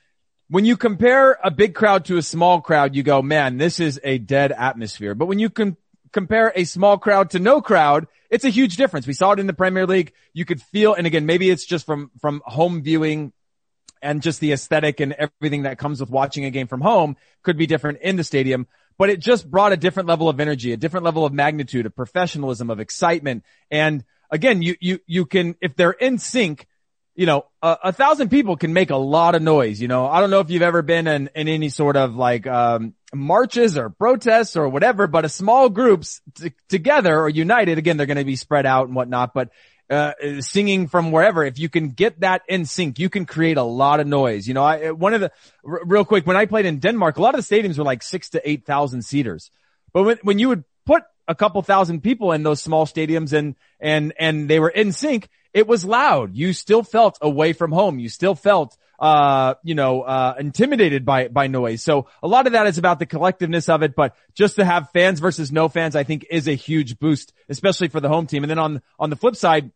when 0.48 0.64
you 0.64 0.76
compare 0.76 1.38
a 1.42 1.50
big 1.50 1.74
crowd 1.74 2.04
to 2.06 2.16
a 2.16 2.22
small 2.22 2.60
crowd, 2.60 2.94
you 2.94 3.02
go, 3.02 3.22
man, 3.22 3.56
this 3.56 3.80
is 3.80 4.00
a 4.04 4.18
dead 4.18 4.52
atmosphere. 4.52 5.14
But 5.14 5.26
when 5.26 5.38
you 5.38 5.50
can 5.50 5.76
compare 6.12 6.52
a 6.54 6.64
small 6.64 6.98
crowd 6.98 7.30
to 7.30 7.38
no 7.38 7.60
crowd, 7.60 8.06
it's 8.30 8.44
a 8.44 8.50
huge 8.50 8.76
difference. 8.76 9.06
We 9.06 9.14
saw 9.14 9.32
it 9.32 9.38
in 9.38 9.46
the 9.46 9.52
Premier 9.52 9.86
League. 9.86 10.12
You 10.32 10.44
could 10.44 10.60
feel, 10.60 10.94
and 10.94 11.06
again, 11.06 11.26
maybe 11.26 11.50
it's 11.50 11.64
just 11.64 11.86
from, 11.86 12.10
from 12.20 12.42
home 12.44 12.82
viewing 12.82 13.32
and 14.02 14.22
just 14.22 14.38
the 14.40 14.52
aesthetic 14.52 15.00
and 15.00 15.14
everything 15.14 15.62
that 15.62 15.78
comes 15.78 16.00
with 16.00 16.10
watching 16.10 16.44
a 16.44 16.50
game 16.50 16.66
from 16.66 16.82
home 16.82 17.16
could 17.42 17.56
be 17.56 17.66
different 17.66 18.00
in 18.02 18.16
the 18.16 18.24
stadium, 18.24 18.66
but 18.98 19.08
it 19.08 19.18
just 19.18 19.50
brought 19.50 19.72
a 19.72 19.76
different 19.76 20.08
level 20.08 20.28
of 20.28 20.40
energy, 20.40 20.72
a 20.72 20.76
different 20.76 21.04
level 21.04 21.24
of 21.24 21.32
magnitude, 21.32 21.86
of 21.86 21.96
professionalism, 21.96 22.70
of 22.70 22.80
excitement. 22.80 23.44
And 23.70 24.04
again, 24.30 24.62
you, 24.62 24.76
you, 24.78 24.98
you 25.06 25.24
can, 25.24 25.56
if 25.62 25.74
they're 25.74 25.90
in 25.90 26.18
sync, 26.18 26.66
you 27.14 27.26
know, 27.26 27.46
a, 27.62 27.78
a 27.84 27.92
thousand 27.92 28.28
people 28.28 28.56
can 28.56 28.72
make 28.72 28.90
a 28.90 28.96
lot 28.96 29.34
of 29.34 29.42
noise. 29.42 29.80
You 29.80 29.88
know, 29.88 30.06
I 30.06 30.20
don't 30.20 30.30
know 30.30 30.40
if 30.40 30.50
you've 30.50 30.62
ever 30.62 30.82
been 30.82 31.06
in, 31.06 31.30
in 31.34 31.48
any 31.48 31.68
sort 31.68 31.96
of 31.96 32.16
like, 32.16 32.46
um, 32.46 32.94
marches 33.12 33.78
or 33.78 33.90
protests 33.90 34.56
or 34.56 34.68
whatever, 34.68 35.06
but 35.06 35.24
a 35.24 35.28
small 35.28 35.68
groups 35.68 36.20
t- 36.34 36.52
together 36.68 37.20
or 37.20 37.28
united, 37.28 37.78
again, 37.78 37.96
they're 37.96 38.06
going 38.06 38.16
to 38.16 38.24
be 38.24 38.36
spread 38.36 38.66
out 38.66 38.86
and 38.86 38.96
whatnot, 38.96 39.32
but, 39.32 39.50
uh, 39.90 40.12
singing 40.40 40.88
from 40.88 41.12
wherever, 41.12 41.44
if 41.44 41.58
you 41.58 41.68
can 41.68 41.90
get 41.90 42.20
that 42.20 42.42
in 42.48 42.64
sync, 42.64 42.98
you 42.98 43.10
can 43.10 43.26
create 43.26 43.58
a 43.58 43.62
lot 43.62 44.00
of 44.00 44.06
noise. 44.06 44.48
You 44.48 44.54
know, 44.54 44.64
I, 44.64 44.90
one 44.90 45.14
of 45.14 45.20
the, 45.20 45.30
r- 45.64 45.82
real 45.84 46.04
quick, 46.04 46.26
when 46.26 46.36
I 46.36 46.46
played 46.46 46.66
in 46.66 46.78
Denmark, 46.78 47.18
a 47.18 47.22
lot 47.22 47.38
of 47.38 47.46
the 47.46 47.54
stadiums 47.54 47.78
were 47.78 47.84
like 47.84 48.02
six 48.02 48.30
to 48.30 48.48
8,000 48.48 49.02
seaters. 49.02 49.50
But 49.92 50.02
when, 50.04 50.18
when 50.22 50.38
you 50.38 50.48
would 50.48 50.64
put 50.86 51.04
a 51.28 51.34
couple 51.34 51.60
thousand 51.62 52.00
people 52.00 52.32
in 52.32 52.42
those 52.42 52.62
small 52.62 52.86
stadiums 52.86 53.32
and, 53.32 53.56
and, 53.78 54.14
and 54.18 54.48
they 54.48 54.58
were 54.58 54.70
in 54.70 54.90
sync, 54.90 55.28
it 55.54 55.68
was 55.68 55.84
loud. 55.84 56.36
You 56.36 56.52
still 56.52 56.82
felt 56.82 57.16
away 57.22 57.52
from 57.52 57.70
home. 57.70 58.00
You 58.00 58.08
still 58.08 58.34
felt, 58.34 58.76
uh, 58.98 59.54
you 59.62 59.76
know, 59.76 60.02
uh, 60.02 60.34
intimidated 60.38 61.04
by, 61.04 61.28
by 61.28 61.46
noise. 61.46 61.80
So 61.82 62.08
a 62.22 62.28
lot 62.28 62.48
of 62.48 62.54
that 62.54 62.66
is 62.66 62.76
about 62.76 62.98
the 62.98 63.06
collectiveness 63.06 63.68
of 63.68 63.84
it, 63.84 63.94
but 63.94 64.16
just 64.34 64.56
to 64.56 64.64
have 64.64 64.90
fans 64.90 65.20
versus 65.20 65.52
no 65.52 65.68
fans, 65.68 65.94
I 65.94 66.02
think 66.02 66.26
is 66.28 66.48
a 66.48 66.54
huge 66.54 66.98
boost, 66.98 67.32
especially 67.48 67.88
for 67.88 68.00
the 68.00 68.08
home 68.08 68.26
team. 68.26 68.42
And 68.42 68.50
then 68.50 68.58
on, 68.58 68.82
on 68.98 69.10
the 69.10 69.16
flip 69.16 69.36
side, 69.36 69.70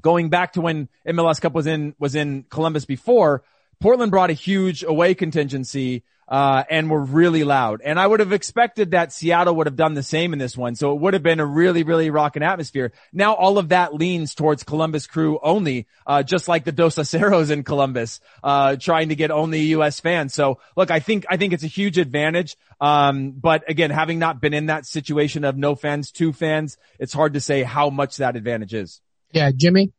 going 0.00 0.30
back 0.30 0.52
to 0.52 0.60
when 0.60 0.88
MLS 1.06 1.40
Cup 1.40 1.52
was 1.52 1.66
in, 1.66 1.96
was 1.98 2.14
in 2.14 2.44
Columbus 2.48 2.84
before, 2.84 3.42
Portland 3.80 4.10
brought 4.10 4.30
a 4.30 4.34
huge 4.34 4.82
away 4.82 5.14
contingency, 5.14 6.02
uh, 6.28 6.62
and 6.68 6.90
were 6.90 7.02
really 7.02 7.42
loud. 7.42 7.80
And 7.82 7.98
I 7.98 8.06
would 8.06 8.20
have 8.20 8.32
expected 8.32 8.90
that 8.90 9.12
Seattle 9.12 9.56
would 9.56 9.66
have 9.66 9.76
done 9.76 9.94
the 9.94 10.02
same 10.02 10.32
in 10.32 10.38
this 10.38 10.56
one. 10.56 10.74
So 10.74 10.92
it 10.92 11.00
would 11.00 11.14
have 11.14 11.22
been 11.22 11.40
a 11.40 11.46
really, 11.46 11.82
really 11.82 12.10
rocking 12.10 12.42
atmosphere. 12.42 12.92
Now 13.12 13.34
all 13.34 13.56
of 13.56 13.70
that 13.70 13.94
leans 13.94 14.34
towards 14.34 14.62
Columbus 14.62 15.06
crew 15.06 15.38
only, 15.42 15.86
uh, 16.06 16.22
just 16.22 16.46
like 16.46 16.64
the 16.64 16.72
Dos 16.72 16.98
a 16.98 17.02
Ceros 17.02 17.50
in 17.50 17.64
Columbus, 17.64 18.20
uh, 18.44 18.76
trying 18.76 19.08
to 19.08 19.16
get 19.16 19.30
only 19.30 19.60
U.S. 19.68 20.00
fans. 20.00 20.34
So 20.34 20.60
look, 20.76 20.90
I 20.90 21.00
think, 21.00 21.24
I 21.30 21.38
think 21.38 21.54
it's 21.54 21.64
a 21.64 21.68
huge 21.68 21.96
advantage. 21.96 22.56
Um, 22.80 23.32
but 23.32 23.68
again, 23.68 23.90
having 23.90 24.18
not 24.18 24.40
been 24.40 24.54
in 24.54 24.66
that 24.66 24.84
situation 24.84 25.44
of 25.44 25.56
no 25.56 25.74
fans, 25.74 26.12
two 26.12 26.32
fans, 26.32 26.76
it's 26.98 27.14
hard 27.14 27.34
to 27.34 27.40
say 27.40 27.62
how 27.62 27.88
much 27.88 28.18
that 28.18 28.36
advantage 28.36 28.74
is. 28.74 29.00
Yeah, 29.32 29.50
Jimmy. 29.50 29.92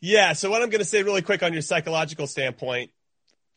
Yeah. 0.00 0.32
So 0.32 0.50
what 0.50 0.62
I'm 0.62 0.70
going 0.70 0.80
to 0.80 0.84
say 0.84 1.02
really 1.02 1.22
quick 1.22 1.42
on 1.42 1.52
your 1.52 1.62
psychological 1.62 2.26
standpoint, 2.26 2.90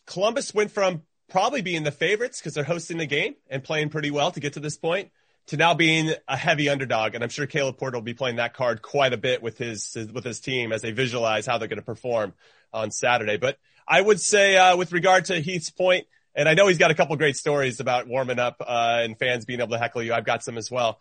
Columbus 0.06 0.54
went 0.54 0.72
from 0.72 1.04
probably 1.30 1.62
being 1.62 1.84
the 1.84 1.92
favorites 1.92 2.39
because 2.39 2.54
they're 2.54 2.63
hosting 2.63 2.98
the 2.98 3.06
game 3.06 3.36
and 3.50 3.63
playing 3.63 3.89
pretty 3.89 4.12
well 4.12 4.32
to 4.32 4.39
get 4.39 4.54
to 4.54 4.60
this 4.60 4.78
point 4.78 5.10
to 5.48 5.58
now 5.58 5.74
being 5.74 6.13
a 6.28 6.38
heavy 6.38 6.70
underdog. 6.70 7.16
And 7.16 7.24
I'm 7.24 7.30
sure 7.30 7.46
Caleb 7.46 7.78
Porter 7.78 7.98
will 7.98 8.04
be 8.04 8.13
playing 8.13 8.38
that 8.38 8.54
card 8.54 8.82
quite 8.82 9.13
a 9.13 9.18
bit 9.18 9.42
with 9.42 9.58
his, 9.58 9.96
with 10.13 10.24
his 10.24 10.39
team 10.39 10.72
as 10.72 10.82
they 10.82 10.92
visualize 10.92 11.46
how 11.46 11.58
they're 11.58 11.68
going 11.68 11.80
to 11.80 11.86
perform 11.86 12.34
on 12.72 12.92
Saturday. 12.92 13.38
But 13.38 13.58
I 13.88 14.00
would 14.00 14.20
say, 14.20 14.56
uh, 14.56 14.78
with 14.78 14.92
regard 14.92 15.26
to 15.26 15.42
Heath's 15.42 15.70
point, 15.70 16.08
and 16.36 16.48
I 16.48 16.54
know 16.54 16.68
he's 16.68 16.78
got 16.78 16.92
a 16.92 16.96
couple 16.96 17.16
great 17.16 17.36
stories 17.36 17.80
about 17.80 18.08
warming 18.08 18.39
up, 18.39 18.58
uh, 18.62 19.02
and 19.02 19.18
fans 19.18 19.46
being 19.46 19.60
able 19.60 19.72
to 19.72 19.78
heckle 19.78 20.02
you. 20.02 20.13
I've 20.13 20.26
got 20.26 20.44
some 20.44 20.58
as 20.58 20.72
well. 20.72 21.00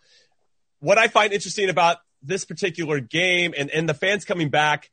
What 0.79 0.97
I 0.97 1.07
find 1.07 1.33
interesting 1.33 1.69
about 1.69 1.97
this 2.21 2.45
particular 2.45 2.99
game 2.99 3.53
and, 3.57 3.69
and 3.69 3.87
the 3.87 3.93
fans 3.93 4.25
coming 4.25 4.49
back, 4.49 4.89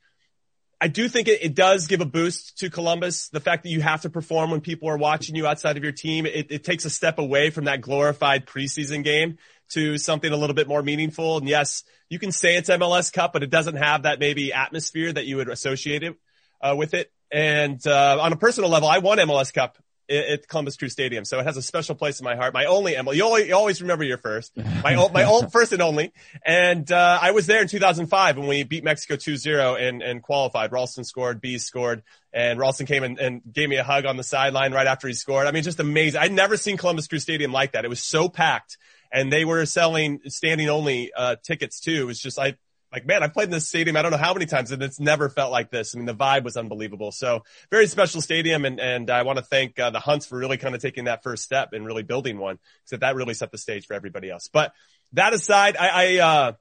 I 0.83 0.87
do 0.87 1.07
think 1.07 1.27
it, 1.27 1.43
it 1.43 1.53
does 1.53 1.85
give 1.85 2.01
a 2.01 2.05
boost 2.05 2.57
to 2.57 2.71
Columbus. 2.71 3.29
The 3.29 3.39
fact 3.39 3.61
that 3.63 3.69
you 3.69 3.81
have 3.81 4.01
to 4.01 4.09
perform 4.09 4.49
when 4.49 4.61
people 4.61 4.89
are 4.89 4.97
watching 4.97 5.35
you 5.35 5.45
outside 5.45 5.77
of 5.77 5.83
your 5.83 5.91
team, 5.91 6.25
it, 6.25 6.47
it 6.49 6.63
takes 6.63 6.85
a 6.85 6.89
step 6.89 7.19
away 7.19 7.51
from 7.51 7.65
that 7.65 7.81
glorified 7.81 8.47
preseason 8.47 9.03
game 9.03 9.37
to 9.69 9.99
something 9.99 10.31
a 10.31 10.35
little 10.35 10.55
bit 10.55 10.67
more 10.67 10.81
meaningful. 10.81 11.37
And 11.37 11.47
yes, 11.47 11.83
you 12.09 12.17
can 12.17 12.31
say 12.31 12.57
it's 12.57 12.67
MLS 12.69 13.13
Cup, 13.13 13.31
but 13.31 13.43
it 13.43 13.51
doesn't 13.51 13.75
have 13.75 14.03
that 14.03 14.19
maybe 14.19 14.53
atmosphere 14.53 15.13
that 15.13 15.27
you 15.27 15.37
would 15.37 15.49
associate 15.49 16.01
it 16.01 16.15
uh, 16.61 16.73
with 16.75 16.95
it. 16.95 17.11
And 17.31 17.85
uh, 17.85 18.17
on 18.19 18.33
a 18.33 18.35
personal 18.35 18.71
level, 18.71 18.89
I 18.89 18.97
won 18.97 19.19
MLS 19.19 19.53
Cup 19.53 19.77
at 20.11 20.47
Columbus 20.47 20.75
Crew 20.75 20.89
Stadium, 20.89 21.25
so 21.25 21.39
it 21.39 21.45
has 21.45 21.57
a 21.57 21.61
special 21.61 21.95
place 21.95 22.19
in 22.19 22.23
my 22.23 22.35
heart. 22.35 22.53
My 22.53 22.65
only 22.65 22.93
MLS, 22.93 23.15
you 23.15 23.23
always, 23.23 23.47
you 23.47 23.55
always 23.55 23.81
remember 23.81 24.03
your 24.03 24.17
first, 24.17 24.55
my 24.83 24.95
o- 24.95 25.09
my 25.09 25.23
old 25.23 25.51
first 25.51 25.71
and 25.71 25.81
only. 25.81 26.11
And 26.45 26.91
uh, 26.91 27.19
I 27.21 27.31
was 27.31 27.47
there 27.47 27.61
in 27.61 27.67
2005 27.67 28.37
when 28.37 28.47
we 28.47 28.63
beat 28.63 28.83
Mexico 28.83 29.15
2-0 29.15 29.81
and 29.81 30.01
and 30.01 30.21
qualified. 30.21 30.71
Ralston 30.71 31.03
scored, 31.03 31.41
Bees 31.41 31.65
scored, 31.65 32.03
and 32.33 32.59
Ralston 32.59 32.85
came 32.85 33.03
and, 33.03 33.19
and 33.19 33.41
gave 33.51 33.69
me 33.69 33.77
a 33.77 33.83
hug 33.83 34.05
on 34.05 34.17
the 34.17 34.23
sideline 34.23 34.73
right 34.73 34.87
after 34.87 35.07
he 35.07 35.13
scored. 35.13 35.47
I 35.47 35.51
mean, 35.51 35.63
just 35.63 35.79
amazing. 35.79 36.21
I'd 36.21 36.31
never 36.31 36.57
seen 36.57 36.77
Columbus 36.77 37.07
Crew 37.07 37.19
Stadium 37.19 37.51
like 37.51 37.73
that. 37.73 37.85
It 37.85 37.89
was 37.89 38.03
so 38.03 38.29
packed, 38.29 38.77
and 39.11 39.31
they 39.31 39.45
were 39.45 39.65
selling 39.65 40.19
standing 40.27 40.69
only 40.69 41.11
uh, 41.15 41.37
tickets 41.43 41.79
too. 41.79 42.01
It 42.01 42.05
was 42.05 42.19
just 42.19 42.37
I 42.37 42.55
like, 42.91 43.05
man, 43.05 43.23
I've 43.23 43.33
played 43.33 43.45
in 43.45 43.51
this 43.51 43.67
stadium. 43.67 43.95
I 43.95 44.01
don't 44.01 44.11
know 44.11 44.17
how 44.17 44.33
many 44.33 44.45
times 44.45 44.71
and 44.71 44.83
it's 44.83 44.99
never 44.99 45.29
felt 45.29 45.51
like 45.51 45.71
this. 45.71 45.95
I 45.95 45.97
mean, 45.97 46.05
the 46.05 46.15
vibe 46.15 46.43
was 46.43 46.57
unbelievable. 46.57 47.11
So 47.11 47.43
very 47.69 47.87
special 47.87 48.21
stadium. 48.21 48.65
And, 48.65 48.79
and 48.79 49.09
I 49.09 49.23
want 49.23 49.37
to 49.37 49.45
thank 49.45 49.79
uh, 49.79 49.91
the 49.91 49.99
Hunts 49.99 50.25
for 50.25 50.37
really 50.37 50.57
kind 50.57 50.75
of 50.75 50.81
taking 50.81 51.05
that 51.05 51.23
first 51.23 51.43
step 51.43 51.73
and 51.73 51.85
really 51.85 52.03
building 52.03 52.37
one 52.37 52.59
because 52.85 52.99
that 52.99 53.15
really 53.15 53.33
set 53.33 53.51
the 53.51 53.57
stage 53.57 53.85
for 53.85 53.93
everybody 53.93 54.29
else. 54.29 54.49
But 54.51 54.73
that 55.13 55.33
aside, 55.33 55.77
I, 55.77 55.89
I, 55.89 56.17
uh, 56.19 56.51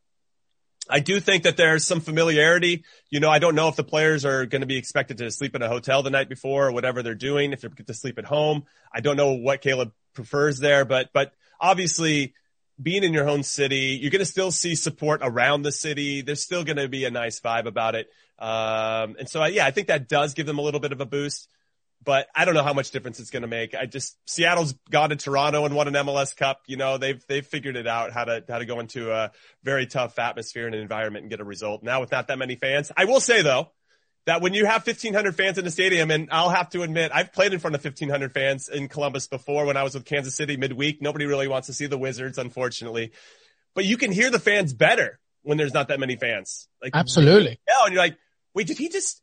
I 0.88 1.00
do 1.00 1.20
think 1.20 1.44
that 1.44 1.56
there's 1.56 1.84
some 1.84 2.00
familiarity. 2.00 2.84
You 3.10 3.20
know, 3.20 3.30
I 3.30 3.38
don't 3.38 3.54
know 3.54 3.68
if 3.68 3.76
the 3.76 3.84
players 3.84 4.24
are 4.24 4.46
going 4.46 4.62
to 4.62 4.66
be 4.66 4.76
expected 4.76 5.18
to 5.18 5.30
sleep 5.30 5.54
in 5.54 5.62
a 5.62 5.68
hotel 5.68 6.02
the 6.02 6.10
night 6.10 6.28
before 6.28 6.68
or 6.68 6.72
whatever 6.72 7.02
they're 7.02 7.14
doing, 7.14 7.52
if 7.52 7.60
they're 7.60 7.70
to 7.70 7.94
sleep 7.94 8.18
at 8.18 8.24
home. 8.24 8.64
I 8.92 9.00
don't 9.00 9.16
know 9.16 9.32
what 9.32 9.62
Caleb 9.62 9.92
prefers 10.14 10.58
there, 10.58 10.84
but, 10.84 11.10
but 11.12 11.32
obviously 11.60 12.34
being 12.80 13.04
in 13.04 13.12
your 13.12 13.28
own 13.28 13.42
city, 13.42 13.98
you're 14.00 14.10
going 14.10 14.20
to 14.20 14.26
still 14.26 14.50
see 14.50 14.74
support 14.74 15.20
around 15.22 15.62
the 15.62 15.72
city. 15.72 16.22
There's 16.22 16.42
still 16.42 16.64
going 16.64 16.76
to 16.76 16.88
be 16.88 17.04
a 17.04 17.10
nice 17.10 17.40
vibe 17.40 17.66
about 17.66 17.94
it. 17.94 18.08
Um, 18.38 19.16
and 19.18 19.28
so, 19.28 19.40
I, 19.40 19.48
yeah, 19.48 19.66
I 19.66 19.70
think 19.70 19.88
that 19.88 20.08
does 20.08 20.34
give 20.34 20.46
them 20.46 20.58
a 20.58 20.62
little 20.62 20.80
bit 20.80 20.92
of 20.92 21.00
a 21.00 21.06
boost, 21.06 21.48
but 22.02 22.28
I 22.34 22.44
don't 22.44 22.54
know 22.54 22.62
how 22.62 22.72
much 22.72 22.90
difference 22.90 23.20
it's 23.20 23.30
going 23.30 23.42
to 23.42 23.48
make. 23.48 23.74
I 23.74 23.86
just, 23.86 24.16
Seattle's 24.24 24.74
gone 24.90 25.10
to 25.10 25.16
Toronto 25.16 25.66
and 25.66 25.74
won 25.74 25.88
an 25.88 25.94
MLS 25.94 26.34
Cup. 26.34 26.62
You 26.66 26.76
know, 26.76 26.96
they've, 26.96 27.22
they've 27.26 27.46
figured 27.46 27.76
it 27.76 27.86
out 27.86 28.12
how 28.12 28.24
to, 28.24 28.42
how 28.48 28.58
to 28.58 28.64
go 28.64 28.80
into 28.80 29.12
a 29.12 29.32
very 29.62 29.86
tough 29.86 30.18
atmosphere 30.18 30.66
and 30.66 30.74
an 30.74 30.80
environment 30.80 31.24
and 31.24 31.30
get 31.30 31.40
a 31.40 31.44
result. 31.44 31.82
Now 31.82 32.00
with 32.00 32.12
not 32.12 32.28
that 32.28 32.38
many 32.38 32.56
fans, 32.56 32.90
I 32.96 33.04
will 33.04 33.20
say 33.20 33.42
though, 33.42 33.70
that 34.26 34.42
when 34.42 34.54
you 34.54 34.66
have 34.66 34.86
1500 34.86 35.34
fans 35.34 35.58
in 35.58 35.64
the 35.64 35.70
stadium, 35.70 36.10
and 36.10 36.28
I'll 36.30 36.50
have 36.50 36.70
to 36.70 36.82
admit, 36.82 37.10
I've 37.14 37.32
played 37.32 37.52
in 37.52 37.58
front 37.58 37.74
of 37.74 37.84
1500 37.84 38.32
fans 38.32 38.68
in 38.68 38.88
Columbus 38.88 39.26
before 39.26 39.64
when 39.64 39.76
I 39.76 39.82
was 39.82 39.94
with 39.94 40.04
Kansas 40.04 40.36
City 40.36 40.56
midweek. 40.56 41.00
Nobody 41.00 41.26
really 41.26 41.48
wants 41.48 41.66
to 41.68 41.72
see 41.72 41.86
the 41.86 41.98
Wizards, 41.98 42.38
unfortunately, 42.38 43.12
but 43.74 43.84
you 43.84 43.96
can 43.96 44.12
hear 44.12 44.30
the 44.30 44.38
fans 44.38 44.72
better 44.72 45.18
when 45.42 45.56
there's 45.56 45.74
not 45.74 45.88
that 45.88 46.00
many 46.00 46.16
fans. 46.16 46.68
Like 46.82 46.92
Absolutely. 46.94 47.60
yeah, 47.66 47.84
and 47.84 47.94
you're 47.94 48.02
like, 48.02 48.18
wait, 48.54 48.66
did 48.66 48.78
he 48.78 48.88
just? 48.88 49.22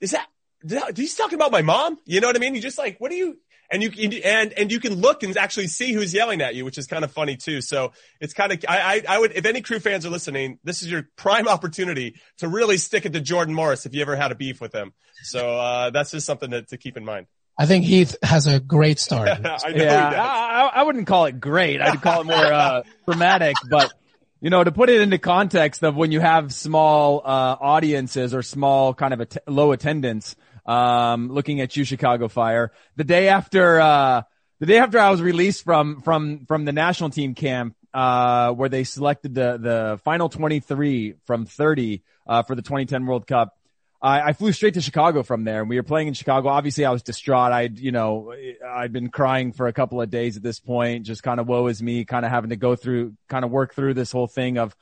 Is 0.00 0.10
that? 0.10 0.26
Did 0.64 0.80
that, 0.80 0.96
he's 0.96 1.14
talking 1.14 1.36
about 1.36 1.52
my 1.52 1.62
mom? 1.62 1.98
You 2.04 2.20
know 2.20 2.26
what 2.26 2.36
I 2.36 2.38
mean? 2.38 2.54
You 2.54 2.60
just 2.60 2.78
like, 2.78 2.98
what 2.98 3.10
are 3.12 3.16
you? 3.16 3.38
And 3.70 3.82
you 3.82 3.90
can 3.90 4.12
and 4.12 4.52
and 4.52 4.70
you 4.70 4.78
can 4.78 4.94
look 4.94 5.22
and 5.22 5.36
actually 5.36 5.68
see 5.68 5.92
who's 5.92 6.12
yelling 6.12 6.40
at 6.42 6.54
you, 6.54 6.64
which 6.64 6.78
is 6.78 6.86
kind 6.86 7.04
of 7.04 7.12
funny 7.12 7.36
too. 7.36 7.60
So 7.60 7.92
it's 8.20 8.34
kind 8.34 8.52
of 8.52 8.64
I, 8.68 9.02
I 9.08 9.16
I 9.16 9.18
would 9.18 9.32
if 9.32 9.46
any 9.46 9.62
crew 9.62 9.80
fans 9.80 10.04
are 10.04 10.10
listening, 10.10 10.58
this 10.64 10.82
is 10.82 10.90
your 10.90 11.08
prime 11.16 11.48
opportunity 11.54 12.16
to 12.38 12.48
really 12.48 12.76
stick 12.76 13.06
it 13.06 13.12
to 13.14 13.20
Jordan 13.20 13.54
Morris 13.54 13.86
if 13.86 13.94
you 13.94 14.02
ever 14.02 14.16
had 14.16 14.32
a 14.32 14.34
beef 14.34 14.60
with 14.60 14.74
him. 14.74 14.92
So 15.22 15.58
uh, 15.58 15.90
that's 15.90 16.10
just 16.10 16.26
something 16.26 16.50
to, 16.50 16.62
to 16.62 16.76
keep 16.76 16.96
in 16.96 17.04
mind. 17.04 17.26
I 17.56 17.66
think 17.66 17.84
Heath 17.84 18.16
has 18.22 18.46
a 18.46 18.58
great 18.58 18.98
story. 18.98 19.30
I 19.44 19.58
Yeah. 19.74 20.10
I, 20.14 20.62
I, 20.62 20.80
I 20.80 20.82
wouldn't 20.82 21.06
call 21.06 21.26
it 21.26 21.40
great. 21.40 21.80
I'd 21.80 22.02
call 22.02 22.22
it 22.22 22.24
more 22.24 22.36
uh, 22.36 22.82
dramatic. 23.06 23.56
But 23.70 23.92
you 24.40 24.50
know, 24.50 24.62
to 24.62 24.72
put 24.72 24.90
it 24.90 25.00
into 25.00 25.18
context 25.18 25.82
of 25.82 25.94
when 25.96 26.12
you 26.12 26.20
have 26.20 26.52
small 26.52 27.22
uh, 27.24 27.56
audiences 27.60 28.34
or 28.34 28.42
small 28.42 28.92
kind 28.92 29.14
of 29.14 29.20
att- 29.20 29.48
low 29.48 29.72
attendance, 29.72 30.36
um, 30.66 31.28
looking 31.30 31.60
at 31.60 31.76
you, 31.76 31.84
Chicago 31.84 32.28
Fire, 32.28 32.72
the 32.96 33.04
day 33.04 33.28
after 33.28 33.80
uh, 33.80 34.22
the 34.60 34.66
day 34.66 34.78
after 34.78 34.98
I 34.98 35.10
was 35.10 35.20
released 35.20 35.64
from 35.64 36.00
from 36.02 36.46
from 36.46 36.64
the 36.64 36.72
national 36.72 37.10
team 37.10 37.34
camp. 37.34 37.76
uh, 37.94 38.50
where 38.52 38.68
they 38.68 38.82
selected 38.82 39.34
the, 39.34 39.56
the 39.56 40.00
final 40.02 40.28
23 40.28 41.14
from 41.26 41.46
30, 41.46 42.02
uh, 42.26 42.42
for 42.42 42.56
the 42.56 42.62
2010 42.62 43.06
World 43.06 43.26
Cup. 43.26 43.56
I, 44.02 44.20
I 44.20 44.32
flew 44.32 44.50
straight 44.52 44.74
to 44.74 44.80
Chicago 44.80 45.22
from 45.22 45.44
there 45.44 45.60
and 45.60 45.68
we 45.68 45.76
were 45.76 45.84
playing 45.84 46.08
in 46.08 46.14
Chicago. 46.14 46.48
Obviously 46.48 46.84
I 46.84 46.90
was 46.90 47.02
distraught. 47.02 47.52
I'd, 47.52 47.78
you 47.78 47.92
know, 47.92 48.34
I'd 48.66 48.92
been 48.92 49.08
crying 49.10 49.52
for 49.52 49.68
a 49.68 49.72
couple 49.72 50.02
of 50.02 50.10
days 50.10 50.36
at 50.36 50.42
this 50.42 50.58
point, 50.58 51.06
just 51.06 51.22
kind 51.22 51.38
of 51.38 51.46
woe 51.46 51.68
is 51.68 51.80
me, 51.82 52.04
kind 52.04 52.26
of 52.26 52.32
having 52.32 52.50
to 52.50 52.56
go 52.56 52.74
through, 52.74 53.14
kind 53.28 53.44
of 53.44 53.52
work 53.52 53.74
through 53.74 53.94
this 53.94 54.10
whole 54.10 54.26
thing 54.26 54.58
of, 54.58 54.76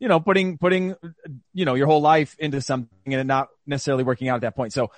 you 0.00 0.08
know, 0.08 0.18
putting, 0.18 0.58
putting, 0.58 0.96
you 1.54 1.64
know, 1.64 1.74
your 1.74 1.86
whole 1.86 2.00
life 2.00 2.34
into 2.38 2.60
something 2.60 3.14
and 3.14 3.28
not 3.28 3.48
necessarily 3.64 4.02
working 4.02 4.28
out 4.28 4.36
at 4.36 4.40
that 4.40 4.56
point. 4.56 4.72
So 4.72 4.90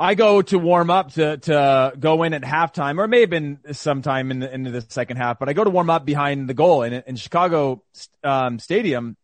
I 0.00 0.14
go 0.14 0.40
to 0.40 0.58
warm 0.58 0.90
up 0.90 1.12
to, 1.12 1.36
to 1.36 1.92
go 1.98 2.22
in 2.22 2.32
at 2.32 2.42
halftime 2.42 2.98
or 2.98 3.04
it 3.04 3.08
may 3.08 3.20
have 3.20 3.30
been 3.30 3.58
sometime 3.72 4.30
in 4.30 4.40
the, 4.40 4.52
into 4.52 4.70
the 4.70 4.80
second 4.88 5.18
half, 5.18 5.38
but 5.38 5.50
I 5.50 5.52
go 5.52 5.62
to 5.62 5.70
warm 5.70 5.90
up 5.90 6.06
behind 6.06 6.48
the 6.48 6.54
goal 6.54 6.82
in, 6.82 6.94
in 7.06 7.16
Chicago, 7.16 7.82
um, 8.24 8.58
stadium 8.58 9.16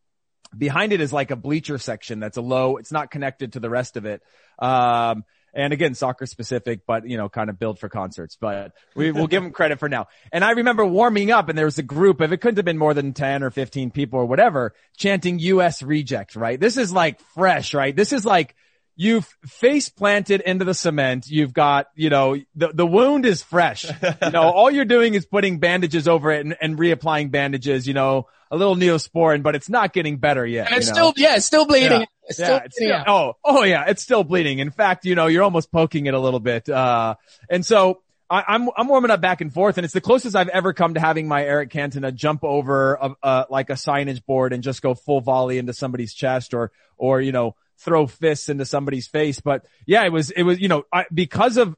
Behind 0.57 0.93
it 0.93 1.01
is 1.01 1.13
like 1.13 1.31
a 1.31 1.37
bleacher 1.37 1.79
section 1.79 2.21
that's 2.21 2.37
a 2.37 2.41
low. 2.41 2.77
It's 2.77 2.93
not 2.93 3.11
connected 3.11 3.55
to 3.55 3.61
the 3.61 3.69
rest 3.69 3.97
of 3.97 4.07
it. 4.07 4.23
Um, 4.59 5.25
and 5.53 5.73
again, 5.73 5.95
soccer 5.95 6.27
specific, 6.27 6.81
but 6.87 7.09
you 7.09 7.17
know, 7.17 7.29
kind 7.29 7.51
of 7.51 7.59
built 7.59 7.79
for 7.79 7.89
concerts, 7.89 8.37
but 8.39 8.73
we 8.95 9.11
will 9.11 9.27
give 9.27 9.43
them 9.43 9.53
credit 9.53 9.79
for 9.79 9.89
now. 9.89 10.07
And 10.31 10.45
I 10.45 10.53
remember 10.53 10.85
warming 10.85 11.31
up 11.31 11.49
and 11.49 11.57
there 11.57 11.65
was 11.65 11.79
a 11.79 11.83
group 11.83 12.21
of, 12.21 12.33
it 12.33 12.39
couldn't 12.39 12.59
have 12.59 12.65
been 12.65 12.79
more 12.79 12.95
than 12.95 13.15
10 13.15 13.43
or 13.43 13.51
15 13.51 13.91
people 13.91 14.21
or 14.21 14.27
whatever 14.27 14.75
chanting 14.97 15.39
US 15.39 15.83
reject, 15.83 16.37
right? 16.37 16.61
This 16.61 16.77
is 16.77 16.93
like 16.93 17.21
fresh, 17.35 17.73
right? 17.73 17.97
This 17.97 18.13
is 18.13 18.27
like, 18.27 18.55
you've 18.97 19.27
face 19.47 19.91
planted 19.91 20.41
into 20.41 20.65
the 20.65 20.75
cement. 20.75 21.29
You've 21.29 21.53
got, 21.53 21.89
you 21.95 22.09
know, 22.09 22.37
the, 22.55 22.69
the 22.73 22.87
wound 22.87 23.27
is 23.27 23.43
fresh. 23.43 23.85
You 23.85 24.31
know, 24.31 24.43
all 24.43 24.71
you're 24.71 24.87
doing 24.87 25.15
is 25.15 25.27
putting 25.27 25.59
bandages 25.59 26.09
over 26.09 26.33
it 26.33 26.45
and, 26.45 26.57
and 26.61 26.79
reapplying 26.79 27.31
bandages, 27.31 27.87
you 27.87 27.93
know, 27.93 28.27
a 28.51 28.57
little 28.57 28.75
neosporin, 28.75 29.43
but 29.43 29.55
it's 29.55 29.69
not 29.69 29.93
getting 29.93 30.17
better 30.17 30.47
yet. 30.47 30.69
And 30.69 30.79
it's 30.79 30.89
you 30.89 30.95
still, 30.95 31.09
know? 31.09 31.15
yeah, 31.17 31.37
it's 31.37 31.45
still 31.45 31.67
bleeding. 31.67 32.01
Yeah. 32.01 32.07
It's 32.29 32.39
yeah, 32.39 32.47
still 32.47 32.61
still, 32.71 33.05
oh, 33.07 33.33
oh 33.45 33.63
yeah, 33.65 33.85
it's 33.87 34.03
still 34.03 34.25
bleeding. 34.25 34.59
In 34.61 34.71
fact, 34.71 35.05
you 35.05 35.15
know, 35.15 35.27
you're 35.27 35.45
almost 35.45 35.71
poking 35.71 36.07
it 36.07 36.15
a 36.15 36.19
little 36.19 36.41
bit. 36.41 36.69
Uh, 36.69 37.17
and 37.51 37.65
so 37.65 38.01
I, 38.31 38.45
I'm, 38.49 38.71
I'm 38.77 38.89
warming 38.89 39.11
up 39.11 39.21
back 39.21 39.43
and 39.43 39.53
forth 39.53 39.79
and 39.79 39.85
it's 39.85 39.95
the 39.95 40.01
closest 40.01 40.35
I've 40.35 40.49
ever 40.49 40.73
come 40.73 40.95
to 40.95 41.01
having 41.01 41.29
my 41.29 41.45
Eric 41.45 41.71
Cantona 41.71 42.15
jump 42.15 42.45
over 42.45 42.95
a, 42.95 43.11
a, 43.23 43.47
like 43.51 43.69
a 43.71 43.75
signage 43.75 44.25
board 44.25 44.53
and 44.53 44.63
just 44.63 44.81
go 44.81 44.95
full 44.95 45.21
volley 45.21 45.59
into 45.59 45.73
somebody's 45.73 46.15
chest 46.15 46.55
or, 46.55 46.73
or, 46.97 47.21
you 47.21 47.31
know, 47.31 47.55
throw 47.79 48.07
fists 48.07 48.49
into 48.49 48.65
somebody's 48.65 49.07
face. 49.07 49.41
But 49.41 49.67
yeah, 49.87 50.05
it 50.05 50.13
was, 50.13 50.31
it 50.31 50.43
was, 50.43 50.61
you 50.61 50.69
know, 50.69 50.85
I, 50.93 51.07
because 51.13 51.57
of 51.57 51.77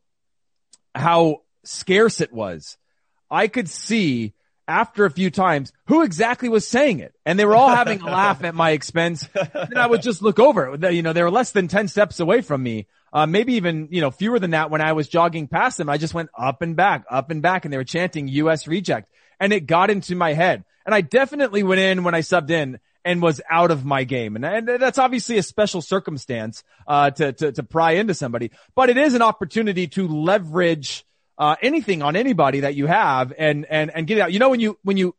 how 0.94 1.42
scarce 1.64 2.20
it 2.20 2.32
was, 2.32 2.76
I 3.30 3.48
could 3.48 3.68
see 3.68 4.34
after 4.66 5.06
a 5.06 5.10
few 5.10 5.30
times 5.30 5.72
who 5.86 6.02
exactly 6.02 6.48
was 6.48 6.68
saying 6.68 7.00
it. 7.00 7.14
And 7.24 7.38
they 7.38 7.46
were 7.46 7.56
all 7.56 7.70
having 7.70 8.02
a 8.02 8.06
laugh 8.06 8.44
at 8.44 8.54
my 8.54 8.70
expense. 8.70 9.26
And 9.54 9.78
I 9.78 9.86
would 9.86 10.02
just 10.02 10.22
look 10.22 10.38
over. 10.38 10.76
You 10.90 11.02
know, 11.02 11.12
they 11.12 11.22
were 11.22 11.30
less 11.30 11.52
than 11.52 11.68
10 11.68 11.88
steps 11.88 12.20
away 12.20 12.42
from 12.42 12.62
me. 12.62 12.86
Uh, 13.10 13.26
maybe 13.26 13.54
even, 13.54 13.88
you 13.90 14.02
know, 14.02 14.10
fewer 14.10 14.38
than 14.38 14.50
that 14.50 14.70
when 14.70 14.82
I 14.82 14.92
was 14.92 15.08
jogging 15.08 15.48
past 15.48 15.78
them. 15.78 15.88
I 15.88 15.96
just 15.96 16.12
went 16.12 16.28
up 16.38 16.60
and 16.60 16.76
back, 16.76 17.04
up 17.10 17.30
and 17.30 17.40
back 17.40 17.64
and 17.64 17.72
they 17.72 17.78
were 17.78 17.84
chanting 17.84 18.28
US 18.28 18.66
reject 18.66 19.10
and 19.40 19.52
it 19.52 19.66
got 19.66 19.90
into 19.90 20.14
my 20.14 20.34
head. 20.34 20.64
And 20.84 20.94
I 20.94 21.00
definitely 21.00 21.62
went 21.62 21.80
in 21.80 22.04
when 22.04 22.14
I 22.14 22.20
subbed 22.20 22.50
in 22.50 22.78
and 23.04 23.22
was 23.22 23.40
out 23.50 23.70
of 23.70 23.84
my 23.84 24.04
game. 24.04 24.36
And, 24.36 24.44
and 24.44 24.68
that's 24.68 24.98
obviously 24.98 25.38
a 25.38 25.42
special 25.42 25.80
circumstance, 25.82 26.64
uh, 26.86 27.10
to, 27.12 27.32
to, 27.32 27.52
to 27.52 27.62
pry 27.62 27.92
into 27.92 28.14
somebody, 28.14 28.50
but 28.74 28.90
it 28.90 28.96
is 28.96 29.14
an 29.14 29.22
opportunity 29.22 29.86
to 29.88 30.08
leverage, 30.08 31.04
uh, 31.38 31.56
anything 31.62 32.02
on 32.02 32.16
anybody 32.16 32.60
that 32.60 32.74
you 32.74 32.86
have 32.86 33.32
and, 33.36 33.66
and, 33.70 33.90
and 33.94 34.06
get 34.06 34.18
it 34.18 34.20
out. 34.22 34.32
You 34.32 34.38
know, 34.38 34.50
when 34.50 34.60
you, 34.60 34.78
when 34.82 34.96
you, 34.96 35.14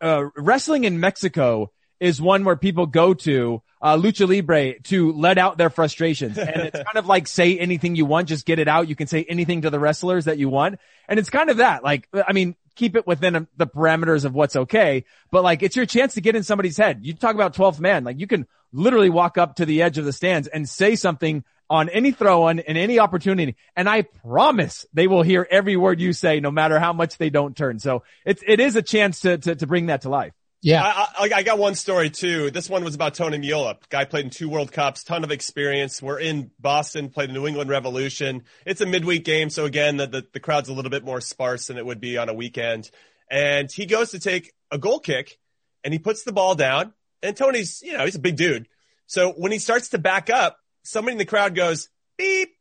uh, 0.00 0.24
wrestling 0.36 0.84
in 0.84 1.00
Mexico 1.00 1.70
is 2.00 2.20
one 2.20 2.44
where 2.44 2.56
people 2.56 2.86
go 2.86 3.14
to, 3.14 3.62
uh, 3.84 3.98
lucha 3.98 4.26
libre 4.26 4.80
to 4.80 5.12
let 5.12 5.36
out 5.36 5.58
their 5.58 5.68
frustrations. 5.68 6.38
And 6.38 6.56
it's 6.56 6.82
kind 6.84 6.96
of 6.96 7.06
like 7.06 7.26
say 7.26 7.58
anything 7.58 7.96
you 7.96 8.06
want, 8.06 8.28
just 8.28 8.46
get 8.46 8.58
it 8.58 8.66
out. 8.66 8.88
You 8.88 8.96
can 8.96 9.06
say 9.06 9.24
anything 9.28 9.62
to 9.62 9.70
the 9.70 9.78
wrestlers 9.78 10.24
that 10.24 10.38
you 10.38 10.48
want. 10.48 10.80
And 11.06 11.18
it's 11.18 11.28
kind 11.28 11.50
of 11.50 11.58
that. 11.58 11.84
Like, 11.84 12.08
I 12.14 12.32
mean, 12.32 12.56
keep 12.74 12.96
it 12.96 13.06
within 13.06 13.36
um, 13.36 13.48
the 13.56 13.66
parameters 13.66 14.24
of 14.24 14.34
what's 14.34 14.56
okay, 14.56 15.04
but 15.30 15.42
like 15.42 15.62
it's 15.62 15.76
your 15.76 15.86
chance 15.86 16.14
to 16.14 16.20
get 16.20 16.36
in 16.36 16.42
somebody's 16.42 16.76
head. 16.76 17.00
You 17.02 17.14
talk 17.14 17.34
about 17.34 17.54
12th 17.54 17.80
man, 17.80 18.04
like 18.04 18.20
you 18.20 18.26
can 18.26 18.46
literally 18.72 19.10
walk 19.10 19.38
up 19.38 19.56
to 19.56 19.66
the 19.66 19.82
edge 19.82 19.98
of 19.98 20.04
the 20.04 20.12
stands 20.12 20.48
and 20.48 20.68
say 20.68 20.96
something 20.96 21.44
on 21.70 21.88
any 21.88 22.12
throw 22.12 22.48
in 22.48 22.60
any 22.60 22.98
opportunity. 22.98 23.56
And 23.74 23.88
I 23.88 24.02
promise 24.02 24.86
they 24.92 25.06
will 25.06 25.22
hear 25.22 25.46
every 25.50 25.76
word 25.76 26.00
you 26.00 26.12
say, 26.12 26.40
no 26.40 26.50
matter 26.50 26.78
how 26.78 26.92
much 26.92 27.16
they 27.16 27.30
don't 27.30 27.56
turn. 27.56 27.78
So 27.78 28.02
it's, 28.24 28.42
it 28.46 28.60
is 28.60 28.76
a 28.76 28.82
chance 28.82 29.20
to, 29.20 29.38
to, 29.38 29.54
to 29.56 29.66
bring 29.66 29.86
that 29.86 30.02
to 30.02 30.10
life. 30.10 30.32
Yeah. 30.64 30.82
I, 30.82 31.26
I, 31.26 31.30
I, 31.36 31.42
got 31.42 31.58
one 31.58 31.74
story 31.74 32.08
too. 32.08 32.50
This 32.50 32.70
one 32.70 32.84
was 32.84 32.94
about 32.94 33.12
Tony 33.12 33.36
Meola. 33.36 33.76
Guy 33.90 34.06
played 34.06 34.24
in 34.24 34.30
two 34.30 34.48
World 34.48 34.72
Cups, 34.72 35.04
ton 35.04 35.22
of 35.22 35.30
experience. 35.30 36.00
We're 36.00 36.18
in 36.18 36.50
Boston, 36.58 37.10
played 37.10 37.28
the 37.28 37.34
New 37.34 37.46
England 37.46 37.68
Revolution. 37.68 38.44
It's 38.64 38.80
a 38.80 38.86
midweek 38.86 39.24
game. 39.24 39.50
So 39.50 39.66
again, 39.66 39.98
the, 39.98 40.06
the, 40.06 40.26
the 40.32 40.40
crowd's 40.40 40.70
a 40.70 40.72
little 40.72 40.90
bit 40.90 41.04
more 41.04 41.20
sparse 41.20 41.66
than 41.66 41.76
it 41.76 41.84
would 41.84 42.00
be 42.00 42.16
on 42.16 42.30
a 42.30 42.34
weekend. 42.34 42.90
And 43.30 43.70
he 43.70 43.84
goes 43.84 44.12
to 44.12 44.18
take 44.18 44.54
a 44.70 44.78
goal 44.78 45.00
kick 45.00 45.38
and 45.84 45.92
he 45.92 45.98
puts 45.98 46.22
the 46.22 46.32
ball 46.32 46.54
down 46.54 46.94
and 47.22 47.36
Tony's, 47.36 47.82
you 47.82 47.98
know, 47.98 48.06
he's 48.06 48.14
a 48.14 48.20
big 48.20 48.36
dude. 48.36 48.66
So 49.06 49.32
when 49.32 49.52
he 49.52 49.58
starts 49.58 49.90
to 49.90 49.98
back 49.98 50.30
up, 50.30 50.58
somebody 50.82 51.12
in 51.12 51.18
the 51.18 51.26
crowd 51.26 51.54
goes 51.54 51.90
beep, 52.16 52.54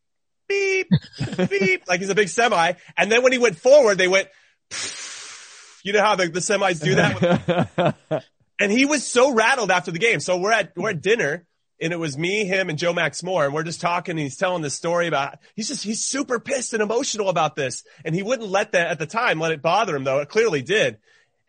beep, 0.50 0.90
beep, 1.50 1.84
like 1.88 2.02
he's 2.02 2.10
a 2.10 2.16
big 2.16 2.28
semi. 2.28 2.74
And 2.98 3.10
then 3.10 3.24
when 3.24 3.32
he 3.32 3.38
went 3.38 3.58
forward, 3.58 3.98
they 3.98 4.10
went, 4.10 4.28
you 5.84 5.94
know 5.94 6.02
how 6.02 6.16
the, 6.16 6.28
the 6.28 6.40
semis 6.40 6.82
do 6.82 6.96
that? 6.96 7.96
and 8.60 8.72
he 8.72 8.86
was 8.86 9.06
so 9.06 9.34
rattled 9.34 9.72
after 9.72 9.92
the 9.92 10.00
game. 10.00 10.20
So 10.20 10.38
we're 10.38 10.52
at, 10.52 10.76
we're 10.76 10.92
at 10.92 11.02
dinner 11.02 11.46
and 11.82 11.92
it 11.92 11.98
was 11.98 12.18
me, 12.18 12.46
him 12.46 12.70
and 12.70 12.80
Joe 12.80 12.94
Max 12.94 13.22
Moore. 13.22 13.46
And 13.46 13.54
we're 13.54 13.64
just 13.64 13.82
talking 13.82 14.14
and 14.14 14.20
he's 14.20 14.38
telling 14.38 14.62
this 14.62 14.74
story 14.74 15.08
about, 15.08 15.40
he's 15.56 15.68
just, 15.68 15.84
he's 15.84 16.02
super 16.02 16.40
pissed 16.40 16.74
and 16.74 16.82
emotional 16.82 17.30
about 17.30 17.56
this. 17.56 17.84
And 18.06 18.16
he 18.16 18.24
wouldn't 18.24 18.50
let 18.50 18.72
that 18.72 18.88
at 18.88 19.00
the 19.00 19.06
time, 19.06 19.40
let 19.40 19.52
it 19.52 19.62
bother 19.62 19.96
him 19.96 20.04
though. 20.04 20.20
It 20.20 20.30
clearly 20.30 20.62
did. 20.62 20.98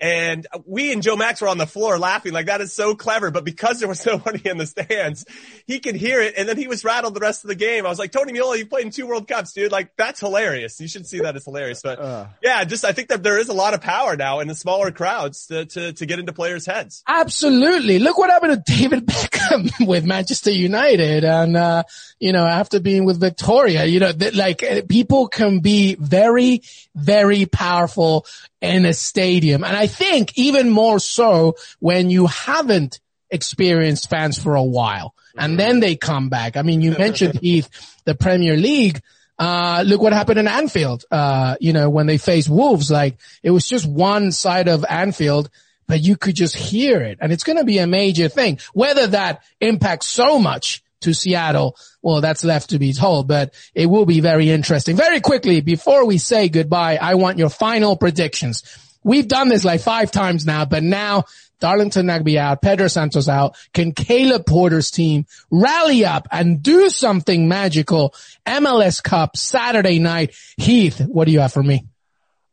And 0.05 0.47
we 0.67 0.93
and 0.93 1.03
Joe 1.03 1.17
Max 1.17 1.41
were 1.41 1.49
on 1.49 1.57
the 1.57 1.67
floor 1.67 1.99
laughing 1.99 2.35
like 2.35 2.45
that 2.45 2.61
is 2.61 2.75
so 2.75 2.95
clever. 2.95 3.31
But 3.31 3.43
because 3.43 3.81
there 3.81 3.89
was 3.89 4.05
nobody 4.07 4.47
in 4.47 4.59
the 4.59 4.67
stands, 4.67 5.25
he 5.67 5.81
could 5.81 5.95
hear 5.95 6.21
it. 6.21 6.35
And 6.37 6.47
then 6.47 6.59
he 6.59 6.69
was 6.69 6.85
rattled 6.85 7.15
the 7.15 7.21
rest 7.21 7.43
of 7.43 7.49
the 7.49 7.55
game. 7.55 7.87
I 7.87 7.89
was 7.89 7.99
like, 7.99 8.13
Tony 8.13 8.35
Meola, 8.35 8.59
you 8.59 8.67
played 8.67 8.85
in 8.85 8.91
two 8.91 9.07
World 9.07 9.27
Cups, 9.27 9.55
dude. 9.55 9.73
Like 9.73 9.97
that's 9.97 10.21
hilarious. 10.21 10.79
You 10.79 10.89
should 10.89 11.07
see 11.07 11.21
that 11.21 11.37
as 11.37 11.47
hilarious. 11.47 11.81
But 11.81 12.01
uh, 12.01 12.27
yeah, 12.43 12.63
just 12.65 12.85
I 12.85 12.93
think 12.93 13.09
that 13.09 13.23
there 13.23 13.39
is 13.39 13.49
a 13.49 13.55
lot 13.55 13.73
of 13.73 13.81
power 13.81 14.15
now 14.15 14.41
in 14.41 14.49
the 14.49 14.55
smaller 14.55 14.91
crowds 14.91 15.47
to, 15.47 15.65
to, 15.65 15.95
to 15.95 16.05
get 16.05 16.19
into 16.19 16.35
players' 16.35 16.67
heads. 16.67 17.03
Absolutely. 17.09 17.99
Look 17.99 18.19
what 18.19 18.29
happened 18.29 18.63
to 18.67 18.73
David 18.77 19.07
Beckham 19.07 19.87
with 19.87 20.05
Manchester 20.05 20.51
United. 20.51 21.25
And, 21.25 21.57
uh, 21.57 21.85
you 22.21 22.35
know, 22.35 22.45
after 22.45 22.79
being 22.79 23.07
with 23.07 23.19
Victoria, 23.19 23.87
you 23.87 24.01
know, 24.01 24.13
th- 24.13 24.35
like 24.35 24.87
people 24.87 25.29
can 25.29 25.61
be 25.61 25.95
very, 25.95 26.61
very 26.95 27.47
powerful 27.47 28.27
in 28.65 28.85
a 28.85 28.93
stadium. 28.93 29.65
And 29.65 29.77
I 29.77 29.87
think 29.87 30.37
even 30.37 30.71
more 30.71 30.99
so 30.99 31.57
when 31.81 32.11
you 32.11 32.27
haven't 32.27 33.01
experienced 33.31 34.09
fans 34.11 34.39
for 34.39 34.55
a 34.55 34.62
while 34.62 35.15
and 35.37 35.59
then 35.59 35.81
they 35.81 35.97
come 35.97 36.29
back. 36.29 36.57
I 36.57 36.62
mean, 36.62 36.81
you 36.81 36.93
mentioned 36.99 37.41
Heath, 37.41 37.69
the 38.05 38.15
Premier 38.15 38.57
League. 38.57 39.01
Uh, 39.39 39.83
look 39.85 40.01
what 40.01 40.12
happened 40.12 40.39
in 40.39 40.47
Anfield. 40.47 41.05
Uh, 41.11 41.57
you 41.61 41.73
know, 41.73 41.91
when 41.91 42.07
they 42.07 42.19
faced 42.19 42.49
Wolves, 42.49 42.91
like 42.91 43.17
it 43.43 43.51
was 43.51 43.67
just 43.67 43.87
one 43.87 44.31
side 44.31 44.69
of 44.69 44.85
Anfield, 44.89 45.51
but 45.89 46.01
you 46.01 46.17
could 46.17 46.37
just 46.37 46.57
hear 46.57 47.03
it 47.03 47.19
and 47.21 47.33
it's 47.33 47.45
going 47.45 47.59
to 47.59 47.65
be 47.65 47.79
a 47.79 47.87
major 47.87 48.29
thing. 48.29 48.59
Whether 48.73 49.09
that 49.09 49.43
impacts 49.61 50.07
so 50.07 50.39
much 50.39 50.84
to 51.05 51.15
Seattle, 51.15 51.77
well, 52.03 52.21
that's 52.21 52.45
left 52.45 52.71
to 52.71 52.79
be 52.79 52.93
told, 52.93 53.29
but 53.29 53.55
it 53.75 53.87
will 53.87 54.05
be 54.05 54.21
very 54.21 54.51
interesting. 54.51 54.97
Very 54.97 55.21
quickly, 55.21 55.61
before 55.61 56.05
we 56.07 56.19
say 56.19 56.49
goodbye, 56.49 56.99
I 57.01 57.15
want 57.15 57.39
your 57.39 57.49
final 57.49 57.97
predictions. 57.97 58.63
We've 59.03 59.29
done 59.29 59.49
this 59.49 59.65
like 59.65 59.81
five 59.81 60.11
times 60.11 60.47
now, 60.47 60.65
but 60.65 60.83
now 60.83 61.25
Darlington 61.61 62.07
Nagbe 62.07 62.37
out, 62.37 62.63
Pedro 62.63 62.89
Santos 62.89 63.29
out. 63.29 63.57
Can 63.73 63.93
Caleb 63.93 64.47
Porter's 64.47 64.91
team 64.91 65.27
rally 65.51 66.05
up 66.05 66.29
and 66.31 66.63
do 66.63 66.91
something 66.91 67.49
magical? 67.49 68.15
MLS 68.47 69.03
Cup 69.03 69.37
Saturday 69.37 69.99
night. 69.99 70.35
Heath, 70.57 71.01
what 71.01 71.27
do 71.27 71.33
you 71.33 71.41
have 71.41 71.53
for 71.53 71.63
me? 71.63 71.87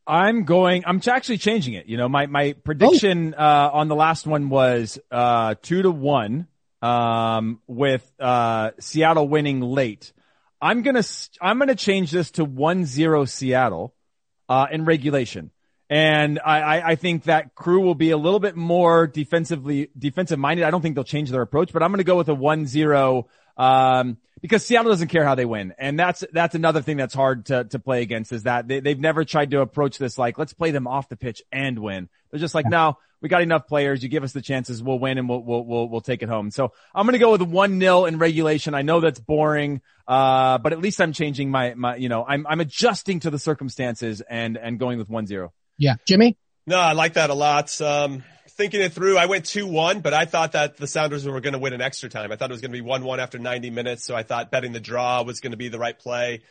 I'm 0.08 0.44
going, 0.44 0.84
I'm 0.86 1.02
actually 1.08 1.38
changing 1.38 1.74
it. 1.76 1.88
You 1.88 1.98
know, 1.98 2.10
my, 2.10 2.26
my 2.26 2.54
prediction, 2.54 3.36
oh. 3.38 3.42
uh, 3.42 3.70
on 3.74 3.88
the 3.88 3.96
last 3.96 4.26
one 4.26 4.50
was, 4.50 5.00
uh, 5.12 5.56
two 5.62 5.82
to 5.82 5.92
one 5.92 6.48
um, 6.82 7.60
with 7.68 8.10
uh, 8.20 8.72
Seattle 8.80 9.28
winning 9.28 9.62
late. 9.62 10.14
I'm 10.62 10.84
gonna 10.84 11.04
I'm 11.42 11.60
gonna 11.60 11.76
change 11.76 12.12
this 12.12 12.32
to 12.32 12.46
1-0 12.46 13.30
Seattle 13.30 13.96
uh, 14.48 14.68
in 14.72 14.86
regulation, 14.86 15.52
and 15.90 16.40
I, 16.44 16.92
I 16.92 16.96
think 16.96 17.24
that 17.24 17.56
crew 17.56 17.82
will 17.82 17.96
be 17.96 18.12
a 18.12 18.18
little 18.18 18.40
bit 18.40 18.56
more 18.56 19.08
defensively 19.08 19.90
defensive 19.98 20.38
minded. 20.38 20.66
I 20.66 20.72
don't 20.72 20.82
think 20.82 20.96
they'll 20.96 21.04
change 21.04 21.32
their 21.32 21.42
approach, 21.42 21.74
but 21.74 21.82
I'm 21.82 21.92
gonna 21.92 22.04
go 22.04 22.18
with 22.18 22.30
a 22.30 22.36
1-0 22.36 23.26
Um, 23.58 24.18
because 24.42 24.66
Seattle 24.66 24.92
doesn't 24.92 25.10
care 25.10 25.24
how 25.24 25.36
they 25.36 25.46
win. 25.46 25.74
And 25.78 25.98
that's, 26.00 26.24
that's 26.34 26.56
another 26.56 26.82
thing 26.82 26.98
that's 26.98 27.14
hard 27.14 27.46
to, 27.48 27.64
to 27.66 27.80
play 27.80 28.02
against 28.02 28.32
is 28.32 28.44
that 28.44 28.68
they, 28.68 28.80
they've 28.80 29.00
never 29.00 29.24
tried 29.24 29.52
to 29.52 29.62
approach 29.62 29.98
this 29.98 30.18
like, 30.18 30.38
let's 30.38 30.54
play 30.54 30.72
them 30.72 30.88
off 30.88 31.10
the 31.10 31.16
pitch 31.16 31.44
and 31.52 31.78
win. 31.80 32.10
They're 32.32 32.40
just 32.40 32.56
like, 32.56 32.66
no, 32.66 32.98
we 33.22 33.30
got 33.30 33.42
enough 33.42 33.68
players. 33.68 34.02
You 34.02 34.10
give 34.10 34.24
us 34.24 34.34
the 34.34 34.42
chances. 34.42 34.82
We'll 34.82 35.00
win 35.00 35.18
and 35.18 35.30
we'll, 35.30 35.42
we'll, 35.42 35.64
we'll, 35.64 35.90
we'll 35.90 36.02
take 36.02 36.24
it 36.24 36.30
home. 36.30 36.52
So 36.52 36.74
I'm 36.94 37.06
going 37.06 37.14
to 37.14 37.20
go 37.20 37.32
with 37.32 37.42
one 37.44 37.78
nil 37.78 38.06
in 38.06 38.18
regulation. 38.18 38.74
I 38.74 38.82
know 38.82 39.00
that's 39.00 39.20
boring. 39.20 39.82
Uh, 40.08 40.58
but 40.58 40.74
at 40.74 40.80
least 40.80 41.00
I'm 41.00 41.14
changing 41.14 41.52
my, 41.52 41.74
my, 41.76 41.96
you 41.96 42.10
know, 42.10 42.26
I'm, 42.28 42.46
I'm 42.48 42.60
adjusting 42.60 43.22
to 43.22 43.30
the 43.30 43.40
circumstances 43.40 44.22
and, 44.22 44.58
and 44.58 44.80
going 44.80 44.98
with 44.98 45.10
one 45.10 45.28
zero. 45.28 45.54
Yeah. 45.78 45.96
Jimmy? 46.08 46.38
No, 46.66 46.80
I 46.80 46.94
like 46.94 47.14
that 47.14 47.30
a 47.30 47.34
lot. 47.34 47.80
Um, 47.80 48.24
thinking 48.50 48.82
it 48.82 48.94
through, 48.94 49.18
I 49.18 49.28
went 49.28 49.46
2-1, 49.46 50.02
but 50.04 50.14
I 50.14 50.26
thought 50.26 50.52
that 50.54 50.78
the 50.78 50.88
Sounders 50.88 51.26
were 51.26 51.40
going 51.42 51.54
to 51.54 51.60
win 51.60 51.74
in 51.74 51.82
extra 51.82 52.10
time. 52.10 52.32
I 52.32 52.36
thought 52.36 52.50
it 52.50 52.54
was 52.54 52.62
going 52.62 52.72
to 52.72 52.82
be 52.82 52.88
1-1 52.88 53.20
after 53.20 53.40
90 53.40 53.70
minutes, 53.70 54.04
so 54.06 54.16
I 54.16 54.24
thought 54.24 54.52
betting 54.52 54.72
the 54.72 54.80
draw 54.80 55.24
was 55.24 55.40
going 55.40 55.52
to 55.52 55.58
be 55.58 55.70
the 55.70 55.80
right 55.80 55.98
play. 55.98 56.42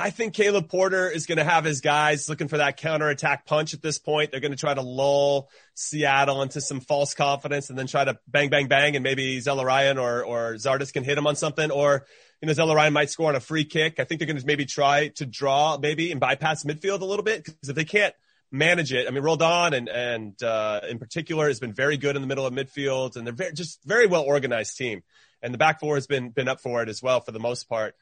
I 0.00 0.10
think 0.10 0.34
Caleb 0.34 0.68
Porter 0.68 1.10
is 1.10 1.26
going 1.26 1.38
to 1.38 1.44
have 1.44 1.64
his 1.64 1.80
guys 1.82 2.28
looking 2.28 2.48
for 2.48 2.56
that 2.56 2.78
counterattack 2.78 3.44
punch 3.46 3.74
at 3.74 3.82
this 3.82 3.98
point. 3.98 4.30
They're 4.30 4.40
going 4.40 4.52
to 4.52 4.56
try 4.56 4.72
to 4.72 4.80
lull 4.80 5.50
Seattle 5.74 6.42
into 6.42 6.60
some 6.60 6.80
false 6.80 7.14
confidence 7.14 7.68
and 7.68 7.78
then 7.78 7.86
try 7.86 8.04
to 8.04 8.18
bang, 8.26 8.48
bang, 8.48 8.66
bang, 8.66 8.96
and 8.96 9.02
maybe 9.02 9.38
Zelarayán 9.40 10.00
or, 10.00 10.24
or 10.24 10.54
Zardes 10.54 10.92
can 10.92 11.04
hit 11.04 11.18
him 11.18 11.26
on 11.26 11.36
something, 11.36 11.70
or, 11.70 12.06
you 12.40 12.46
know, 12.46 12.52
Zelarayán 12.54 12.92
might 12.92 13.10
score 13.10 13.28
on 13.28 13.36
a 13.36 13.40
free 13.40 13.64
kick. 13.64 14.00
I 14.00 14.04
think 14.04 14.20
they're 14.20 14.26
going 14.26 14.40
to 14.40 14.46
maybe 14.46 14.64
try 14.64 15.08
to 15.16 15.26
draw 15.26 15.76
maybe 15.76 16.10
and 16.10 16.18
bypass 16.18 16.64
midfield 16.64 17.02
a 17.02 17.04
little 17.04 17.24
bit 17.24 17.44
because 17.44 17.68
if 17.68 17.76
they 17.76 17.84
can't– 17.84 18.14
manage 18.50 18.92
it. 18.92 19.06
I 19.06 19.10
mean, 19.10 19.22
Roldan 19.22 19.74
and, 19.74 19.88
and, 19.88 20.42
uh, 20.42 20.80
in 20.88 20.98
particular 20.98 21.48
has 21.48 21.60
been 21.60 21.72
very 21.72 21.96
good 21.96 22.16
in 22.16 22.22
the 22.22 22.28
middle 22.28 22.46
of 22.46 22.52
midfield 22.52 23.16
and 23.16 23.26
they're 23.26 23.34
very, 23.34 23.52
just 23.52 23.82
very 23.84 24.06
well 24.06 24.22
organized 24.22 24.76
team. 24.76 25.02
And 25.42 25.54
the 25.54 25.58
back 25.58 25.80
four 25.80 25.94
has 25.94 26.06
been, 26.06 26.30
been 26.30 26.48
up 26.48 26.60
for 26.60 26.82
it 26.82 26.88
as 26.88 27.02
well 27.02 27.20
for 27.20 27.32
the 27.32 27.38
most 27.38 27.68
part. 27.68 27.94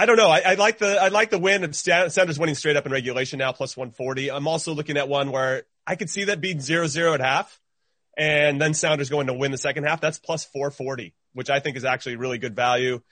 I 0.00 0.06
don't 0.06 0.16
know. 0.16 0.30
I, 0.30 0.40
I 0.40 0.54
like 0.54 0.78
the, 0.78 0.96
I 0.96 1.08
like 1.08 1.28
the 1.28 1.38
win 1.38 1.62
of 1.62 1.76
Sounders 1.76 2.38
winning 2.38 2.54
straight 2.54 2.76
up 2.76 2.86
in 2.86 2.92
regulation 2.92 3.38
now 3.38 3.52
plus 3.52 3.76
140. 3.76 4.30
I'm 4.30 4.48
also 4.48 4.72
looking 4.72 4.96
at 4.96 5.10
one 5.10 5.30
where 5.30 5.64
I 5.86 5.94
could 5.94 6.08
see 6.08 6.24
that 6.24 6.40
being 6.40 6.58
zero 6.58 6.86
zero 6.86 7.12
at 7.12 7.20
half 7.20 7.60
and 8.16 8.58
then 8.58 8.72
Sounders 8.72 9.10
going 9.10 9.26
to 9.26 9.34
win 9.34 9.50
the 9.50 9.58
second 9.58 9.84
half. 9.84 10.00
That's 10.00 10.18
plus 10.18 10.46
440, 10.46 11.12
which 11.34 11.50
I 11.50 11.60
think 11.60 11.76
is 11.76 11.84
actually 11.84 12.16
really 12.16 12.38
good 12.38 12.56
value. 12.56 13.02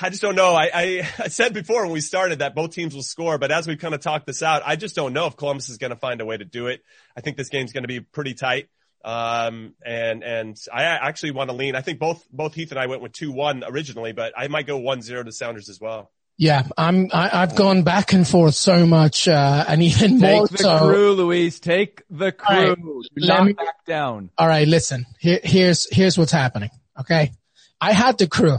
I 0.00 0.08
just 0.08 0.22
don't 0.22 0.36
know. 0.36 0.54
I, 0.54 0.70
I, 0.72 1.08
I, 1.18 1.28
said 1.28 1.52
before 1.52 1.82
when 1.82 1.92
we 1.92 2.00
started 2.00 2.38
that 2.38 2.54
both 2.54 2.70
teams 2.70 2.94
will 2.94 3.02
score, 3.02 3.36
but 3.36 3.50
as 3.50 3.66
we 3.66 3.76
kind 3.76 3.94
of 3.94 4.00
talked 4.00 4.26
this 4.26 4.42
out, 4.42 4.62
I 4.64 4.76
just 4.76 4.96
don't 4.96 5.12
know 5.12 5.26
if 5.26 5.36
Columbus 5.36 5.68
is 5.68 5.76
going 5.76 5.90
to 5.90 5.96
find 5.96 6.22
a 6.22 6.24
way 6.24 6.38
to 6.38 6.46
do 6.46 6.68
it. 6.68 6.82
I 7.14 7.20
think 7.20 7.36
this 7.36 7.50
game's 7.50 7.72
going 7.72 7.84
to 7.84 7.88
be 7.88 8.00
pretty 8.00 8.32
tight. 8.32 8.68
Um, 9.04 9.74
and, 9.84 10.22
and 10.22 10.60
I 10.72 10.82
actually 10.84 11.30
want 11.32 11.50
to 11.50 11.56
lean. 11.56 11.74
I 11.74 11.80
think 11.80 11.98
both, 11.98 12.26
both 12.30 12.54
Heath 12.54 12.70
and 12.70 12.78
I 12.78 12.86
went 12.86 13.02
with 13.02 13.12
2-1 13.12 13.62
originally, 13.66 14.12
but 14.12 14.32
I 14.36 14.48
might 14.48 14.66
go 14.66 14.78
1-0 14.80 15.24
to 15.24 15.32
Sounders 15.32 15.68
as 15.68 15.80
well. 15.80 16.10
Yeah, 16.36 16.62
I'm. 16.78 17.10
I, 17.12 17.26
i 17.26 17.40
have 17.40 17.54
gone 17.54 17.82
back 17.82 18.14
and 18.14 18.26
forth 18.26 18.54
so 18.54 18.86
much, 18.86 19.28
uh, 19.28 19.62
and 19.68 19.82
even 19.82 20.18
Take 20.20 20.36
more 20.38 20.48
the 20.48 20.56
so. 20.56 20.78
crew, 20.78 21.12
Luis. 21.12 21.60
Take 21.60 22.02
the 22.08 22.32
crew. 22.32 22.56
All 22.56 22.68
right, 22.68 22.76
Do 22.78 23.02
let 23.18 23.28
not 23.28 23.44
me- 23.44 23.52
back 23.52 23.84
down. 23.86 24.30
All 24.38 24.48
right, 24.48 24.66
listen. 24.66 25.04
Here, 25.18 25.38
here's 25.42 25.86
here's 25.94 26.16
what's 26.16 26.32
happening. 26.32 26.70
Okay, 26.98 27.32
I 27.78 27.92
had 27.92 28.16
the 28.16 28.26
crew. 28.26 28.56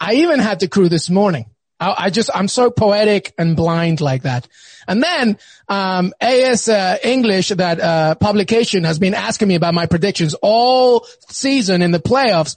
I 0.00 0.14
even 0.14 0.40
had 0.40 0.58
the 0.58 0.66
crew 0.66 0.88
this 0.88 1.08
morning. 1.08 1.46
I, 1.78 1.94
I 2.06 2.10
just 2.10 2.30
I'm 2.34 2.48
so 2.48 2.68
poetic 2.68 3.32
and 3.38 3.54
blind 3.54 4.00
like 4.00 4.22
that. 4.22 4.48
And 4.90 5.00
then 5.00 5.38
um, 5.68 6.12
AS 6.20 6.68
uh, 6.68 6.98
English, 7.04 7.50
that 7.50 7.78
uh, 7.78 8.16
publication, 8.16 8.82
has 8.82 8.98
been 8.98 9.14
asking 9.14 9.46
me 9.46 9.54
about 9.54 9.72
my 9.72 9.86
predictions 9.86 10.34
all 10.42 11.06
season 11.28 11.80
in 11.80 11.92
the 11.92 12.00
playoffs. 12.00 12.56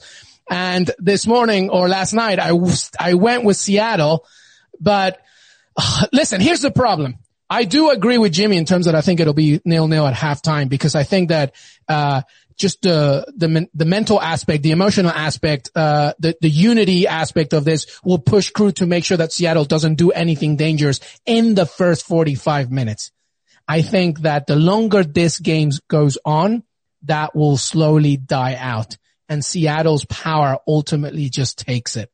And 0.49 0.89
this 0.97 1.27
morning 1.27 1.69
or 1.69 1.87
last 1.87 2.11
night, 2.11 2.39
I 2.39 2.59
I 2.99 3.13
went 3.13 3.43
with 3.43 3.55
Seattle, 3.55 4.25
but 4.79 5.21
uh, 5.77 6.07
listen, 6.11 6.41
here's 6.41 6.61
the 6.61 6.71
problem. 6.71 7.19
I 7.51 7.65
do 7.65 7.91
agree 7.91 8.17
with 8.17 8.31
Jimmy 8.31 8.57
in 8.57 8.65
terms 8.65 8.87
that 8.87 8.95
I 8.95 9.01
think 9.01 9.19
it'll 9.19 9.35
be 9.35 9.61
nil 9.63 9.87
nil 9.87 10.07
at 10.07 10.15
halftime 10.15 10.69
because 10.69 10.95
I 10.95 11.03
think 11.03 11.29
that 11.29 11.53
uh, 11.87 12.23
just 12.57 12.81
the 12.81 13.25
the 13.35 13.67
the 13.73 13.85
mental 13.85 14.21
aspect, 14.21 14.63
the 14.63 14.71
emotional 14.71 15.11
aspect, 15.11 15.69
uh, 15.75 16.13
the 16.19 16.35
the 16.41 16.49
unity 16.49 17.07
aspect 17.07 17.53
of 17.53 17.65
this 17.65 17.99
will 18.03 18.19
push 18.19 18.49
Crew 18.49 18.71
to 18.73 18.85
make 18.85 19.05
sure 19.05 19.17
that 19.17 19.31
Seattle 19.31 19.65
doesn't 19.65 19.95
do 19.95 20.11
anything 20.11 20.55
dangerous 20.55 20.99
in 21.25 21.55
the 21.55 21.65
first 21.65 22.05
45 22.05 22.71
minutes. 22.71 23.11
I 23.67 23.81
think 23.81 24.21
that 24.21 24.47
the 24.47 24.55
longer 24.55 25.03
this 25.03 25.39
game 25.39 25.71
goes 25.87 26.17
on, 26.25 26.63
that 27.03 27.35
will 27.35 27.57
slowly 27.57 28.17
die 28.17 28.55
out 28.55 28.97
and 29.29 29.43
Seattle's 29.43 30.05
power 30.05 30.59
ultimately 30.67 31.29
just 31.29 31.57
takes 31.57 31.95
it. 31.95 32.11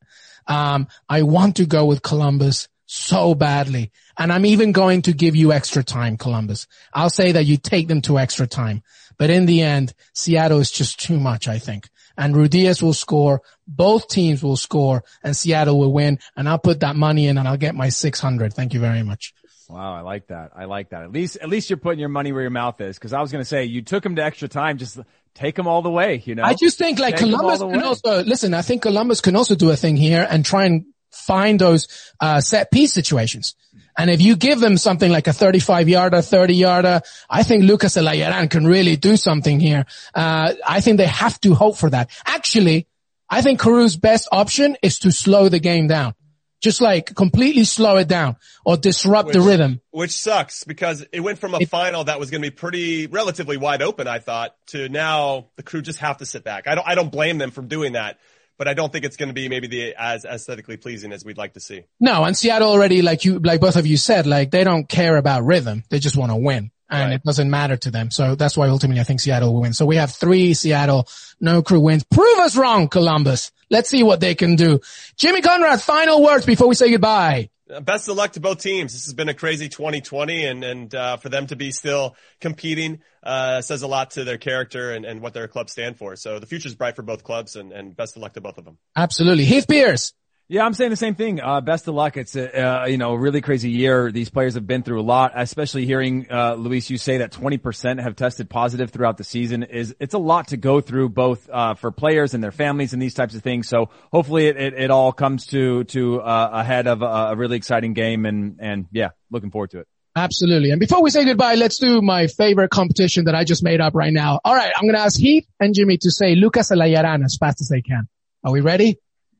Um, 0.47 0.87
I 1.07 1.23
want 1.23 1.57
to 1.57 1.65
go 1.65 1.85
with 1.85 2.01
Columbus 2.01 2.67
so 2.85 3.35
badly. 3.35 3.91
And 4.17 4.33
I'm 4.33 4.45
even 4.45 4.71
going 4.71 5.03
to 5.03 5.13
give 5.13 5.35
you 5.35 5.51
extra 5.51 5.83
time, 5.83 6.17
Columbus. 6.17 6.65
I'll 6.93 7.09
say 7.09 7.33
that 7.33 7.45
you 7.45 7.57
take 7.57 7.87
them 7.87 8.01
to 8.03 8.17
extra 8.17 8.47
time. 8.47 8.83
But 9.19 9.29
in 9.29 9.45
the 9.45 9.61
end, 9.61 9.93
Seattle 10.13 10.59
is 10.59 10.71
just 10.71 10.99
too 10.99 11.19
much, 11.19 11.47
I 11.47 11.59
think. 11.59 11.89
And 12.17 12.33
Ruidiaz 12.33 12.81
will 12.81 12.93
score. 12.93 13.41
Both 13.67 14.07
teams 14.07 14.41
will 14.41 14.57
score 14.57 15.03
and 15.23 15.35
Seattle 15.35 15.77
will 15.77 15.93
win. 15.93 16.19
And 16.35 16.49
I'll 16.49 16.57
put 16.57 16.79
that 16.79 16.95
money 16.95 17.27
in 17.27 17.37
and 17.37 17.47
I'll 17.47 17.57
get 17.57 17.75
my 17.75 17.89
600. 17.89 18.53
Thank 18.53 18.73
you 18.73 18.79
very 18.79 19.03
much. 19.03 19.33
Wow, 19.69 19.93
I 19.93 20.01
like 20.01 20.27
that. 20.27 20.51
I 20.55 20.65
like 20.65 20.89
that. 20.89 21.03
At 21.03 21.11
least, 21.11 21.35
at 21.35 21.49
least 21.49 21.69
you're 21.69 21.77
putting 21.77 21.99
your 21.99 22.09
money 22.09 22.31
where 22.31 22.41
your 22.41 22.49
mouth 22.49 22.81
is. 22.81 22.97
Cause 22.97 23.13
I 23.13 23.21
was 23.21 23.31
going 23.31 23.41
to 23.41 23.45
say 23.45 23.65
you 23.65 23.83
took 23.83 24.01
them 24.01 24.15
to 24.15 24.23
extra 24.23 24.47
time. 24.47 24.77
Just 24.77 24.99
take 25.35 25.55
them 25.55 25.67
all 25.67 25.81
the 25.81 25.91
way, 25.91 26.23
you 26.25 26.33
know? 26.33 26.43
I 26.43 26.55
just 26.55 26.77
think 26.77 26.97
like 26.97 27.17
Take 27.17 27.29
Columbus 27.29 27.59
can 27.59 27.83
also, 27.83 28.23
listen, 28.23 28.53
I 28.53 28.63
think 28.63 28.81
Columbus 28.81 29.21
can 29.21 29.35
also 29.35 29.53
do 29.53 29.69
a 29.69 29.75
thing 29.75 29.95
here 29.95 30.25
and 30.27 30.43
try 30.45 30.65
and 30.65 30.85
find 31.11 31.59
those, 31.59 31.87
uh, 32.19 32.41
set 32.41 32.71
piece 32.71 32.93
situations. 32.93 33.55
And 33.97 34.09
if 34.09 34.21
you 34.21 34.35
give 34.35 34.59
them 34.59 34.77
something 34.77 35.11
like 35.11 35.27
a 35.27 35.33
35 35.33 35.89
yarder, 35.89 36.21
30 36.21 36.53
yarder, 36.55 37.01
I 37.29 37.43
think 37.43 37.63
Lucas 37.63 37.95
Zelarayán 37.95 38.49
can 38.49 38.65
really 38.65 38.95
do 38.95 39.17
something 39.17 39.59
here. 39.59 39.85
Uh, 40.13 40.53
I 40.65 40.81
think 40.81 40.97
they 40.97 41.07
have 41.07 41.39
to 41.41 41.53
hope 41.53 41.77
for 41.77 41.89
that. 41.89 42.09
Actually, 42.25 42.87
I 43.29 43.41
think 43.41 43.59
Caru's 43.59 43.97
best 43.97 44.27
option 44.31 44.77
is 44.81 44.99
to 44.99 45.11
slow 45.11 45.49
the 45.49 45.59
game 45.59 45.87
down. 45.87 46.15
Just 46.61 46.81
like 46.81 47.15
completely 47.15 47.63
slow 47.63 47.95
it 47.97 48.09
down 48.09 48.35
or 48.65 48.75
disrupt 48.75 49.31
the 49.31 49.39
rhythm. 49.39 49.79
Which 49.91 50.11
sucks 50.11 50.65
because 50.65 51.05
it 51.13 51.21
went 51.21 51.39
from 51.39 51.53
a 51.53 51.59
It- 51.59 51.69
final 51.69 52.03
that 52.03 52.19
was 52.19 52.31
going 52.31 52.41
to 52.41 52.51
be 52.51 52.55
pretty 52.55 53.07
relatively 53.07 53.55
wide 53.55 53.81
open, 53.81 54.07
I 54.07 54.19
thought, 54.19 54.55
to 54.67 54.89
now 54.89 55.47
the 55.55 55.63
crew 55.63 55.81
just 55.81 55.99
have 55.99 56.17
to 56.17 56.25
sit 56.25 56.43
back. 56.43 56.67
I 56.67 56.75
don't, 56.75 56.85
I 56.85 56.95
don't 56.95 57.11
blame 57.13 57.37
them 57.37 57.51
for 57.51 57.61
doing 57.61 57.93
that, 57.93 58.17
but 58.59 58.67
I 58.67 58.75
don't 58.75 58.91
think 58.93 59.05
it's 59.05 59.17
going 59.17 59.29
to 59.29 59.33
be 59.33 59.49
maybe 59.49 59.67
the 59.67 59.95
as 59.97 60.23
aesthetically 60.25 60.77
pleasing 60.77 61.11
as 61.11 61.25
we'd 61.25 61.37
like 61.37 61.53
to 61.53 61.59
see. 61.59 61.85
No, 61.99 62.25
and 62.25 62.37
Seattle 62.37 62.69
already, 62.69 63.01
like 63.01 63.25
you, 63.25 63.39
like 63.39 63.59
both 63.61 63.75
of 63.77 63.87
you 63.87 63.97
said, 63.97 64.27
like 64.27 64.51
they 64.51 64.63
don't 64.63 64.87
care 64.87 65.17
about 65.17 65.43
rhythm. 65.45 65.83
They 65.89 65.97
just 65.97 66.15
want 66.17 66.31
to 66.31 66.35
win 66.37 66.69
and 66.91 67.09
Right. 67.11 67.15
it 67.15 67.23
doesn't 67.23 67.49
matter 67.49 67.77
to 67.77 67.91
them. 67.91 68.11
So 68.11 68.35
that's 68.35 68.57
why 68.57 68.67
ultimately 68.67 68.99
I 68.99 69.03
think 69.03 69.19
Seattle 69.21 69.53
will 69.53 69.61
win. 69.61 69.73
So 69.73 69.85
we 69.85 69.95
have 69.97 70.11
three 70.11 70.53
Seattle, 70.53 71.07
no 71.39 71.61
crew 71.61 71.79
wins. 71.79 72.03
Prove 72.03 72.39
us 72.39 72.55
wrong, 72.57 72.87
Columbus. 72.89 73.51
Let's 73.69 73.89
see 73.89 74.03
what 74.03 74.19
they 74.19 74.35
can 74.35 74.55
do. 74.55 74.79
Jimmy 75.15 75.41
Conrad, 75.41 75.81
final 75.81 76.23
words 76.23 76.45
before 76.45 76.67
we 76.67 76.75
say 76.75 76.89
goodbye. 76.91 77.49
Uh, 77.69 77.81
Best 77.81 78.07
of 78.07 78.17
luck 78.17 78.33
to 78.33 78.39
both 78.39 78.61
teams. 78.61 78.93
This 78.93 79.05
has 79.05 79.13
been 79.13 79.29
a 79.29 79.33
crazy 79.33 79.69
2020 79.69 80.45
and, 80.45 80.63
and, 80.63 80.95
uh, 80.95 81.17
for 81.17 81.29
them 81.29 81.47
to 81.47 81.55
be 81.55 81.71
still 81.71 82.15
competing, 82.39 83.01
uh, 83.23 83.61
says 83.61 83.81
a 83.81 83.87
lot 83.87 84.11
to 84.11 84.23
their 84.23 84.37
character 84.37 84.91
and, 84.91 85.05
and 85.05 85.21
what 85.21 85.33
their 85.33 85.47
clubs 85.47 85.71
stand 85.71 85.97
for. 85.97 86.15
So 86.15 86.39
the 86.39 86.45
future 86.45 86.67
is 86.67 86.75
bright 86.75 86.95
for 86.95 87.03
both 87.03 87.23
clubs 87.23 87.55
and, 87.55 87.71
and 87.71 87.95
best 87.95 88.15
of 88.15 88.21
luck 88.21 88.33
to 88.33 88.41
both 88.41 88.57
of 88.57 88.65
them. 88.65 88.77
Absolutely. 88.95 89.45
Heath 89.45 89.67
Pearce. 89.67 90.13
Yeah, 90.51 90.65
I'm 90.65 90.73
saying 90.73 90.89
the 90.89 90.95
same 90.95 91.13
thing. 91.13 91.39
Uh, 91.39 91.61
best 91.61 91.87
of 91.87 91.93
luck. 91.93 92.17
It's 92.17 92.35
a, 92.35 92.81
uh, 92.81 92.85
you 92.87 92.97
know, 92.97 93.13
a 93.13 93.17
really 93.19 93.39
crazy 93.39 93.69
year. 93.69 94.11
These 94.11 94.31
players 94.31 94.55
have 94.55 94.65
been 94.65 94.81
through 94.81 94.99
a 94.99 95.03
lot, 95.03 95.33
especially 95.35 95.85
hearing, 95.85 96.25
uh, 96.31 96.55
Luis, 96.55 96.89
you 96.89 96.97
say 96.97 97.19
that 97.19 97.31
20% 97.31 98.01
have 98.01 98.15
tested 98.15 98.49
positive 98.49 98.89
throughout 98.89 99.17
the 99.17 99.23
season 99.23 99.61
is, 99.61 99.95
it's 99.99 100.15
a 100.15 100.17
lot 100.17 100.47
to 100.47 100.57
go 100.57 100.81
through 100.81 101.09
both, 101.09 101.47
uh, 101.51 101.75
for 101.75 101.91
players 101.91 102.33
and 102.33 102.43
their 102.43 102.51
families 102.51 102.93
and 102.93 103.01
these 103.01 103.13
types 103.13 103.35
of 103.35 103.43
things. 103.43 103.69
So 103.69 103.91
hopefully 104.11 104.47
it, 104.47 104.57
it, 104.57 104.73
it 104.73 104.89
all 104.89 105.11
comes 105.11 105.45
to, 105.47 105.83
to, 105.83 106.21
uh, 106.21 106.49
ahead 106.51 106.87
of 106.87 107.03
a, 107.03 107.05
a 107.05 107.35
really 107.35 107.55
exciting 107.55 107.93
game 107.93 108.25
and, 108.25 108.57
and 108.59 108.87
yeah, 108.91 109.09
looking 109.29 109.51
forward 109.51 109.69
to 109.71 109.81
it. 109.81 109.87
Absolutely. 110.15 110.71
And 110.71 110.79
before 110.79 111.03
we 111.03 111.11
say 111.11 111.25
goodbye, 111.25 111.55
let's 111.55 111.77
do 111.77 112.01
my 112.01 112.25
favorite 112.25 112.71
competition 112.71 113.25
that 113.25 113.35
I 113.35 113.43
just 113.43 113.63
made 113.63 113.81
up 113.81 113.93
right 113.93 114.11
now. 114.11 114.39
All 114.43 114.55
right. 114.55 114.71
I'm 114.75 114.85
going 114.85 114.95
to 114.95 115.01
ask 115.01 115.19
Heath 115.19 115.45
and 115.59 115.75
Jimmy 115.75 115.99
to 115.99 116.09
say 116.09 116.33
Lucas 116.33 116.71
Zelarayán 116.71 117.23
as 117.23 117.37
fast 117.39 117.61
as 117.61 117.69
they 117.69 117.83
can. 117.83 118.09
Are 118.43 118.51
we 118.51 118.61
ready? 118.61 118.97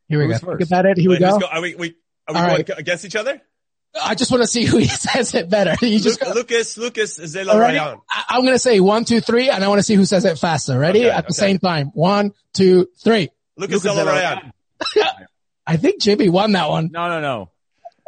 Here 0.10 0.20
we 0.20 0.26
Who's 0.26 0.39
go. 0.39 0.47
first? 0.47 0.57
Think 0.60 0.70
about 0.70 0.86
it. 0.88 0.97
Here 0.97 1.10
Wait, 1.10 1.20
we 1.22 1.26
go. 1.26 1.39
go- 1.39 1.47
are 1.47 1.62
we, 1.62 1.76
we, 1.76 1.95
are 2.28 2.34
we 2.34 2.39
going 2.39 2.47
right. 2.47 2.70
against 2.78 3.05
each 3.05 3.16
other? 3.16 3.41
I 4.03 4.16
just 4.16 4.30
want 4.32 4.43
to 4.43 4.47
see 4.47 4.66
who 4.66 4.84
says 4.86 5.34
it 5.34 5.49
better. 5.49 5.74
You 5.86 5.99
just 5.99 6.22
Lu- 6.22 6.28
go. 6.28 6.34
Lucas, 6.34 6.78
Lucas 6.78 7.18
Zela 7.20 7.53
Rayan. 7.53 7.99
I- 8.12 8.26
I'm 8.30 8.41
going 8.41 8.53
to 8.55 8.60
say 8.60 8.80
one, 8.80 9.05
two, 9.05 9.22
three, 9.22 9.49
and 9.49 9.64
I 9.64 9.68
want 9.68 9.80
to 9.80 9.84
see 9.84 9.95
who 9.95 10.05
says 10.05 10.26
it 10.26 10.38
faster. 10.38 10.78
Ready? 10.78 11.01
Okay, 11.05 11.10
At 11.10 11.24
the 11.28 11.34
okay. 11.34 11.34
same 11.34 11.60
time. 11.60 11.91
One, 11.93 12.34
two, 12.53 12.89
three. 13.03 13.30
Lucas 13.55 13.84
Lucas 13.84 13.99
Zela 13.99 14.05
Zela 14.05 14.51
Rayan. 14.95 15.16
I 15.68 15.78
think 15.78 16.01
Jimmy 16.01 16.30
won 16.30 16.51
that 16.53 16.70
one. 16.70 16.89
No, 16.91 17.07
no, 17.10 17.22
no. 17.22 17.51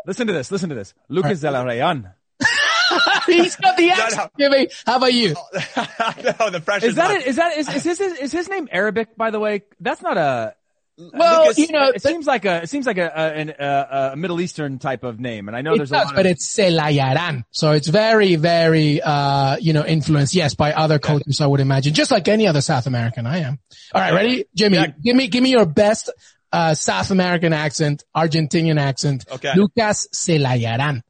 Listen 0.05 0.27
to 0.27 0.33
this. 0.33 0.51
Listen 0.51 0.69
to 0.69 0.75
this. 0.75 0.93
Lucas 1.09 1.41
de 1.41 1.51
la 1.51 1.63
Rayan. 1.63 2.11
He's 3.27 3.55
got 3.55 3.77
the 3.77 3.87
no. 3.87 3.93
accent, 3.93 4.31
Jimmy. 4.39 4.67
How 4.85 4.97
about 4.97 5.13
you? 5.13 5.29
no, 5.29 6.49
the 6.49 6.61
pressure's 6.65 6.89
Is 6.91 6.95
that 6.95 7.11
on. 7.11 7.17
it? 7.17 7.27
Is 7.27 7.35
that, 7.37 7.57
is, 7.57 7.69
is 7.69 7.83
his, 7.83 7.99
is 7.99 8.31
his 8.31 8.49
name 8.49 8.67
Arabic, 8.71 9.15
by 9.15 9.29
the 9.29 9.39
way? 9.39 9.63
That's 9.79 10.01
not 10.01 10.17
a, 10.17 10.55
Well, 10.97 11.43
Lucas- 11.47 11.57
you 11.57 11.67
know, 11.71 11.89
It 11.89 12.01
seems 12.01 12.27
like 12.27 12.45
a 12.45 12.63
it 12.63 12.69
seems 12.69 12.85
like 12.85 12.97
a 12.97 13.07
a, 13.07 13.33
an, 13.33 13.49
a, 13.57 14.09
a 14.13 14.15
Middle 14.15 14.39
Eastern 14.41 14.77
type 14.77 15.03
of 15.03 15.19
name, 15.19 15.47
and 15.47 15.55
I 15.57 15.61
know 15.61 15.75
there's 15.75 15.89
does, 15.89 16.03
a 16.03 16.05
lot 16.07 16.15
but 16.15 16.25
of, 16.25 16.33
it's 16.33 16.55
Selayaran. 16.55 17.43
So 17.51 17.71
it's 17.71 17.87
very, 17.87 18.35
very, 18.35 19.01
uh, 19.01 19.57
you 19.57 19.73
know, 19.73 19.85
influenced, 19.85 20.35
yes, 20.35 20.53
by 20.53 20.73
other 20.73 20.99
cultures, 20.99 21.41
I 21.41 21.47
would 21.47 21.59
imagine, 21.59 21.93
just 21.93 22.11
like 22.11 22.27
any 22.27 22.47
other 22.47 22.61
South 22.61 22.85
American 22.87 23.25
I 23.25 23.39
am. 23.39 23.59
All 23.95 24.01
right, 24.01 24.13
ready? 24.13 24.45
Jimmy, 24.55 24.77
Yeah. 24.77 24.87
give 25.03 25.15
me, 25.15 25.27
give 25.27 25.41
me 25.41 25.49
your 25.51 25.65
best, 25.65 26.11
uh, 26.51 26.73
South 26.75 27.09
American 27.09 27.53
accent, 27.53 28.03
Argentinian 28.15 28.79
accent. 28.79 29.25
Okay. 29.31 29.53
Lucas 29.55 30.07
Selayaran. 30.13 31.01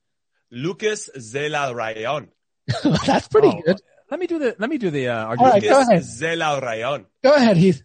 Lucas 0.52 1.10
Zela 1.18 1.74
Rayon. 1.74 2.28
That's 3.06 3.28
pretty 3.28 3.48
Oh, 3.48 3.62
good. 3.66 3.82
Let 4.10 4.20
me 4.20 4.28
do 4.28 4.38
the 4.40 4.56
let 4.60 4.70
me 4.70 4.78
do 4.78 4.90
the 4.90 5.08
uh, 5.08 5.28
All 5.28 5.36
right, 5.38 5.62
go 5.64 5.80
ahead. 5.82 6.02
Zela 6.04 6.62
Rayon. 6.62 7.06
Go 7.24 7.34
ahead, 7.34 7.56
Heath. 7.56 7.82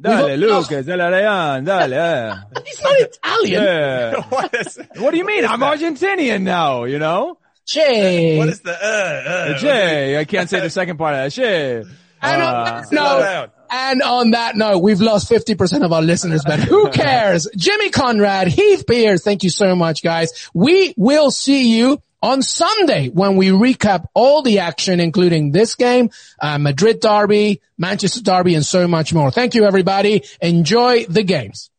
Dale, 0.00 0.24
We've- 0.26 0.36
Lucas, 0.36 0.86
dale, 0.86 0.98
Rayan, 1.10 1.64
dale. 1.64 1.92
eh. 1.94 2.34
He's 2.66 2.82
not 2.82 3.00
Italian. 3.00 3.62
Yeah. 3.62 4.22
What 4.28 4.54
is, 4.54 4.78
What 4.96 5.10
do 5.10 5.16
you 5.16 5.24
mean? 5.26 5.44
I'm 5.44 5.60
that? 5.60 5.78
Argentinian 5.78 6.42
now, 6.42 6.84
you 6.84 6.98
know? 6.98 7.38
Che. 7.66 8.38
what 8.38 8.48
is 8.48 8.60
the, 8.60 8.72
uh, 8.72 9.30
uh, 9.54 9.58
Jay, 9.58 10.18
I 10.18 10.24
can't 10.24 10.48
say 10.48 10.60
the 10.60 10.70
second 10.70 10.96
part 10.98 11.14
of 11.14 11.20
that 11.24 11.32
shit. 11.32 11.86
And 12.22 12.42
on 12.42 12.54
Uh, 12.54 12.64
that 12.64 12.88
Slow 12.88 13.20
note, 13.20 13.50
and 13.70 14.02
on 14.02 14.30
that 14.30 14.56
note, 14.56 14.78
we've 14.78 15.00
lost 15.00 15.30
50% 15.30 15.84
of 15.84 15.92
our 15.92 16.00
listeners, 16.00 16.42
but 16.46 16.58
who 16.60 16.88
cares? 16.90 17.46
Jimmy 17.56 17.90
Conrad, 17.90 18.48
Heath 18.48 18.84
Pearce, 18.86 19.22
thank 19.22 19.42
you 19.44 19.50
so 19.50 19.76
much, 19.76 20.02
guys. 20.02 20.48
We 20.54 20.94
will 20.96 21.30
see 21.30 21.76
you 21.76 22.00
on 22.22 22.42
Sunday 22.42 23.08
when 23.08 23.36
we 23.36 23.48
recap 23.48 24.06
all 24.14 24.42
the 24.42 24.60
action, 24.60 25.00
including 25.00 25.52
this 25.52 25.74
game, 25.74 26.10
uh, 26.40 26.58
Madrid 26.58 27.00
Derby, 27.00 27.60
Manchester 27.76 28.22
Derby, 28.22 28.54
and 28.54 28.64
so 28.64 28.88
much 28.88 29.12
more. 29.14 29.30
Thank 29.30 29.54
you, 29.54 29.64
everybody. 29.64 30.24
Enjoy 30.40 31.04
the 31.04 31.22
games. 31.22 31.70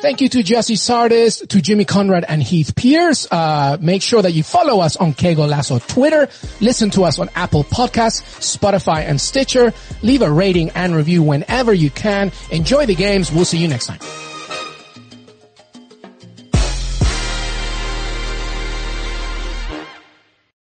Thank 0.00 0.20
you 0.20 0.28
to 0.28 0.38
Gyasi 0.44 0.76
Zardes, 0.76 1.48
to 1.48 1.60
Jimmy 1.60 1.84
Conrad 1.84 2.24
and 2.28 2.40
Heath 2.40 2.76
Pearce. 2.76 3.26
Uh, 3.28 3.78
make 3.80 4.00
sure 4.00 4.22
that 4.22 4.30
you 4.30 4.44
follow 4.44 4.78
us 4.78 4.96
on 4.96 5.12
Kego 5.12 5.48
Lasso 5.48 5.80
Twitter. 5.80 6.28
Listen 6.60 6.90
to 6.90 7.02
us 7.02 7.18
on 7.18 7.28
Apple 7.34 7.64
Podcasts, 7.64 8.22
Spotify, 8.38 8.98
and 8.98 9.20
Stitcher. 9.20 9.74
Leave 10.02 10.22
a 10.22 10.30
rating 10.30 10.70
and 10.70 10.94
review 10.94 11.24
whenever 11.24 11.74
you 11.74 11.90
can. 11.90 12.30
Enjoy 12.52 12.86
the 12.86 12.94
games. 12.94 13.32
We'll 13.32 13.44
see 13.44 13.58
you 13.58 13.66
next 13.66 13.86
time. 13.86 14.27